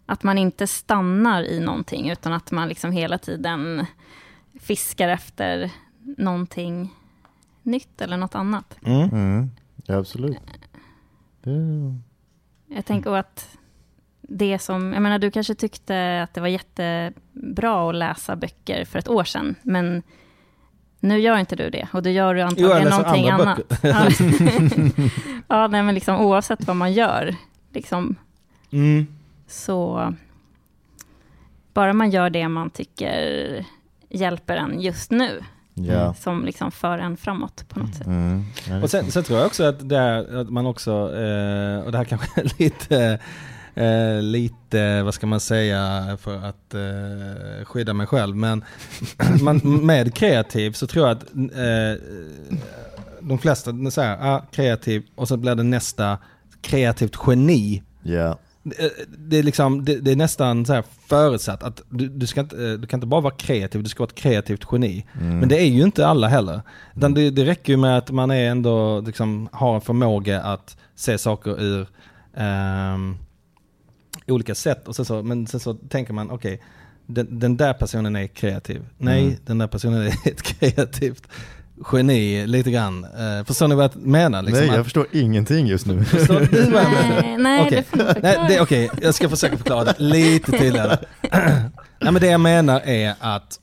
att 0.05 0.23
man 0.23 0.37
inte 0.37 0.67
stannar 0.67 1.43
i 1.43 1.59
någonting 1.59 2.09
utan 2.09 2.33
att 2.33 2.51
man 2.51 2.69
liksom 2.69 2.91
hela 2.91 3.17
tiden 3.17 3.85
fiskar 4.59 5.09
efter 5.09 5.71
någonting 6.17 6.93
nytt 7.63 8.01
eller 8.01 8.17
något 8.17 8.35
annat. 8.35 8.77
Mm. 8.85 9.09
Mm. 9.09 9.51
Ja, 9.85 9.95
absolut. 9.95 10.37
Det... 11.41 11.51
Jag 12.67 12.85
tänker 12.85 13.11
att 13.11 13.57
det 14.21 14.59
som, 14.59 14.93
jag 14.93 15.01
menar 15.01 15.19
du 15.19 15.31
kanske 15.31 15.55
tyckte 15.55 16.21
att 16.23 16.33
det 16.33 16.41
var 16.41 16.47
jättebra 16.47 17.89
att 17.89 17.95
läsa 17.95 18.35
böcker 18.35 18.85
för 18.85 18.99
ett 18.99 19.07
år 19.07 19.23
sedan, 19.23 19.55
men 19.61 20.03
nu 20.99 21.19
gör 21.19 21.37
inte 21.37 21.55
du 21.55 21.69
det 21.69 21.87
och 21.93 22.03
du 22.03 22.11
gör 22.11 22.35
Jo, 22.35 22.39
jag 22.39 22.47
antagligen 22.47 22.83
läser 22.83 22.97
någonting 22.97 23.29
andra 23.29 23.51
annat. 23.51 25.01
Ja, 25.47 25.67
nej, 25.67 25.83
men 25.83 25.95
liksom 25.95 26.15
oavsett 26.21 26.67
vad 26.67 26.75
man 26.75 26.93
gör, 26.93 27.35
liksom, 27.73 28.15
Mm. 28.71 29.07
så 29.47 30.13
bara 31.73 31.93
man 31.93 32.09
gör 32.09 32.29
det 32.29 32.47
man 32.47 32.69
tycker 32.69 33.65
hjälper 34.09 34.55
en 34.57 34.81
just 34.81 35.11
nu, 35.11 35.43
Ja. 35.73 36.13
som 36.13 36.45
liksom 36.45 36.71
för 36.71 36.97
en 36.99 37.17
framåt 37.17 37.65
på 37.69 37.79
något 37.79 37.95
sätt. 37.95 38.07
Mm. 38.07 38.43
Och 38.83 38.89
sen, 38.89 39.11
sen 39.11 39.23
tror 39.23 39.39
jag 39.39 39.45
också 39.47 39.63
att, 39.63 39.89
det 39.89 39.97
är, 39.97 40.35
att 40.41 40.49
man 40.49 40.65
också, 40.65 40.91
eh, 40.91 41.79
och 41.79 41.91
det 41.91 41.97
här 41.97 42.05
kanske 42.05 42.41
är 42.41 42.51
lite 42.59 43.19
eh, 43.77 44.21
lite, 44.21 45.03
vad 45.03 45.13
ska 45.13 45.27
man 45.27 45.39
säga, 45.39 46.17
för 46.21 46.35
att 46.35 46.73
eh, 46.73 47.65
skydda 47.65 47.93
mig 47.93 48.07
själv. 48.07 48.35
Men 48.35 48.63
man, 49.41 49.57
med 49.85 50.13
kreativ 50.13 50.71
så 50.71 50.87
tror 50.87 51.07
jag 51.07 51.17
att 51.17 51.23
eh, 51.35 52.03
de 53.21 53.39
flesta 53.39 53.91
säger 53.91 54.17
ah, 54.21 54.45
kreativ 54.51 55.03
och 55.15 55.27
så 55.27 55.37
blir 55.37 55.55
det 55.55 55.63
nästa 55.63 56.17
kreativt 56.61 57.15
geni. 57.27 57.83
Ja. 58.03 58.39
Det, 58.63 58.91
det 59.17 59.37
är, 59.37 59.43
liksom, 59.43 59.85
det, 59.85 59.95
det, 59.95 60.11
är 60.11 60.15
nästan 60.15 60.65
så 60.65 60.73
här 60.73 60.83
förutsatt 61.07 61.63
att 61.63 61.81
du, 61.89 62.07
du, 62.07 62.27
ska 62.27 62.39
inte, 62.39 62.77
du 62.77 62.87
kan 62.87 62.97
inte 62.97 63.07
bara 63.07 63.21
vara 63.21 63.33
kreativ, 63.33 63.83
du 63.83 63.89
ska 63.89 64.03
vara 64.03 64.09
ett 64.09 64.15
kreativt 64.15 64.65
geni. 64.71 65.05
Mm. 65.21 65.39
Men 65.39 65.49
det 65.49 65.61
är 65.61 65.65
ju 65.65 65.83
inte 65.83 66.07
alla 66.07 66.27
heller. 66.27 66.61
Utan 66.95 67.13
det, 67.13 67.29
det 67.29 67.45
räcker 67.45 67.73
ju 67.73 67.77
med 67.77 67.97
att 67.97 68.11
man 68.11 68.31
är 68.31 68.49
ändå, 68.49 69.01
liksom, 69.01 69.49
har 69.51 69.75
en 69.75 69.81
förmåga 69.81 70.41
att 70.41 70.77
se 70.95 71.17
saker 71.17 71.61
ur 71.61 71.87
um, 72.37 73.17
olika 74.31 74.55
sätt. 74.55 74.87
Och 74.87 74.95
sen 74.95 75.05
så, 75.05 75.23
men 75.23 75.47
sen 75.47 75.59
så 75.59 75.73
tänker 75.73 76.13
man, 76.13 76.31
okej, 76.31 76.53
okay, 76.53 76.65
den, 77.05 77.39
den, 77.39 77.57
där 77.57 77.73
personen 77.73 78.15
är 78.15 78.27
kreativ. 78.27 78.81
Nej, 78.97 79.23
mm. 79.23 79.35
den 79.45 79.57
där 79.57 79.67
personen 79.67 80.01
är 80.01 80.07
ett 80.25 80.41
kreativt 80.41 81.27
geni 81.91 82.47
lite 82.47 82.71
grann. 82.71 83.05
Uh, 83.05 83.45
förstår 83.45 83.67
ni 83.67 83.75
vad 83.75 83.85
jag 83.85 83.95
menar? 83.95 84.41
Liksom 84.41 84.59
nej, 84.59 84.69
jag 84.69 84.79
att, 84.79 84.85
förstår 84.85 85.07
ingenting 85.11 85.67
just 85.67 85.85
nu. 85.85 86.03
Förstår 86.03 86.39
du 86.39 86.71
vad 86.71 86.83
jag 86.83 86.91
menar? 86.91 87.21
Nej, 87.21 87.37
nej 87.37 87.65
okay. 87.65 87.83
Okej, 88.59 88.61
okay, 88.61 88.89
jag 89.01 89.15
ska 89.15 89.29
försöka 89.29 89.57
förklara 89.57 89.83
det 89.83 89.95
lite 89.97 90.51
tydligare. 90.51 90.97
nej, 91.99 92.11
men 92.11 92.13
det 92.13 92.27
jag 92.27 92.41
menar 92.41 92.81
är 92.85 93.15
att 93.19 93.59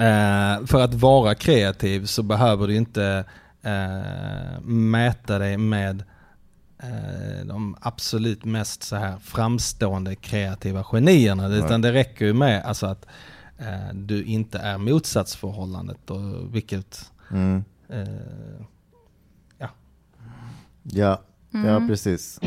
uh, 0.00 0.66
för 0.66 0.80
att 0.80 0.94
vara 0.94 1.34
kreativ 1.34 2.06
så 2.06 2.22
behöver 2.22 2.66
du 2.66 2.76
inte 2.76 3.24
uh, 3.66 4.60
mäta 4.64 5.38
dig 5.38 5.56
med 5.56 6.02
de 7.44 7.76
absolut 7.80 8.44
mest 8.44 8.82
så 8.82 8.96
här 8.96 9.18
framstående 9.18 10.14
kreativa 10.14 10.84
genierna. 10.84 11.48
Utan 11.48 11.82
det 11.82 11.92
räcker 11.92 12.24
ju 12.24 12.32
med 12.32 12.64
alltså 12.64 12.86
att 12.86 13.06
eh, 13.58 13.94
du 13.94 14.24
inte 14.24 14.58
är 14.58 14.78
motsatsförhållandet 14.78 16.10
och 16.10 16.54
vilket 16.54 17.10
mm. 17.30 17.64
eh, 17.88 18.06
ja. 19.58 19.68
Ja, 20.82 21.22
mm. 21.54 21.66
ja 21.66 21.86
precis. 21.88 22.38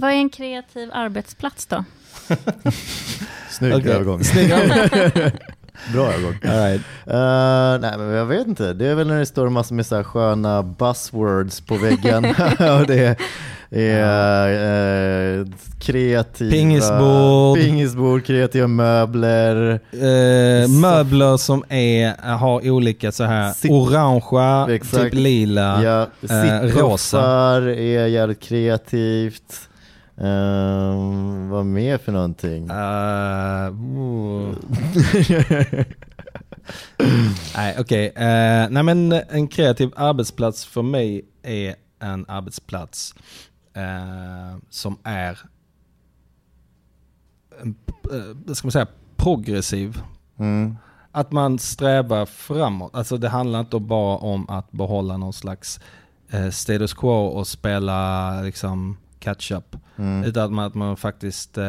Vad 0.00 0.10
är 0.10 0.16
en 0.16 0.30
kreativ 0.30 0.90
arbetsplats 0.92 1.66
då? 1.66 1.84
Snygg 3.50 3.74
okay. 3.74 3.92
övergång. 3.92 4.24
Snygg 4.24 4.50
Bra 5.92 6.12
övergång. 6.12 6.38
right. 6.42 6.80
uh, 7.06 7.80
nej 7.80 7.98
men 7.98 8.08
jag 8.08 8.26
vet 8.26 8.46
inte, 8.46 8.72
det 8.72 8.86
är 8.86 8.94
väl 8.94 9.06
när 9.06 9.18
det 9.18 9.26
står 9.26 9.48
massor 9.48 9.74
med 9.74 9.86
så 9.86 10.04
sköna 10.04 10.62
buzzwords 10.62 11.60
på 11.60 11.76
väggen. 11.76 12.24
och 12.80 12.86
det 12.86 13.16
är 13.70 15.38
eh, 15.40 15.46
kreativa... 15.78 16.50
Pingisbord. 16.50 17.58
Pingisbord, 17.58 18.24
kreativa 18.24 18.66
möbler. 18.66 19.80
Eh, 19.92 20.68
möbler 20.68 21.36
som 21.36 21.64
är, 21.68 22.36
har 22.36 22.70
olika 22.70 23.12
så 23.12 23.24
här 23.24 23.52
Sitt, 23.52 23.70
orangea, 23.70 24.74
exakt. 24.74 25.02
typ 25.04 25.14
lila, 25.14 25.82
ja, 25.82 26.06
eh, 26.30 26.62
rosa. 26.62 27.22
är 27.62 28.06
jävligt 28.06 28.40
kreativt. 28.40 29.68
Um, 30.18 31.48
vad 31.48 31.66
mer 31.66 31.98
för 31.98 32.12
någonting? 32.12 32.70
Uh, 32.70 32.76
nej, 37.56 37.76
okej. 37.78 38.10
Okay. 38.10 38.24
Uh, 38.24 38.62
eh, 38.62 38.68
nej, 38.70 38.82
men 38.82 39.12
en 39.12 39.48
kreativ 39.48 39.90
arbetsplats 39.96 40.64
för 40.64 40.82
mig 40.82 41.24
är 41.42 41.74
en 42.00 42.24
arbetsplats 42.28 43.14
eh, 43.74 44.56
som 44.70 44.98
är 45.02 45.38
eh, 47.62 48.52
ska 48.54 48.66
man 48.66 48.72
säga, 48.72 48.86
progressiv. 49.16 50.02
Mm. 50.38 50.76
Att 51.12 51.32
man 51.32 51.58
strävar 51.58 52.26
framåt. 52.26 52.94
Alltså 52.94 53.16
det 53.16 53.28
handlar 53.28 53.60
inte 53.60 53.78
bara 53.78 54.16
om 54.16 54.50
att 54.50 54.72
behålla 54.72 55.16
någon 55.16 55.32
slags 55.32 55.80
status 56.52 56.94
quo 56.94 57.26
och 57.26 57.46
spela 57.46 58.30
liksom 58.42 58.96
catch 59.18 59.52
up. 59.52 59.76
Mm. 59.96 60.24
Utan 60.24 60.44
att 60.44 60.52
man, 60.52 60.64
att 60.64 60.74
man 60.74 60.96
faktiskt 60.96 61.58
eh, 61.58 61.64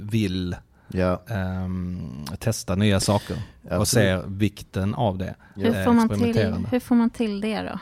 vill 0.00 0.56
ja. 0.88 1.22
eh, 1.28 2.36
testa 2.38 2.74
nya 2.74 3.00
saker 3.00 3.36
Absolut. 3.62 3.80
och 3.80 3.88
ser 3.88 4.22
vikten 4.26 4.94
av 4.94 5.18
det. 5.18 5.34
Hur, 5.54 5.84
får 5.84 5.92
man 5.92 6.08
till, 6.08 6.66
hur 6.70 6.80
får 6.80 6.94
man 6.94 7.10
till 7.10 7.40
det 7.40 7.62
då? 7.62 7.78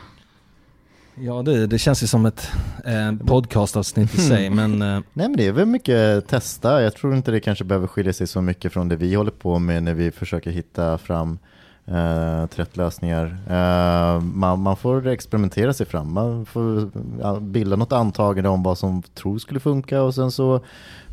Ja 1.19 1.43
det, 1.43 1.67
det 1.67 1.79
känns 1.79 2.03
ju 2.03 2.07
som 2.07 2.27
ett 2.27 2.51
eh, 2.85 3.27
podcastavsnitt 3.27 4.15
i 4.15 4.19
sig 4.19 4.51
men... 4.51 4.83
Eh. 4.83 4.89
Nej 5.13 5.29
men 5.29 5.37
det 5.37 5.47
är 5.47 5.53
väl 5.53 5.67
mycket 5.67 6.29
testa. 6.29 6.83
Jag 6.83 6.95
tror 6.95 7.15
inte 7.15 7.31
det 7.31 7.41
kanske 7.41 7.65
behöver 7.65 7.87
skilja 7.87 8.13
sig 8.13 8.27
så 8.27 8.41
mycket 8.41 8.73
från 8.73 8.89
det 8.89 8.97
vi 8.97 9.15
håller 9.15 9.31
på 9.31 9.59
med 9.59 9.83
när 9.83 9.95
vi 9.95 10.11
försöker 10.11 10.51
hitta 10.51 10.99
fram 10.99 11.39
eh, 11.87 12.47
till 12.47 12.59
rätt 12.59 12.77
lösningar. 12.77 13.39
Eh, 13.51 14.21
man, 14.21 14.63
man, 14.63 14.77
får 14.77 15.07
experimentera 15.07 15.73
sig 15.73 15.87
fram. 15.87 16.13
Man 16.13 16.47
får 16.47 17.41
bilda 17.41 17.77
något 17.77 17.93
antagande 17.93 18.49
om 18.49 18.63
vad 18.63 18.79
som 18.79 19.03
tror 19.03 19.39
skulle 19.39 19.61
funka 19.61 20.03
och 20.03 20.15
sen 20.15 20.31
så 20.31 20.61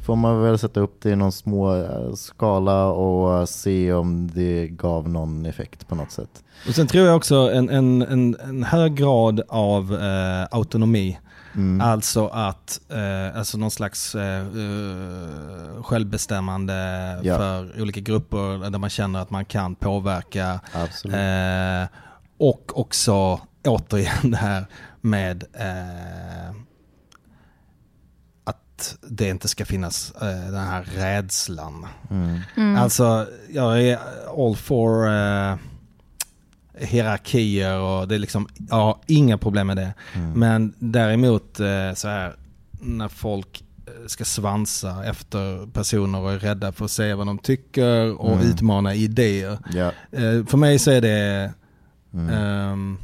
får 0.06 0.16
man 0.16 0.42
väl 0.42 0.58
sätta 0.58 0.80
upp 0.80 1.02
det 1.02 1.10
i 1.10 1.16
någon 1.16 1.32
små 1.32 1.76
eh, 1.76 2.14
skala 2.14 2.86
och 2.86 3.50
se 3.50 3.94
om 3.94 4.32
det 4.34 4.68
gav 4.68 5.10
någon 5.10 5.46
effekt 5.46 5.88
på 5.88 5.96
något 5.96 6.12
sätt. 6.12 6.44
Och 6.68 6.76
sen 6.76 6.88
tror 6.88 7.06
jag 7.06 7.16
också 7.16 7.36
en, 7.36 7.70
en, 7.70 8.02
en, 8.02 8.36
en 8.40 8.64
hög 8.64 8.96
grad 8.96 9.42
av 9.48 9.94
eh, 9.94 10.48
autonomi. 10.52 11.20
Mm. 11.56 11.82
Alltså 11.82 12.28
att, 12.28 12.80
eh, 12.90 13.38
alltså 13.38 13.58
någon 13.58 13.72
slags 13.72 14.16
eh, 14.16 14.40
eh 14.40 15.84
självbestämmande 15.84 16.74
ja. 17.24 17.38
för 17.38 17.82
olika 17.82 18.00
grupper 18.00 18.70
där 18.70 18.80
man 18.80 18.90
känner 18.90 19.20
att 19.20 19.30
man 19.30 19.46
kan 19.46 19.76
påverka. 19.76 20.60
Eh, 21.14 21.88
och 22.38 22.80
också 22.80 23.40
återigen 23.64 24.32
det 24.32 24.38
här 24.38 24.66
med 25.02 25.44
eh, 25.54 26.56
att 28.44 28.98
det 29.02 29.30
inte 29.30 29.48
ska 29.48 29.66
finnas 29.66 30.12
eh, 30.12 30.52
den 30.52 30.68
här 30.68 30.84
rädslan. 30.84 31.88
Mm. 32.10 32.40
Mm. 32.56 32.82
Alltså 32.82 33.28
jag 33.50 33.82
är 33.82 34.00
all 34.48 34.56
for 34.56 35.08
hierarkier 36.74 37.80
och 37.80 38.08
det 38.08 38.16
är 38.16 38.20
liksom, 38.20 38.48
jag 38.70 38.76
har 38.76 38.98
inga 39.08 39.38
problem 39.38 39.68
med 39.68 39.78
det. 39.78 39.94
Mm. 40.14 40.32
Men 40.32 40.74
däremot 40.80 41.60
eh, 41.60 41.94
så 41.94 42.08
här 42.08 42.36
när 42.82 43.08
folk 43.08 43.64
eh, 43.86 44.08
ska 44.08 44.26
svansa 44.26 45.06
efter 45.06 45.68
personer 45.72 46.20
och 46.20 46.32
är 46.32 46.40
rädda 46.40 46.72
för 46.72 46.86
att 46.86 46.92
säga 46.92 47.16
vad 47.16 47.28
de 47.28 47.38
tycker 47.38 48.22
och 48.22 48.34
mm. 48.34 48.48
utmana 48.48 48.96
idéer. 48.96 49.58
Yeah. 49.74 49.94
För 50.46 50.58
mig 50.58 50.80
så 50.80 50.92
är 50.92 51.02
det 51.02 51.54
um, 52.12 52.98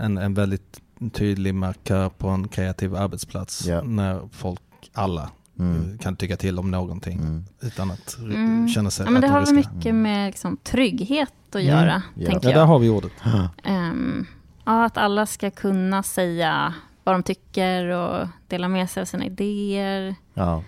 en, 0.00 0.18
en 0.18 0.34
väldigt 0.34 0.80
tydlig 1.12 1.54
markör 1.54 2.08
på 2.08 2.28
en 2.28 2.48
kreativ 2.48 2.94
arbetsplats 2.96 3.68
yeah. 3.68 3.84
när 3.84 4.28
folk, 4.32 4.60
alla, 4.92 5.30
mm. 5.58 5.98
kan 5.98 6.16
tycka 6.16 6.36
till 6.36 6.58
om 6.58 6.70
någonting 6.70 7.18
mm. 7.18 7.44
utan 7.60 7.90
att 7.90 8.18
mm. 8.18 8.68
känna 8.68 8.90
sig 8.90 9.06
ja, 9.06 9.10
men 9.10 9.22
Det 9.22 9.28
har 9.28 9.40
väl 9.40 9.54
mycket 9.54 9.94
med 9.94 10.26
liksom, 10.26 10.56
trygghet 10.56 11.32
att 11.48 11.54
mm. 11.54 11.66
göra, 11.66 12.02
ja. 12.14 12.30
tänker 12.30 12.48
jag. 12.48 12.54
Ja, 12.54 12.58
där 12.58 12.66
har 12.66 12.78
vi 12.78 12.88
ordet. 12.88 13.12
Um, 13.64 14.26
ja, 14.64 14.84
att 14.84 14.96
alla 14.96 15.26
ska 15.26 15.50
kunna 15.50 16.02
säga 16.02 16.74
vad 17.04 17.14
de 17.14 17.22
tycker 17.22 17.84
och 17.84 18.28
dela 18.48 18.68
med 18.68 18.90
sig 18.90 19.00
av 19.00 19.04
sina 19.04 19.26
idéer. 19.26 20.14
Ja. 20.34 20.62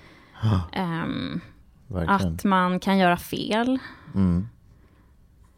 Um, 0.76 1.40
att 2.08 2.44
man 2.44 2.80
kan 2.80 2.98
göra 2.98 3.16
fel. 3.16 3.78
Mm. 4.14 4.48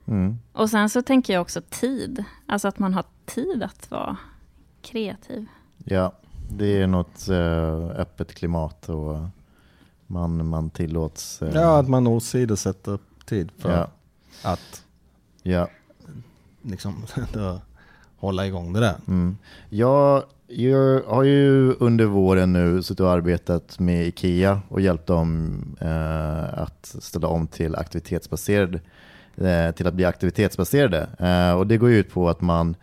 Mm. 0.06 0.38
Och 0.52 0.70
sen 0.70 0.90
så 0.90 1.02
tänker 1.02 1.32
jag 1.32 1.42
också 1.42 1.62
tid. 1.70 2.24
Alltså 2.46 2.68
att 2.68 2.78
man 2.78 2.94
har 2.94 3.04
tid 3.26 3.62
att 3.62 3.90
vara 3.90 4.16
kreativ. 4.82 5.46
Ja, 5.84 6.12
det 6.48 6.80
är 6.80 6.87
något 6.87 7.28
uh, 7.30 7.90
öppet 7.90 8.35
klimat 8.35 8.88
och 8.88 9.16
man, 10.07 10.46
man 10.46 10.70
tillåts... 10.70 11.42
Uh, 11.42 11.50
ja, 11.54 11.78
att 11.78 11.88
man 11.88 12.07
åsidosätter 12.07 12.99
tid 13.26 13.51
för 13.59 13.70
ja. 13.70 13.88
att 14.42 14.84
ja. 15.42 15.68
liksom, 16.62 17.07
hålla 18.16 18.47
igång 18.47 18.72
det 18.72 18.80
där. 18.80 18.97
Mm. 19.09 19.36
Jag, 19.68 20.22
jag 20.47 21.03
har 21.03 21.22
ju 21.22 21.72
under 21.72 22.05
våren 22.05 22.53
nu 22.53 22.82
suttit 22.82 23.01
och 23.01 23.11
arbetat 23.11 23.78
med 23.78 24.07
IKEA 24.07 24.61
och 24.68 24.80
hjälpt 24.80 25.07
dem 25.07 25.61
uh, 25.82 26.59
att 26.59 26.97
ställa 27.01 27.28
om 27.28 27.47
till 27.47 27.76
aktivitetsbaserad 27.76 28.80
till 29.74 29.86
att 29.86 29.95
bli 29.95 30.05
aktivitetsbaserade. 30.05 31.09
och 31.57 31.66
det 31.66 31.76
går 31.76 31.90
ut 31.90 32.11
på 32.11 32.28
att 32.28 32.40
man 32.40 32.76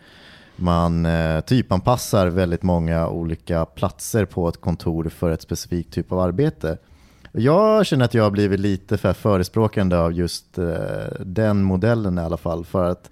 man 0.61 1.05
eh, 1.05 1.39
typanpassar 1.41 2.27
väldigt 2.27 2.63
många 2.63 3.07
olika 3.07 3.65
platser 3.65 4.25
på 4.25 4.47
ett 4.47 4.61
kontor 4.61 5.09
för 5.09 5.31
ett 5.31 5.41
specifikt 5.41 5.93
typ 5.93 6.11
av 6.11 6.19
arbete. 6.19 6.77
Jag 7.31 7.85
känner 7.85 8.05
att 8.05 8.13
jag 8.13 8.23
har 8.23 8.31
blivit 8.31 8.59
lite 8.59 8.97
för 8.97 9.13
förespråkande 9.13 9.95
av 9.95 10.13
just 10.13 10.57
eh, 10.57 10.65
den 11.19 11.63
modellen 11.63 12.17
i 12.17 12.21
alla 12.21 12.37
fall. 12.37 12.65
För 12.65 12.89
att 12.89 13.09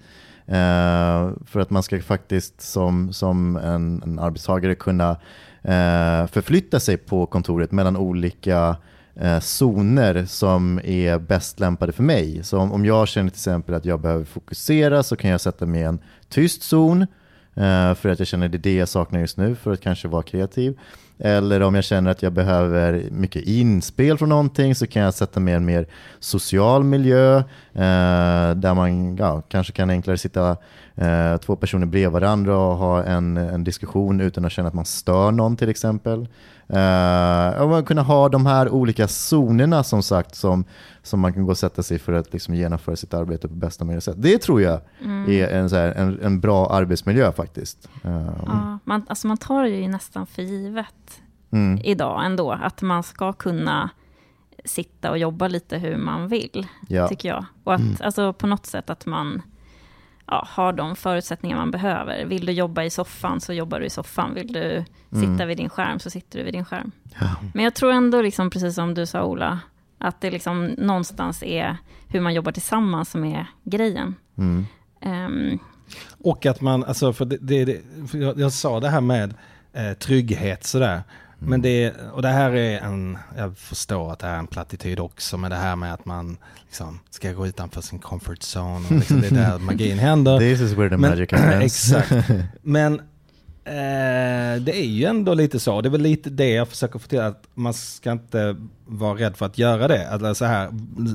Eh, 0.50 1.30
för 1.46 1.60
att 1.60 1.70
man 1.70 1.82
ska 1.82 2.00
faktiskt 2.00 2.60
som, 2.60 3.12
som 3.12 3.56
en, 3.56 4.02
en 4.02 4.18
arbetstagare 4.18 4.74
kunna 4.74 5.10
eh, 5.62 6.26
förflytta 6.26 6.80
sig 6.80 6.96
på 6.96 7.26
kontoret 7.26 7.72
mellan 7.72 7.96
olika 7.96 8.76
eh, 9.14 9.40
zoner 9.40 10.24
som 10.24 10.80
är 10.84 11.18
bäst 11.18 11.60
lämpade 11.60 11.92
för 11.92 12.02
mig. 12.02 12.44
Så 12.44 12.58
om, 12.58 12.72
om 12.72 12.84
jag 12.84 13.08
känner 13.08 13.30
till 13.30 13.36
exempel 13.36 13.74
att 13.74 13.84
jag 13.84 14.00
behöver 14.00 14.24
fokusera 14.24 15.02
så 15.02 15.16
kan 15.16 15.30
jag 15.30 15.40
sätta 15.40 15.66
mig 15.66 15.80
i 15.80 15.84
en 15.84 15.98
tyst 16.28 16.62
zon 16.62 17.02
eh, 17.02 17.08
Eh, 17.54 17.94
för 17.94 18.08
att 18.08 18.18
jag 18.18 18.28
känner 18.28 18.48
det 18.48 18.56
är 18.56 18.58
det 18.58 18.74
jag 18.74 18.88
saknar 18.88 19.20
just 19.20 19.36
nu 19.36 19.54
för 19.54 19.72
att 19.72 19.80
kanske 19.80 20.08
vara 20.08 20.22
kreativ. 20.22 20.78
Eller 21.22 21.60
om 21.62 21.74
jag 21.74 21.84
känner 21.84 22.10
att 22.10 22.22
jag 22.22 22.32
behöver 22.32 23.08
mycket 23.10 23.42
inspel 23.42 24.18
från 24.18 24.28
någonting 24.28 24.74
så 24.74 24.86
kan 24.86 25.02
jag 25.02 25.14
sätta 25.14 25.40
mig 25.40 25.52
i 25.52 25.56
en 25.56 25.64
mer 25.64 25.86
social 26.18 26.84
miljö 26.84 27.36
eh, 27.72 28.54
där 28.54 28.74
man 28.74 29.16
ja, 29.16 29.42
kanske 29.48 29.72
kan 29.72 29.90
enklare 29.90 30.18
sitta 30.18 30.56
eh, 30.94 31.36
två 31.36 31.56
personer 31.56 31.86
bredvid 31.86 32.12
varandra 32.12 32.56
och 32.56 32.76
ha 32.76 33.04
en, 33.04 33.36
en 33.36 33.64
diskussion 33.64 34.20
utan 34.20 34.44
att 34.44 34.52
känna 34.52 34.68
att 34.68 34.74
man 34.74 34.84
stör 34.84 35.30
någon 35.30 35.56
till 35.56 35.68
exempel. 35.68 36.28
Eh, 36.72 37.62
och 37.62 37.68
man 37.68 37.84
kunna 37.84 38.02
ha 38.02 38.28
de 38.28 38.46
här 38.46 38.68
olika 38.68 39.06
zonerna 39.08 39.84
som 39.84 40.02
sagt 40.02 40.34
som, 40.34 40.64
som 41.02 41.20
man 41.20 41.32
kan 41.32 41.44
gå 41.44 41.50
och 41.50 41.58
sätta 41.58 41.82
sig 41.82 41.98
för 41.98 42.12
att 42.12 42.32
liksom 42.32 42.54
genomföra 42.54 42.96
sitt 42.96 43.14
arbete 43.14 43.48
på 43.48 43.54
bästa 43.54 43.84
möjliga 43.84 44.00
sätt. 44.00 44.14
Det 44.18 44.38
tror 44.38 44.62
jag 44.62 44.80
Mm. 45.04 45.30
är 45.30 45.48
en, 45.48 45.68
här, 45.68 45.92
en, 45.92 46.20
en 46.22 46.40
bra 46.40 46.66
arbetsmiljö 46.72 47.32
faktiskt. 47.32 47.88
Eh, 48.04 48.26
Ja, 48.46 48.78
man, 48.84 49.02
alltså 49.08 49.26
man 49.26 49.36
tar 49.36 49.62
det 49.62 49.68
ju 49.68 49.88
nästan 49.88 50.26
för 50.26 50.42
givet 50.42 51.20
mm, 51.50 51.78
idag 51.84 52.24
ändå, 52.24 52.52
att 52.52 52.82
man 52.82 53.02
ska 53.02 53.32
kunna 53.32 53.90
sitta 54.64 55.10
och 55.10 55.18
jobba 55.18 55.48
lite 55.48 55.78
hur 55.78 55.96
man 55.96 56.28
vill, 56.28 56.66
ja. 56.88 57.08
tycker 57.08 57.28
jag. 57.28 57.44
Och 57.64 57.74
att 57.74 57.80
Mm. 57.80 57.96
alltså, 58.00 58.32
på 58.32 58.46
något 58.46 58.66
sätt 58.66 58.90
att 58.90 59.06
man 59.06 59.42
ja, 60.30 60.44
har 60.48 60.72
de 60.72 60.96
förutsättningar 60.96 61.56
man 61.56 61.70
behöver. 61.70 62.24
Vill 62.24 62.46
du 62.46 62.52
jobba 62.52 62.82
i 62.84 62.90
soffan 62.90 63.40
så 63.40 63.52
jobbar 63.52 63.80
du 63.80 63.86
i 63.86 63.90
soffan. 63.90 64.34
Vill 64.34 64.52
du 64.52 64.84
sitta 65.10 65.26
Mm. 65.32 65.48
vid 65.48 65.56
din 65.56 65.68
skärm 65.68 65.98
så 65.98 66.10
sitter 66.10 66.38
du 66.38 66.44
vid 66.44 66.54
din 66.54 66.64
skärm. 66.64 66.90
Ja. 67.20 67.26
Men 67.54 67.64
jag 67.64 67.74
tror 67.74 67.92
ändå, 67.92 68.22
liksom, 68.22 68.50
precis 68.50 68.74
som 68.74 68.94
du 68.94 69.06
sa 69.06 69.24
Ola, 69.24 69.60
att 69.98 70.20
det 70.20 70.30
liksom 70.30 70.64
någonstans 70.66 71.42
är 71.42 71.76
hur 72.08 72.20
man 72.20 72.34
jobbar 72.34 72.52
tillsammans 72.52 73.10
som 73.10 73.24
är 73.24 73.46
grejen. 73.64 74.14
Mm. 74.38 74.66
Ehm, 75.00 75.58
Och 76.24 76.46
att 76.46 76.60
man, 76.60 76.84
alltså 76.84 77.12
för, 77.12 77.24
det, 77.24 77.36
det, 77.40 77.64
det, 77.64 77.80
för 78.10 78.18
jag, 78.18 78.38
jag 78.40 78.52
sa 78.52 78.80
det 78.80 78.88
här 78.88 79.00
med 79.00 79.34
eh, 79.72 79.92
trygghet 79.92 80.64
sådär. 80.64 81.02
Men 81.42 81.62
det, 81.62 81.92
och 82.12 82.22
det 82.22 82.28
här 82.28 82.50
är 82.50 82.78
en, 82.80 83.18
jag 83.36 83.58
förstår 83.58 84.12
att 84.12 84.18
det 84.18 84.26
här 84.26 84.34
är 84.34 84.38
en 84.38 84.46
plattityd 84.46 85.00
också, 85.00 85.36
med 85.36 85.50
det 85.50 85.56
här 85.56 85.76
med 85.76 85.94
att 85.94 86.04
man 86.04 86.36
liksom 86.66 87.00
ska 87.10 87.32
gå 87.32 87.46
utanför 87.46 87.80
sin 87.80 87.98
comfort 87.98 88.38
zone. 88.56 88.86
Och 88.86 88.92
liksom 88.92 89.20
det 89.20 89.26
är 89.26 89.30
där 89.34 89.58
magin 89.66 89.98
händer. 89.98 90.38
This 90.38 90.60
is 90.60 90.72
where 90.72 90.88
the 90.90 90.96
Men- 90.96 91.10
magic 91.10 91.32
happens. 91.32 91.92
exakt. 91.92 92.28
Men 92.62 92.94
eh, 93.64 94.62
det 94.62 94.76
är 94.80 94.86
ju 94.86 95.04
ändå 95.04 95.34
lite 95.34 95.60
så, 95.60 95.80
det 95.80 95.88
är 95.88 95.90
väl 95.90 96.00
lite 96.02 96.30
det 96.30 96.50
jag 96.50 96.68
försöker 96.68 96.98
få 96.98 97.08
till, 97.08 97.20
att 97.20 97.42
man 97.54 97.74
ska 97.74 98.12
inte 98.12 98.56
vara 98.86 99.18
rädd 99.18 99.36
för 99.36 99.46
att 99.46 99.58
göra 99.58 99.88
det. 99.88 100.10
Alltså 100.10 100.34
så 100.34 100.44
här, 100.44 100.68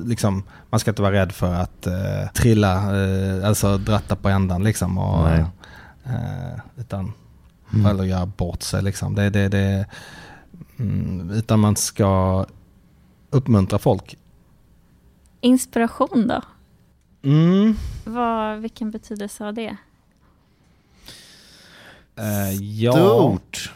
liksom, 0.08 0.42
man 0.70 0.80
ska 0.80 0.90
inte 0.90 1.02
vara 1.02 1.12
rädd 1.12 1.32
för 1.32 1.54
att 1.54 1.86
eh, 1.86 2.28
trilla, 2.34 2.74
eh, 3.04 3.48
alltså 3.48 3.78
dratta 3.78 4.16
på 4.16 4.28
ändan 4.28 4.64
liksom. 4.64 4.98
Och, 4.98 5.28
eh, 5.30 5.46
utan, 6.76 7.12
Mm. 7.74 7.86
eller 7.86 8.04
göra 8.04 8.26
bort 8.26 8.62
sig 8.62 8.82
liksom. 8.82 9.14
Det, 9.14 9.30
det, 9.30 9.48
det, 9.48 9.86
mm, 10.78 11.30
utan 11.30 11.60
man 11.60 11.76
ska 11.76 12.46
uppmuntra 13.30 13.78
folk. 13.78 14.18
inspiration 15.40 16.28
då? 16.28 16.42
Mm. 17.22 17.76
Vad, 18.04 18.58
vilken 18.58 18.90
betydelse 18.90 19.44
har 19.44 19.52
det? 19.52 19.76
Eh, 22.16 22.62
ja. 22.62 22.92
Stort, 22.92 23.72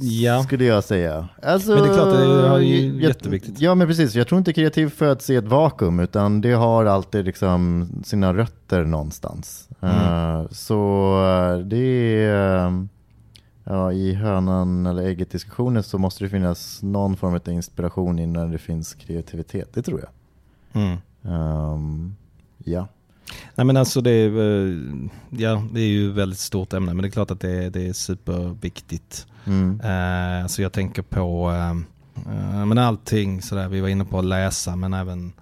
Ja. 0.00 0.42
skulle 0.42 0.64
jag 0.64 0.84
säga. 0.84 1.28
Alltså, 1.42 1.70
Men 1.74 1.82
det 1.82 1.88
är 1.88 1.94
klart, 1.94 2.10
det 2.12 2.24
är 2.24 2.58
ju 2.58 3.02
jätteviktigt. 3.02 3.60
Ja, 3.60 3.74
men 3.74 3.86
precis. 3.86 4.14
Jag 4.14 4.28
tror 4.28 4.38
inte 4.38 4.52
kreativ 4.52 4.88
föds 4.88 5.30
i 5.30 5.36
ett 5.36 5.44
vakuum, 5.44 6.00
utan 6.00 6.40
det 6.40 6.52
har 6.52 6.84
alltid 6.84 7.24
liksom 7.24 7.88
sina 8.04 8.34
rötter 8.34 8.84
någonstans. 8.84 9.68
Mm. 9.80 9.96
Eh, 9.96 10.46
så 10.50 11.12
eh, 11.24 11.58
det 11.66 11.76
är... 12.24 12.66
eh, 12.66 12.72
Ja, 13.66 13.92
I 13.92 14.14
hönan 14.14 14.86
eller 14.86 15.02
ägget 15.02 15.30
diskussionen 15.30 15.82
så 15.82 15.98
måste 15.98 16.24
det 16.24 16.30
finnas 16.30 16.82
någon 16.82 17.16
form 17.16 17.34
av 17.34 17.48
inspiration 17.48 18.18
innan 18.18 18.50
det 18.50 18.58
finns 18.58 18.94
kreativitet. 18.94 19.68
Det 19.74 19.82
tror 19.82 20.00
jag. 20.00 20.08
Mm. 20.82 20.98
Ehm, 21.24 22.16
ja. 22.64 22.88
Nej 23.54 23.66
men 23.66 23.76
alltså 23.76 24.00
det 24.00 24.10
är, 24.10 24.28
eh, 24.28 24.74
ja, 25.30 25.62
det 25.72 25.80
är 25.80 25.86
ju 25.88 26.10
ett 26.10 26.16
väldigt 26.16 26.38
stort 26.38 26.72
ämne 26.72 26.94
men 26.94 27.02
det 27.02 27.08
är 27.08 27.10
klart 27.10 27.30
att 27.30 27.40
det 27.40 27.64
är, 27.64 27.70
det 27.70 27.88
är 27.88 27.92
superviktigt. 27.92 29.26
Mm. 29.44 29.80
Eh, 29.80 30.46
så 30.46 30.62
jag 30.62 30.72
tänker 30.72 31.02
på 31.02 31.50
eh, 31.50 31.74
men 32.64 32.78
allting 32.78 33.42
sådär, 33.42 33.68
vi 33.68 33.80
var 33.80 33.88
inne 33.88 34.04
på 34.04 34.18
att 34.18 34.24
läsa 34.24 34.76
men 34.76 34.94
även 34.94 35.32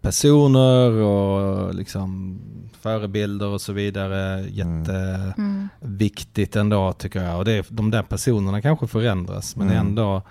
personer 0.00 0.90
och 0.90 1.74
liksom 1.74 2.38
förebilder 2.80 3.46
och 3.46 3.60
så 3.60 3.72
vidare. 3.72 4.46
Jätteviktigt 4.50 6.56
ändå 6.56 6.92
tycker 6.92 7.22
jag. 7.22 7.38
Och 7.38 7.44
det 7.44 7.52
är, 7.52 7.64
de 7.68 7.90
där 7.90 8.02
personerna 8.02 8.62
kanske 8.62 8.86
förändras 8.86 9.56
men 9.56 9.66
Mm. 9.70 9.86
ändå 9.86 10.22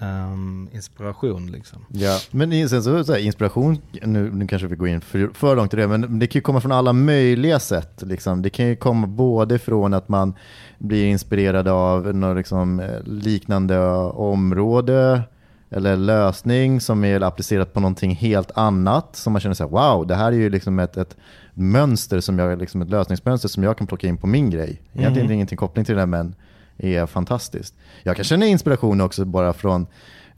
ehm, 0.00 0.68
inspiration 0.72 1.46
liksom. 1.46 1.84
Ja, 1.88 2.18
men 2.30 2.68
sen 2.68 2.82
så, 2.82 3.04
så 3.04 3.12
här, 3.12 3.20
inspiration, 3.20 3.78
nu, 4.02 4.30
nu 4.32 4.46
kanske 4.46 4.68
vi 4.68 4.76
går 4.76 4.88
in 4.88 5.00
för, 5.00 5.30
för 5.34 5.56
långt 5.56 5.74
i 5.74 5.76
det, 5.76 5.88
men 5.88 6.18
det 6.18 6.26
kan 6.26 6.38
ju 6.38 6.42
komma 6.42 6.60
från 6.60 6.72
alla 6.72 6.92
möjliga 6.92 7.58
sätt. 7.58 8.02
Liksom. 8.02 8.42
Det 8.42 8.50
kan 8.50 8.66
ju 8.66 8.76
komma 8.76 9.06
både 9.06 9.58
från 9.58 9.94
att 9.94 10.08
man 10.08 10.34
blir 10.78 11.06
inspirerad 11.06 11.68
av 11.68 12.14
något 12.14 12.36
liksom, 12.36 12.80
eh, 12.80 13.02
liknande 13.04 13.78
område 14.10 15.22
eller 15.70 15.96
lösning 15.96 16.80
som 16.80 17.04
är 17.04 17.20
applicerat 17.20 17.72
på 17.72 17.80
någonting 17.80 18.14
helt 18.14 18.50
annat. 18.54 19.16
Som 19.16 19.32
man 19.32 19.40
känner 19.40 19.54
så 19.54 19.64
här, 19.64 19.70
wow, 19.70 20.06
det 20.06 20.14
här 20.14 20.32
är 20.32 20.36
ju 20.36 20.50
liksom 20.50 20.78
ett, 20.78 20.96
ett 20.96 21.16
mönster, 21.54 22.20
som 22.20 22.38
jag, 22.38 22.58
liksom 22.58 22.82
ett 22.82 22.90
lösningsmönster 22.90 23.48
som 23.48 23.62
jag 23.62 23.78
kan 23.78 23.86
plocka 23.86 24.06
in 24.06 24.16
på 24.16 24.26
min 24.26 24.50
grej. 24.50 24.82
Egentligen 24.94 25.26
Mhm. 25.26 25.34
ingenting 25.34 25.58
koppling 25.58 25.84
till 25.84 25.96
det, 25.96 26.06
men 26.06 26.34
är 26.78 27.06
fantastiskt. 27.06 27.74
Jag 28.02 28.16
kan 28.16 28.24
känna 28.24 28.46
inspiration 28.46 29.00
också 29.00 29.24
bara 29.24 29.52
från 29.52 29.86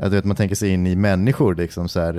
jag 0.00 0.10
vet, 0.10 0.24
man 0.24 0.36
tänker 0.36 0.56
sig 0.56 0.68
in 0.70 0.86
i 0.86 0.96
människor 0.96 1.54
liksom, 1.54 1.88
så 1.88 2.00
här, 2.00 2.18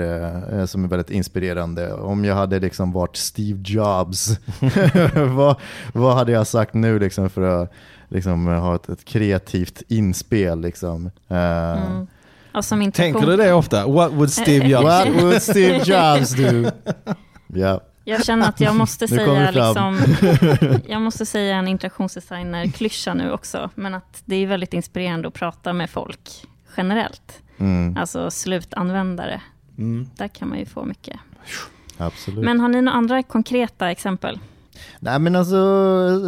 eh, 0.60 0.66
som 0.66 0.84
är 0.84 0.88
väldigt 0.88 1.10
inspirerande. 1.10 1.94
Om 1.94 2.26
jag 2.26 2.36
hade 2.36 2.60
liksom 2.60 2.92
varit 2.92 3.16
Steve 3.16 3.60
Jobs, 3.66 4.30
vad, 5.36 5.56
vad 5.94 6.16
hade 6.16 6.32
jag 6.32 6.48
sagt 6.48 6.74
nu 6.74 7.00
liksom, 7.00 7.30
för 7.30 7.42
att 7.42 7.72
liksom, 8.10 8.48
ha 8.48 8.76
ett, 8.76 8.90
ett 8.90 9.06
kreativt 9.06 9.82
inspel? 9.88 10.62
Liksom? 10.62 11.12
Eh, 11.28 12.08
Mm. 12.52 12.92
Tänker 12.92 13.26
du 13.26 13.38
det 13.38 13.54
ofta? 13.54 13.88
What 13.88 14.12
would 14.12 14.32
Steve 14.32 14.68
Jobs 14.68 14.84
What 14.84 15.08
do? 15.08 15.14
would 15.14 15.42
Steve 15.42 15.78
Jobs 15.86 16.32
do? 16.36 16.70
Ja, 17.54 17.82
Jag 18.10 18.26
känner 18.26 18.50
att 18.50 18.60
jag 18.62 18.76
måste 18.76 19.08
säga, 19.18 19.52
liksom, 19.52 20.00
jag 20.88 21.02
måste 21.02 21.26
säga 21.26 21.56
en 21.56 21.68
interaktionsdesigner-klyscha 21.68 23.14
nu 23.14 23.32
också, 23.32 23.70
men 23.76 23.94
att 23.94 24.22
det 24.26 24.36
är 24.36 24.48
väldigt 24.48 24.74
inspirerande 24.74 25.28
att 25.28 25.34
prata 25.34 25.74
med 25.74 25.90
folk 25.90 26.30
generellt. 26.78 27.42
mm, 27.58 27.98
Alltså 27.98 28.32
slutanvändare, 28.32 29.42
Mm. 29.78 30.08
där 30.16 30.28
kan 30.28 30.50
man 30.50 30.60
ju 30.60 30.66
få 30.66 30.84
mycket. 30.86 31.20
absolut. 31.98 32.46
Men 32.46 32.60
har 32.60 32.68
ni 32.70 32.82
några 32.82 32.98
andra 32.98 33.24
konkreta 33.24 33.92
exempel? 33.92 34.40
Nej 35.00 35.20
men 35.20 35.36
alltså, 35.36 35.56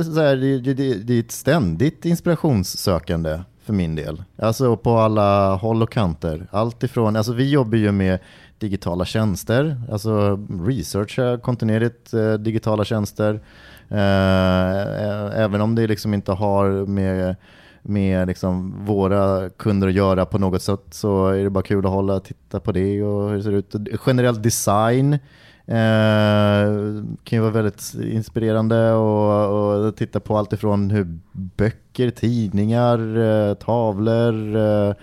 så 0.04 0.20
här, 0.22 0.36
det, 0.36 0.60
det, 0.60 0.74
det, 0.74 0.94
det 0.94 1.14
är 1.14 1.20
ett 1.20 1.32
ständigt 1.32 2.06
inspirationssökande 2.06 3.40
för 3.66 3.74
min 3.74 3.96
del. 3.96 4.24
Alltså 4.38 4.78
på 4.78 4.98
alla 5.00 5.56
håll 5.56 5.84
och 5.84 5.92
kanter. 5.92 6.48
Allt 6.52 6.84
ifrån, 6.84 7.16
alltså 7.16 7.34
vi 7.34 7.50
jobbar 7.50 7.78
ju 7.78 7.92
med 7.92 8.20
digitala 8.62 9.06
tjänster, 9.06 9.82
alltså 9.92 10.40
researcha 10.66 11.38
kontinuerligt 11.38 12.14
eh, 12.14 12.34
digitala 12.34 12.86
tjänster. 12.86 13.42
Eh, 13.90 14.72
eh, 15.06 15.42
även 15.42 15.62
om 15.62 15.76
det 15.76 15.88
liksom 15.88 16.14
inte 16.14 16.32
har 16.32 16.86
med, 16.86 17.36
med 17.82 18.28
liksom 18.28 18.86
våra 18.86 19.50
kunder 19.50 19.88
att 19.88 19.94
göra 19.94 20.26
på 20.26 20.38
något 20.38 20.62
sätt 20.62 20.86
så 20.92 21.28
är 21.28 21.44
det 21.44 21.50
bara 21.50 21.64
kul 21.64 21.86
att 21.86 21.92
hålla 21.92 22.20
titta 22.20 22.60
på 22.60 22.72
det 22.72 23.04
och 23.04 23.30
hur 23.30 23.38
det 23.38 23.44
ser 23.44 23.52
ut. 23.52 23.76
Generell 24.00 24.42
design 24.42 25.20
Eh, 25.66 26.66
kan 27.24 27.38
ju 27.38 27.40
vara 27.40 27.52
väldigt 27.52 27.94
inspirerande 28.12 28.92
och, 28.92 29.86
och 29.86 29.96
titta 29.96 30.20
på 30.20 30.38
allt 30.38 30.54
ifrån 30.54 30.90
hur 30.90 31.20
böcker, 31.32 32.10
tidningar, 32.10 33.18
eh, 33.18 33.54
tavlor, 33.54 34.56
eh, 34.56 34.94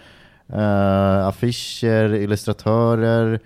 eh, 0.52 1.26
affischer, 1.26 2.14
illustratörer 2.14 3.40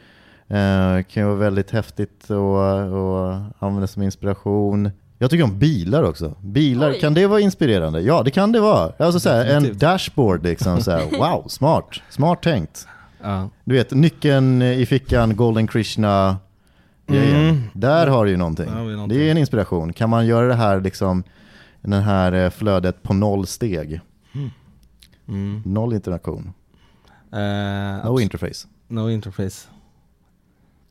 eh, 0.48 1.03
kan 1.03 1.22
ju 1.22 1.24
vara 1.24 1.36
väldigt 1.36 1.70
häftigt 1.70 2.30
att 2.30 3.62
använda 3.62 3.86
som 3.86 4.03
inspiration. 4.03 4.90
Jag 5.18 5.30
tycker 5.30 5.44
om 5.44 5.59
bilar 5.59 6.03
också. 6.03 6.34
Bilar, 6.40 6.90
Oj. 6.90 7.00
kan 7.00 7.14
det 7.14 7.26
vara 7.26 7.40
inspirerande? 7.40 8.00
Ja, 8.00 8.22
det 8.22 8.30
kan 8.30 8.53
det 8.53 8.61
vara. 8.61 8.92
Alltså 8.98 9.20
så 9.20 9.30
här, 9.30 9.44
en 9.44 9.78
dashboard 9.78 10.44
liksom, 10.44 10.80
så 10.80 10.90
här, 10.90 11.11
wow, 11.18 11.48
smart, 11.48 12.00
smart 12.11 12.42
tänkt. 12.42 12.86
Ja. 13.22 13.48
Du 13.64 13.74
vet, 13.74 13.90
nyckeln 13.90 14.62
i 14.62 14.86
fickan, 14.86 15.36
Golden 15.36 15.66
Krishna. 15.66 16.36
Mm. 17.09 17.62
Där 17.72 18.07
har 18.07 18.24
du 18.24 18.30
ju 18.30 18.36
någonting. 18.36 18.66
Det 19.09 19.26
är 19.26 19.30
en 19.30 19.38
inspiration. 19.38 19.92
Kan 19.92 20.11
man 20.11 20.26
göra 20.26 20.46
det 20.46 20.55
här 20.55 20.80
liksom, 20.80 21.24
den 21.80 22.03
här 22.03 22.32
eh, 22.32 22.50
flödet 22.50 23.03
på 23.03 23.14
noll 23.14 23.46
steg? 23.46 24.00
Mm. 25.28 25.62
Noll 25.64 25.92
interaktion. 25.92 26.53
Eh, 27.33 28.05
No 28.05 28.20
interface. 28.20 28.66
no 28.89 29.11
interface. 29.11 29.68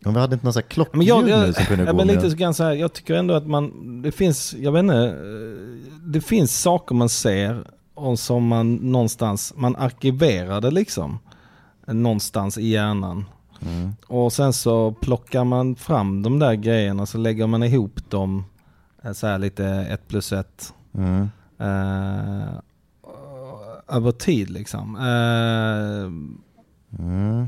Om 0.06 0.14
vi 0.14 0.20
hade 0.20 0.34
inte 0.34 0.46
någon 0.46 0.54
sån 0.54 0.62
här 0.64 0.70
klockljud 0.70 0.98
Men 0.98 1.08
jag, 1.08 1.24
nu 1.24 1.30
jag, 1.30 1.56
som 1.56 1.66
kunde 1.66 1.84
ja, 1.86 1.92
gå 1.92 1.98
men 1.98 2.08
lite 2.08 2.36
grann 2.36 2.54
så 2.54 2.64
här, 2.64 2.72
jag 2.72 2.94
tycker 2.94 3.14
ändå 3.16 3.34
att 3.34 3.48
man, 3.48 4.02
det 4.02 4.12
finns, 4.12 4.54
jag 4.54 4.72
vet 4.72 4.80
inte, 4.80 4.96
eh, 4.98 5.92
det 6.06 6.22
finns 6.22 6.62
saker 6.62 6.96
man 6.96 7.10
ser 7.10 7.64
och 7.94 8.20
som 8.20 8.48
man 8.48 8.76
någonstans, 8.76 9.54
man 9.56 9.76
arkiverar 9.76 10.62
det 10.62 10.72
liksom. 10.72 11.20
Någonstans 11.88 12.58
i 12.58 12.68
hjärnan. 12.68 13.26
Mm. 13.62 13.92
Och 14.08 14.34
sen 14.34 14.54
så 14.54 14.92
plockar 14.92 15.44
man 15.44 15.76
fram 15.76 16.22
de 16.24 16.40
där 16.40 16.54
grejerna 16.54 17.06
så 17.06 17.18
lägger 17.18 17.48
man 17.48 17.64
ihop 17.64 18.10
dem 18.10 18.46
eh, 19.04 19.14
så 19.14 19.28
här 19.28 19.40
lite 19.40 19.66
ett 19.66 20.08
plus 20.08 20.32
ett. 20.34 20.74
Mm. 20.94 21.30
Över 23.88 24.12
tid 24.12 24.50
liksom. 24.50 24.96
Eh, 24.96 26.12
Mm. 27.00 27.48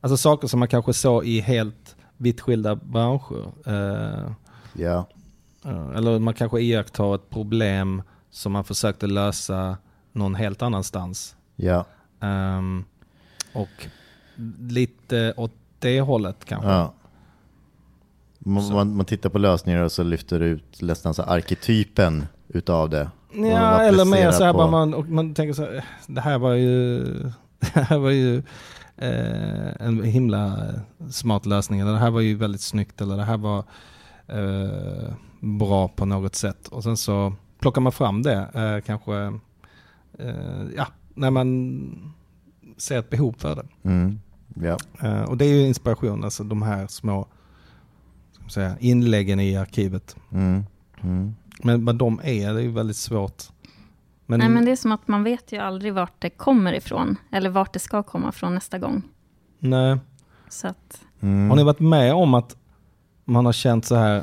alltså 0.00 0.16
saker 0.16 0.48
som 0.48 0.58
man 0.60 0.68
kanske 0.68 0.92
såg 0.92 1.26
i 1.26 1.40
helt 1.40 1.96
vitt 2.16 2.40
skilda 2.40 2.74
branscher. 2.74 3.52
Eh, 3.66 4.30
eh, 5.64 5.88
eller 5.96 6.18
man 6.18 6.34
kanske 6.34 6.60
iakttar 6.60 7.14
ett 7.14 7.30
problem 7.30 8.02
som 8.30 8.52
man 8.52 8.64
försökte 8.64 9.06
lösa 9.06 9.76
någon 10.12 10.34
helt 10.34 10.62
annanstans. 10.62 11.36
Ja. 11.56 11.84
Ehm, 12.20 12.84
och 13.54 13.86
lite 14.68 15.34
åt 15.36 15.52
det 15.78 16.00
hållet 16.00 16.44
kanske. 16.44 16.68
ja. 16.70 16.92
Man, 18.38 18.72
man, 18.72 18.96
man 18.96 19.06
tittar 19.06 19.30
på 19.30 19.38
lösningar 19.38 19.82
och 19.82 19.92
så 19.92 20.02
lyfter 20.02 20.38
du 20.40 20.46
ut 20.46 20.82
nästan 20.82 21.14
så 21.14 21.22
arketypen 21.22 22.26
utav 22.48 22.90
det. 22.90 23.10
Ja, 23.36 23.80
eller 23.80 24.04
mer 24.04 24.30
så 24.30 24.44
här 24.44 24.52
på- 24.52 24.58
bara 24.58 24.70
man, 24.70 24.94
och 24.94 25.08
man 25.08 25.34
tänker 25.34 25.52
så 25.52 25.62
här, 25.62 25.76
eh, 25.76 25.82
det 26.06 26.20
här 26.20 26.38
var 26.38 26.52
ju, 26.54 27.04
det 27.74 27.80
här 27.80 27.98
var 27.98 28.10
ju 28.10 28.36
eh, 28.96 29.86
en 29.86 30.02
himla 30.04 30.58
smart 31.10 31.46
lösning. 31.46 31.80
Eller 31.80 31.92
det 31.92 31.98
här 31.98 32.10
var 32.10 32.20
ju 32.20 32.34
väldigt 32.34 32.60
snyggt. 32.60 33.00
Eller 33.00 33.16
det 33.16 33.24
här 33.24 33.36
var 33.38 33.58
eh, 34.26 35.12
bra 35.40 35.88
på 35.88 36.04
något 36.04 36.34
sätt. 36.34 36.68
Och 36.68 36.82
sen 36.82 36.96
så 36.96 37.32
plockar 37.60 37.80
man 37.80 37.92
fram 37.92 38.22
det 38.22 38.48
eh, 38.54 38.84
kanske, 38.86 39.14
eh, 40.18 40.62
ja, 40.76 40.86
när 41.14 41.30
man 41.30 42.14
ser 42.76 42.98
ett 42.98 43.10
behov 43.10 43.34
för 43.38 43.56
det. 43.56 43.66
Mm. 43.88 44.20
Ja. 44.54 44.76
Eh, 45.02 45.22
och 45.22 45.36
det 45.36 45.44
är 45.44 45.48
ju 45.54 45.66
inspiration, 45.66 46.24
alltså 46.24 46.44
de 46.44 46.62
här 46.62 46.86
små 46.86 47.26
säga, 48.48 48.76
inläggen 48.80 49.40
i 49.40 49.56
arkivet. 49.56 50.16
Mm. 50.32 50.64
Mm. 51.02 51.34
Men 51.62 51.84
vad 51.84 51.96
de 51.96 52.20
är, 52.24 52.54
det 52.54 52.60
är 52.60 52.64
ju 52.64 52.70
väldigt 52.72 52.96
svårt. 52.96 53.42
Men, 54.26 54.38
Nej, 54.40 54.48
men 54.48 54.64
det 54.64 54.70
är 54.70 54.76
som 54.76 54.92
att 54.92 55.08
man 55.08 55.24
vet 55.24 55.52
ju 55.52 55.58
aldrig 55.58 55.94
vart 55.94 56.20
det 56.20 56.30
kommer 56.30 56.72
ifrån. 56.72 57.16
Eller 57.32 57.50
vart 57.50 57.72
det 57.72 57.78
ska 57.78 58.02
komma 58.02 58.32
från 58.32 58.54
nästa 58.54 58.78
gång. 58.78 59.02
nej. 59.58 59.98
Så 60.48 60.68
att, 60.68 61.00
Mm. 61.20 61.50
Har 61.50 61.56
ni 61.56 61.62
varit 61.64 61.80
med 61.80 62.14
om 62.14 62.34
att 62.34 62.56
man 63.24 63.46
har 63.46 63.52
känt 63.52 63.84
så 63.84 63.94
här 63.94 64.22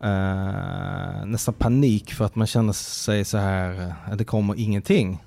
eh, 0.00 1.26
nästan 1.26 1.54
panik 1.54 2.12
för 2.14 2.24
att 2.24 2.36
man 2.36 2.46
känner 2.46 2.72
sig 2.72 3.24
så 3.24 3.38
här, 3.38 3.94
eh, 4.10 4.16
det 4.16 4.24
kommer 4.24 4.54
ingenting. 4.58 5.24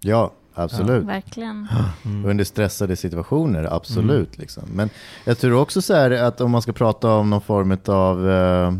Ja, 0.00 0.32
absolut. 0.54 1.04
verkligen. 1.04 1.68
Under 2.04 2.44
stressade 2.44 2.96
situationer, 2.96 3.74
absolut. 3.74 4.38
Liksom. 4.38 4.62
Men 4.74 4.90
jag 5.24 5.38
tror 5.38 5.60
också 5.60 5.82
så 5.82 5.94
här 5.94 6.10
att 6.10 6.40
om 6.40 6.50
man 6.50 6.62
ska 6.62 6.72
prata 6.72 7.10
om 7.12 7.30
någon 7.30 7.40
form 7.40 7.78
av 7.86 8.30
eh, 8.30 8.72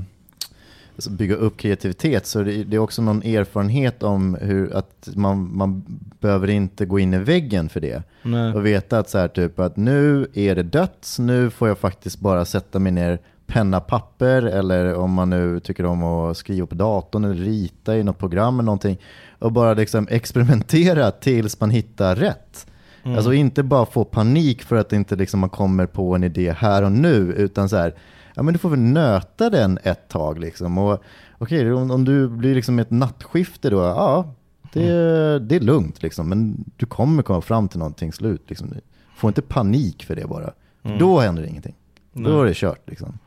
alltså 0.96 1.10
bygga 1.10 1.34
upp 1.34 1.56
kreativitet 1.56 2.26
så 2.26 2.42
det, 2.42 2.64
det 2.64 2.76
är 2.76 2.80
också 2.80 3.02
någon 3.02 3.22
erfarenhet 3.22 4.02
om 4.02 4.38
hur 4.40 4.76
att 4.76 5.08
man, 5.14 5.56
man 5.56 5.84
behöver 6.20 6.50
inte 6.50 6.86
gå 6.86 6.98
in 6.98 7.14
i 7.14 7.18
väggen 7.18 7.68
för 7.68 7.80
det. 7.80 8.02
Nej. 8.22 8.52
Och 8.52 8.66
veta 8.66 8.98
att 8.98 9.10
så 9.10 9.18
här 9.18 9.28
typ 9.28 9.58
att 9.58 9.76
nu 9.76 10.26
är 10.34 10.54
det 10.54 10.62
dött, 10.62 11.16
nu 11.18 11.50
får 11.50 11.68
jag 11.68 11.78
faktiskt 11.78 12.20
bara 12.20 12.44
sätta 12.44 12.78
mig 12.78 12.92
ner 12.92 13.18
penna 13.46 13.80
papper 13.80 14.42
eller 14.42 14.94
om 14.94 15.12
man 15.12 15.30
nu 15.30 15.60
tycker 15.60 15.86
om 15.86 16.02
att 16.02 16.36
skriva 16.36 16.66
på 16.66 16.74
datorn 16.74 17.24
eller 17.24 17.34
rita 17.34 17.96
i 17.96 18.02
något 18.02 18.18
program 18.18 18.54
eller 18.54 18.66
någonting 18.66 18.98
och 19.38 19.52
bara 19.52 19.74
liksom 19.74 20.08
experimentera 20.10 21.10
tills 21.10 21.60
man 21.60 21.70
hittar 21.70 22.16
rätt. 22.16 22.66
Mm. 23.02 23.16
Alltså 23.16 23.32
inte 23.32 23.62
bara 23.62 23.86
få 23.86 24.04
panik 24.04 24.62
för 24.62 24.76
att 24.76 24.92
inte 24.92 25.16
liksom 25.16 25.40
man 25.40 25.50
kommer 25.50 25.86
på 25.86 26.14
en 26.14 26.24
idé 26.24 26.54
här 26.58 26.82
och 26.82 26.92
nu 26.92 27.34
utan 27.36 27.68
så 27.68 27.76
här, 27.76 27.94
ja 28.36 28.42
men 28.42 28.52
du 28.52 28.58
får 28.58 28.70
väl 28.70 28.78
nöta 28.78 29.50
den 29.50 29.78
ett 29.82 30.08
tag 30.08 30.38
liksom. 30.38 30.78
Och 30.78 31.02
okej, 31.38 31.72
om, 31.72 31.90
om 31.90 32.04
du 32.04 32.28
blir 32.28 32.54
liksom 32.54 32.78
ett 32.78 32.90
nattskifte 32.90 33.70
då, 33.70 33.76
ja 33.76 34.34
det, 34.72 35.38
det 35.38 35.56
är 35.56 35.60
lugnt 35.60 36.02
liksom, 36.02 36.28
men 36.28 36.64
du 36.76 36.86
kommer 36.86 37.22
komma 37.22 37.40
fram 37.40 37.68
till 37.68 37.78
någonting 37.78 38.12
slut 38.12 38.42
liksom. 38.48 38.74
Få 39.16 39.28
inte 39.28 39.42
panik 39.42 40.04
för 40.04 40.16
det 40.16 40.26
bara. 40.26 40.52
För 40.82 40.98
Då 40.98 41.20
händer 41.20 41.42
det 41.42 41.48
ingenting. 41.48 41.74
Då 42.12 42.42
är 42.42 42.46
det 42.46 42.54
kört 42.54 42.90
liksom. 42.90 43.18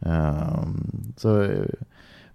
Ehm, 0.00 1.12
så 1.16 1.42
eh, 1.42 1.64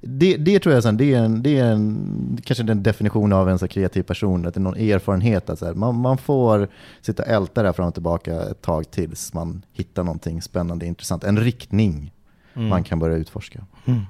det, 0.03 0.37
det 0.37 0.59
tror 0.59 0.73
jag 0.75 0.83
sen, 0.83 0.97
det 0.97 1.13
är, 1.13 1.19
en, 1.23 1.43
det 1.43 1.59
är 1.59 1.65
en, 1.71 2.37
kanske 2.43 2.63
den 2.63 2.83
definition 2.83 3.33
av 3.33 3.49
en 3.49 3.59
så 3.59 3.67
kreativ 3.67 4.03
person, 4.03 4.45
att 4.47 4.53
det 4.53 4.57
är 4.57 4.61
någon 4.61 4.75
erfarenhet. 4.77 5.49
Att 5.49 5.59
så 5.59 5.65
här, 5.65 5.73
man, 5.73 5.95
man 5.95 6.17
får 6.17 6.67
sitta 7.01 7.23
och 7.23 7.29
älta 7.29 7.63
där 7.63 7.73
fram 7.73 7.87
och 7.87 7.93
tillbaka 7.93 8.41
ett 8.41 8.61
tag 8.61 8.91
tills 8.91 9.33
man 9.33 9.65
hittar 9.71 10.03
någonting 10.03 10.41
spännande, 10.41 10.85
intressant. 10.85 11.23
En 11.23 11.39
riktning 11.39 12.13
Mm. 12.55 12.69
man 12.69 12.83
kan 12.83 12.99
börja 12.99 13.17
utforska. 13.17 13.65
Mm. 13.85 14.01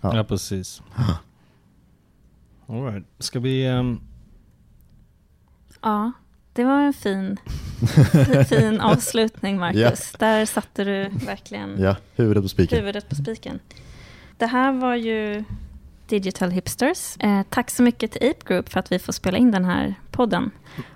Ja. 0.00 0.16
Ja, 0.16 0.24
precis. 0.24 0.82
All 2.66 2.84
right. 2.84 3.06
Ska 3.18 3.40
vi... 3.40 3.66
ehm, 3.66 4.00
Ja, 5.82 6.12
det 6.52 6.64
var 6.64 6.80
en 6.80 6.92
fin, 6.92 7.36
fin 8.48 8.80
avslutning, 8.80 9.58
Marcus. 9.58 10.12
Där 10.18 10.46
satte 10.46 10.84
du 10.84 11.08
verkligen 11.26 11.76
Ja, 11.82 11.96
huvudet 12.14 12.42
på 12.42 12.48
spiken. 12.48 12.78
huvudet 12.78 13.08
på 13.08 13.14
spiken. 13.14 13.58
Det 14.38 14.46
här 14.46 14.72
var 14.72 14.94
ju 14.94 15.44
Digital 16.08 16.50
Hipsters. 16.50 17.16
Eh, 17.20 17.42
tack 17.50 17.70
så 17.70 17.82
mycket 17.82 18.12
till 18.12 18.30
Ape 18.30 18.54
Group 18.54 18.68
för 18.68 18.80
att 18.80 18.92
vi 18.92 18.98
får 18.98 19.12
spela 19.12 19.38
in 19.38 19.50
den 19.50 19.64
här 19.64 19.94
podden. 20.10 20.50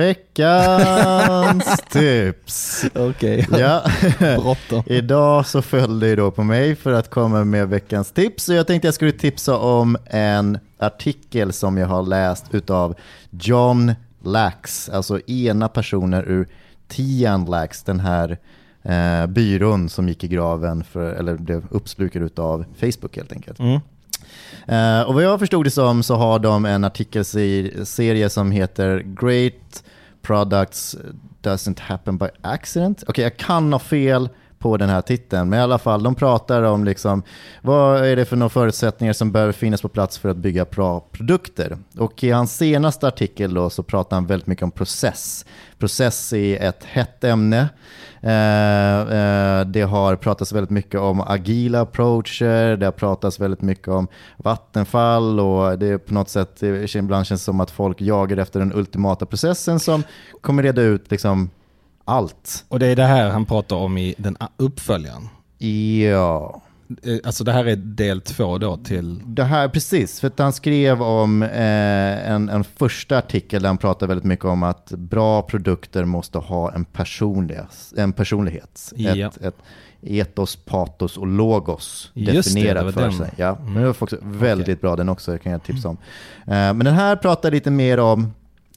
Veckans 0.00 1.80
tips. 1.90 2.84
Okej, 2.94 3.46
Ja. 3.50 3.82
bråttom. 4.18 4.82
Idag 4.86 5.46
så 5.46 5.62
föll 5.62 6.00
det 6.00 6.16
då 6.16 6.30
på 6.30 6.42
mig 6.42 6.76
för 6.76 6.92
att 6.92 7.10
komma 7.10 7.44
med 7.44 7.68
veckans 7.68 8.12
tips. 8.12 8.48
Och 8.48 8.54
jag 8.54 8.66
tänkte 8.66 8.86
jag 8.88 8.94
skulle 8.94 9.12
tipsa 9.12 9.56
om 9.58 9.96
en 10.06 10.58
artikel 10.78 11.52
som 11.52 11.76
jag 11.78 11.86
har 11.86 12.02
läst 12.02 12.44
utav 12.54 12.94
John 13.30 13.92
Lax, 14.24 14.88
alltså 14.88 15.20
ena 15.26 15.68
personer 15.68 16.22
ur 16.28 16.48
Tian 16.88 17.44
Lax, 17.44 17.82
den 17.82 18.00
här 18.00 18.38
eh, 18.82 19.26
byrån 19.26 19.88
som 19.88 20.08
gick 20.08 20.24
i 20.24 20.28
graven, 20.28 20.84
för, 20.84 21.12
eller 21.12 21.36
blev 21.36 21.62
uppslukad 21.70 22.22
utav 22.22 22.64
Facebook 22.80 23.16
helt 23.16 23.32
enkelt. 23.32 23.58
Mm. 23.58 23.80
Eh, 24.66 25.02
och 25.08 25.14
vad 25.14 25.22
jag 25.22 25.38
förstod 25.38 25.66
det 25.66 25.70
som 25.70 26.02
så 26.02 26.14
har 26.14 26.38
de 26.38 26.64
en 26.64 26.84
artikelserie 26.84 28.30
som 28.30 28.50
heter 28.50 29.02
Great 29.20 29.84
Products 30.22 30.94
uh, 30.94 31.00
Doesn't 31.40 31.80
Happen 31.80 32.18
By 32.18 32.28
Accident. 32.42 33.02
Okej, 33.06 33.22
jag 33.22 33.36
kan 33.36 33.72
ha 33.72 33.78
fel 33.78 34.28
på 34.60 34.76
den 34.76 34.88
här 34.88 35.00
titeln, 35.00 35.48
men 35.48 35.58
i 35.58 35.62
alla 35.62 35.78
fall, 35.78 36.02
de 36.02 36.14
pratar 36.14 36.62
om 36.62 36.84
liksom, 36.84 37.22
vad 37.62 38.04
är 38.04 38.16
det 38.16 38.24
för 38.24 38.36
några 38.36 38.48
förutsättningar 38.48 39.12
som 39.12 39.32
behöver 39.32 39.52
finnas 39.52 39.82
på 39.82 39.88
plats 39.88 40.18
för 40.18 40.28
att 40.28 40.36
bygga 40.36 40.64
bra 40.64 41.00
produkter. 41.00 41.78
Och 41.98 42.24
i 42.24 42.30
hans 42.30 42.56
senaste 42.56 43.08
artikel 43.08 43.54
då 43.54 43.70
så 43.70 43.82
pratar 43.82 44.16
han 44.16 44.26
väldigt 44.26 44.46
mycket 44.46 44.62
om 44.62 44.70
process. 44.70 45.44
Process 45.78 46.32
är 46.32 46.62
ett 46.62 46.84
hett 46.84 47.24
ämne. 47.24 47.68
Eh, 48.22 49.00
eh, 49.00 49.66
det 49.66 49.82
har 49.82 50.16
pratats 50.16 50.52
väldigt 50.52 50.70
mycket 50.70 51.00
om 51.00 51.20
agila 51.20 51.80
approacher, 51.80 52.76
det 52.76 52.86
har 52.86 52.92
pratats 52.92 53.40
väldigt 53.40 53.62
mycket 53.62 53.88
om 53.88 54.08
vattenfall 54.36 55.40
och 55.40 55.78
det 55.78 55.86
är 55.86 55.98
på 55.98 56.14
något 56.14 56.28
sätt, 56.28 56.62
ibland 56.94 57.26
känns 57.26 57.44
som 57.44 57.60
att 57.60 57.70
folk 57.70 58.00
jagar 58.00 58.36
efter 58.36 58.60
den 58.60 58.72
ultimata 58.74 59.26
processen 59.26 59.80
som 59.80 60.02
kommer 60.40 60.62
reda 60.62 60.82
ut 60.82 61.10
liksom 61.10 61.50
allt. 62.04 62.64
Och 62.68 62.78
det 62.78 62.86
är 62.86 62.96
det 62.96 63.04
här 63.04 63.30
han 63.30 63.46
pratar 63.46 63.76
om 63.76 63.98
i 63.98 64.14
den 64.18 64.36
uppföljaren. 64.56 65.28
Ja. 66.02 66.62
Eh, 67.02 67.16
Alltså 67.24 67.44
det 67.44 67.52
här 67.52 67.64
är 67.64 67.76
del 67.76 68.20
två 68.20 68.58
då 68.58 68.76
till... 68.76 69.20
Det 69.26 69.44
här, 69.44 69.68
precis, 69.68 70.20
för 70.20 70.26
att 70.26 70.38
han 70.38 70.52
skrev 70.52 71.02
om 71.02 71.42
eh, 71.42 72.30
en, 72.30 72.48
en 72.48 72.64
första 72.64 73.18
artikel 73.18 73.62
där 73.62 73.68
han 73.68 73.78
pratade 73.78 74.06
väldigt 74.08 74.24
mycket 74.24 74.44
om 74.44 74.62
att 74.62 74.90
bra 74.90 75.42
produkter 75.42 76.04
måste 76.04 76.38
ha 76.38 76.72
en, 76.72 76.86
en 77.96 78.12
personlighet. 78.12 78.92
Ja. 78.96 79.16
Ett, 79.28 79.36
ett 79.36 79.56
etos, 80.02 80.56
patos 80.56 81.16
och 81.16 81.26
logos 81.26 82.10
Just 82.14 82.26
det, 82.26 82.32
det 82.32 82.36
definierat 82.38 82.84
var 82.84 82.92
för 82.92 83.00
den. 83.02 83.12
sig. 83.12 83.30
Ja, 83.36 83.48
Mm. 83.56 83.64
men 83.72 83.82
det 83.82 83.88
var 83.88 83.96
också 84.02 84.16
väldigt 84.22 84.80
bra 84.80 84.96
den 84.96 85.08
också, 85.08 85.38
kan 85.38 85.52
jag 85.52 85.62
tipsa 85.62 85.88
om. 85.88 85.96
Eh, 86.46 86.52
men 86.52 86.78
den 86.78 86.94
här 86.94 87.16
pratar 87.16 87.50
lite 87.50 87.70
mer 87.70 88.00
om, 88.00 88.32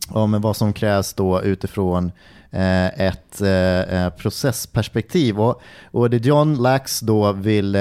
om 0.10 0.42
vad 0.42 0.56
som 0.56 0.74
krävs 0.74 1.14
då 1.14 1.42
utifrån 1.42 2.12
Eh, 2.54 3.00
ett 3.00 3.42
eh, 3.42 4.04
eh, 4.06 4.10
processperspektiv. 4.10 5.40
Och, 5.40 5.62
och 5.92 6.10
det 6.10 6.26
John 6.26 6.56
Lax 6.56 7.00
då 7.00 7.32
vill 7.32 7.78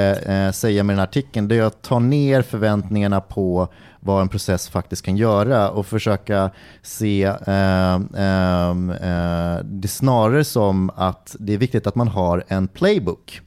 säga 0.52 0.82
med 0.82 0.94
den 0.94 0.98
här 0.98 1.06
artikeln 1.06 1.48
det 1.48 1.56
är 1.56 1.62
att 1.62 1.82
ta 1.82 1.98
ner 1.98 2.42
förväntningarna 2.42 3.20
på 3.20 3.68
vad 4.00 4.22
en 4.22 4.28
process 4.28 4.68
faktiskt 4.68 5.04
kan 5.04 5.16
göra 5.16 5.70
och 5.70 5.86
försöka 5.86 6.50
se 6.82 7.24
eh, 7.24 7.94
eh, 7.94 9.56
det 9.64 9.88
snarare 9.88 10.44
som 10.44 10.90
att 10.96 11.36
det 11.38 11.54
är 11.54 11.58
viktigt 11.58 11.86
att 11.86 11.94
man 11.94 12.08
har 12.08 12.44
en 12.48 12.68
playbook. 12.68 13.40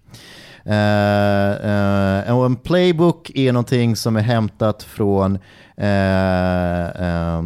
Eh, 0.66 1.52
eh, 1.52 2.38
och 2.38 2.46
en 2.46 2.56
playbook 2.56 3.32
är 3.36 3.52
någonting 3.54 3.96
som 3.96 4.16
är 4.16 4.22
hämtat 4.22 4.84
från 4.84 5.36
eh, 5.78 7.40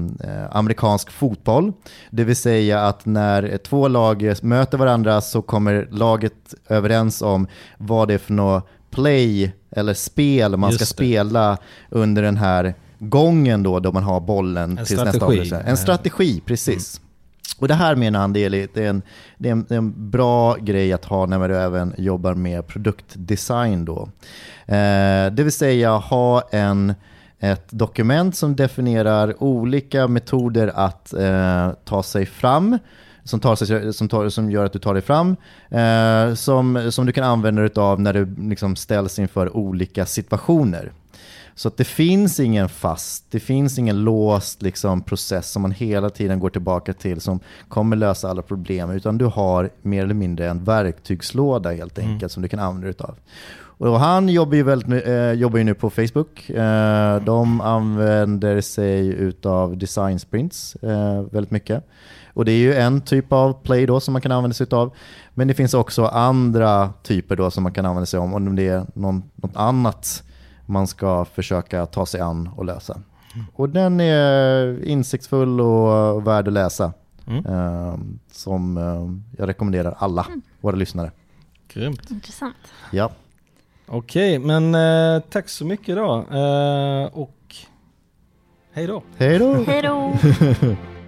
amerikansk 0.52 1.12
fotboll. 1.12 1.74
Det 2.10 2.24
vill 2.24 2.36
säga 2.36 2.82
att 2.82 3.06
när 3.06 3.58
två 3.58 3.88
lag 3.88 4.34
möter 4.42 4.78
varandra 4.78 5.22
så 5.22 5.42
kommer 5.42 5.88
laget 5.92 6.54
överens 6.70 7.22
om 7.22 7.48
vad 7.78 8.08
det 8.08 8.14
är 8.14 8.18
för 8.18 8.34
något 8.34 8.68
play 8.92 9.54
eller 9.72 9.94
spel 9.94 10.58
man 10.58 10.72
ska 10.72 10.82
Just 10.82 10.98
det. 10.98 11.04
spela 11.06 11.58
under 11.90 12.22
den 12.22 12.38
här 12.38 12.74
gången 13.00 13.64
då, 13.64 13.80
då 13.80 13.92
man 13.92 14.04
har 14.04 14.20
bollen 14.20 14.78
En 14.78 14.86
tills 14.86 14.90
nästa 14.90 15.06
strategi. 15.12 15.26
avgörelse. 15.40 15.64
En 15.70 15.78
strategi, 15.78 16.42
precis. 16.46 17.02
Och 17.60 17.68
det 17.68 17.74
här 17.74 17.96
menar 17.96 18.20
han, 18.20 18.34
det 18.34 18.46
är, 18.46 18.50
det, 18.50 18.78
är 18.78 18.90
en, 18.90 19.02
det, 19.38 19.50
är 19.50 19.52
en, 19.52 19.66
det 19.68 19.74
är 19.74 19.78
en 19.78 20.10
bra 20.10 20.56
grej 20.56 20.94
att 20.94 21.06
ha 21.06 21.26
när 21.26 21.40
man 21.40 21.52
även 21.52 21.94
jobbar 21.98 22.34
med 22.34 22.68
produktdesign 22.68 23.86
då. 23.86 24.10
Eh, 24.66 25.32
det 25.32 25.44
vill 25.44 25.52
säga 25.52 25.92
ha 25.92 26.42
en, 26.52 26.94
ett 27.40 27.68
dokument 27.70 28.36
som 28.36 28.56
definierar 28.56 29.44
olika 29.44 30.08
metoder 30.08 30.72
att 30.76 31.14
eh, 31.14 31.72
ta 31.86 32.04
sig 32.04 32.26
fram, 32.26 32.78
som, 33.24 33.40
tar 33.40 33.56
sig, 33.56 33.94
som, 33.94 34.10
tar, 34.10 34.30
som 34.30 34.52
gör 34.52 34.66
att 34.66 34.74
du 34.74 34.80
tar 34.80 34.94
dig 34.94 35.04
fram, 35.04 35.36
eh, 35.70 36.34
som, 36.34 36.92
som 36.92 37.06
du 37.06 37.12
kan 37.12 37.24
använda 37.24 37.62
dig 37.62 37.72
av 37.76 38.02
när 38.02 38.14
du 38.14 38.36
liksom 38.50 38.76
ställs 38.76 39.20
inför 39.20 39.58
olika 39.58 40.06
situationer. 40.06 40.92
Så 41.60 41.68
att 41.68 41.78
det 41.78 41.84
finns 41.84 42.40
ingen 42.40 42.70
fast, 42.70 43.26
det 43.30 43.40
finns 43.40 43.80
ingen 43.80 44.04
låst 44.04 44.62
liksom, 44.62 45.02
process 45.02 45.52
som 45.52 45.62
man 45.62 45.72
hela 45.72 46.10
tiden 46.10 46.40
går 46.40 46.50
tillbaka 46.50 46.94
till 46.94 47.22
som 47.22 47.40
kommer 47.68 47.96
lösa 47.96 48.30
alla 48.30 48.42
problem, 48.42 48.92
utan 48.92 49.18
du 49.18 49.26
har 49.26 49.70
mer 49.82 50.04
eller 50.04 50.14
mindre 50.14 50.50
en 50.50 50.64
verktygslåda 50.64 51.72
helt 51.72 52.00
enkelt 52.00 52.32
som 52.32 52.44
du 52.44 52.50
kan 52.50 52.60
använda 52.60 52.88
dig 52.88 52.96
av. 53.00 53.16
Och 53.90 54.00
han 54.00 54.30
jobbar 54.30 54.56
ju, 54.56 54.64
väldigt, 54.64 55.08
eh, 55.08 55.32
jobbar 55.32 55.58
ju 55.58 55.64
nu 55.64 55.74
på 55.74 55.90
Facebook. 55.90 56.50
Eh, 56.50 57.24
de 57.24 57.62
använder 57.62 58.62
sig 58.62 59.08
utav 59.08 59.78
design 59.78 60.20
sprints 60.20 60.76
eh, 60.76 61.22
väldigt 61.32 61.52
mycket. 61.52 61.88
Och 62.34 62.46
det 62.46 62.52
är 62.52 62.60
ju 62.60 62.74
en 62.74 63.02
typ 63.02 63.34
av 63.34 63.54
play 63.64 63.86
då 63.86 64.00
som 64.00 64.12
man 64.12 64.22
kan 64.22 64.32
använda 64.32 64.54
sig 64.54 64.64
utav. 64.64 64.96
Men 65.34 65.48
det 65.48 65.54
finns 65.54 65.74
också 65.74 66.06
andra 66.06 66.90
typer 67.04 67.36
då 67.36 67.52
som 67.52 67.64
man 67.64 67.74
kan 67.74 67.86
använda 67.86 68.06
sig 68.06 68.20
om 68.20 68.34
om 68.34 68.56
det 68.56 68.68
är 68.68 68.86
någon, 68.94 69.24
något 69.36 69.56
annat 69.56 70.24
man 70.70 70.88
ska 70.88 71.26
försöka 71.26 71.86
ta 71.86 72.06
sig 72.06 72.22
an 72.22 72.50
och 72.56 72.66
lösa. 72.66 73.02
Och 73.54 73.70
den 73.70 74.00
är 74.00 74.86
insiktsfull 74.86 75.62
och 75.62 76.28
värd 76.28 76.48
att 76.48 76.54
läsa. 76.54 76.94
Mm. 77.28 77.46
Eh, 77.46 77.98
som 78.32 78.78
eh, 78.78 79.38
jag 79.38 79.50
rekommenderar 79.50 79.96
alla 79.98 80.28
våra 80.62 80.76
lyssnare. 80.76 81.12
Grymt. 81.68 82.12
Intressant. 82.12 82.56
Ja. 82.92 83.12
Okej, 83.88 84.40
men 84.40 84.76
eh, 84.76 85.22
tack 85.30 85.50
så 85.50 85.66
mycket 85.66 85.96
då. 85.96 86.26
Eh, 86.32 87.06
och 87.06 87.56
hej 88.72 88.88
då. 88.88 89.04
Hej 89.18 89.40
då! 89.40 89.54
Hej 89.54 89.82
då! 89.82 90.14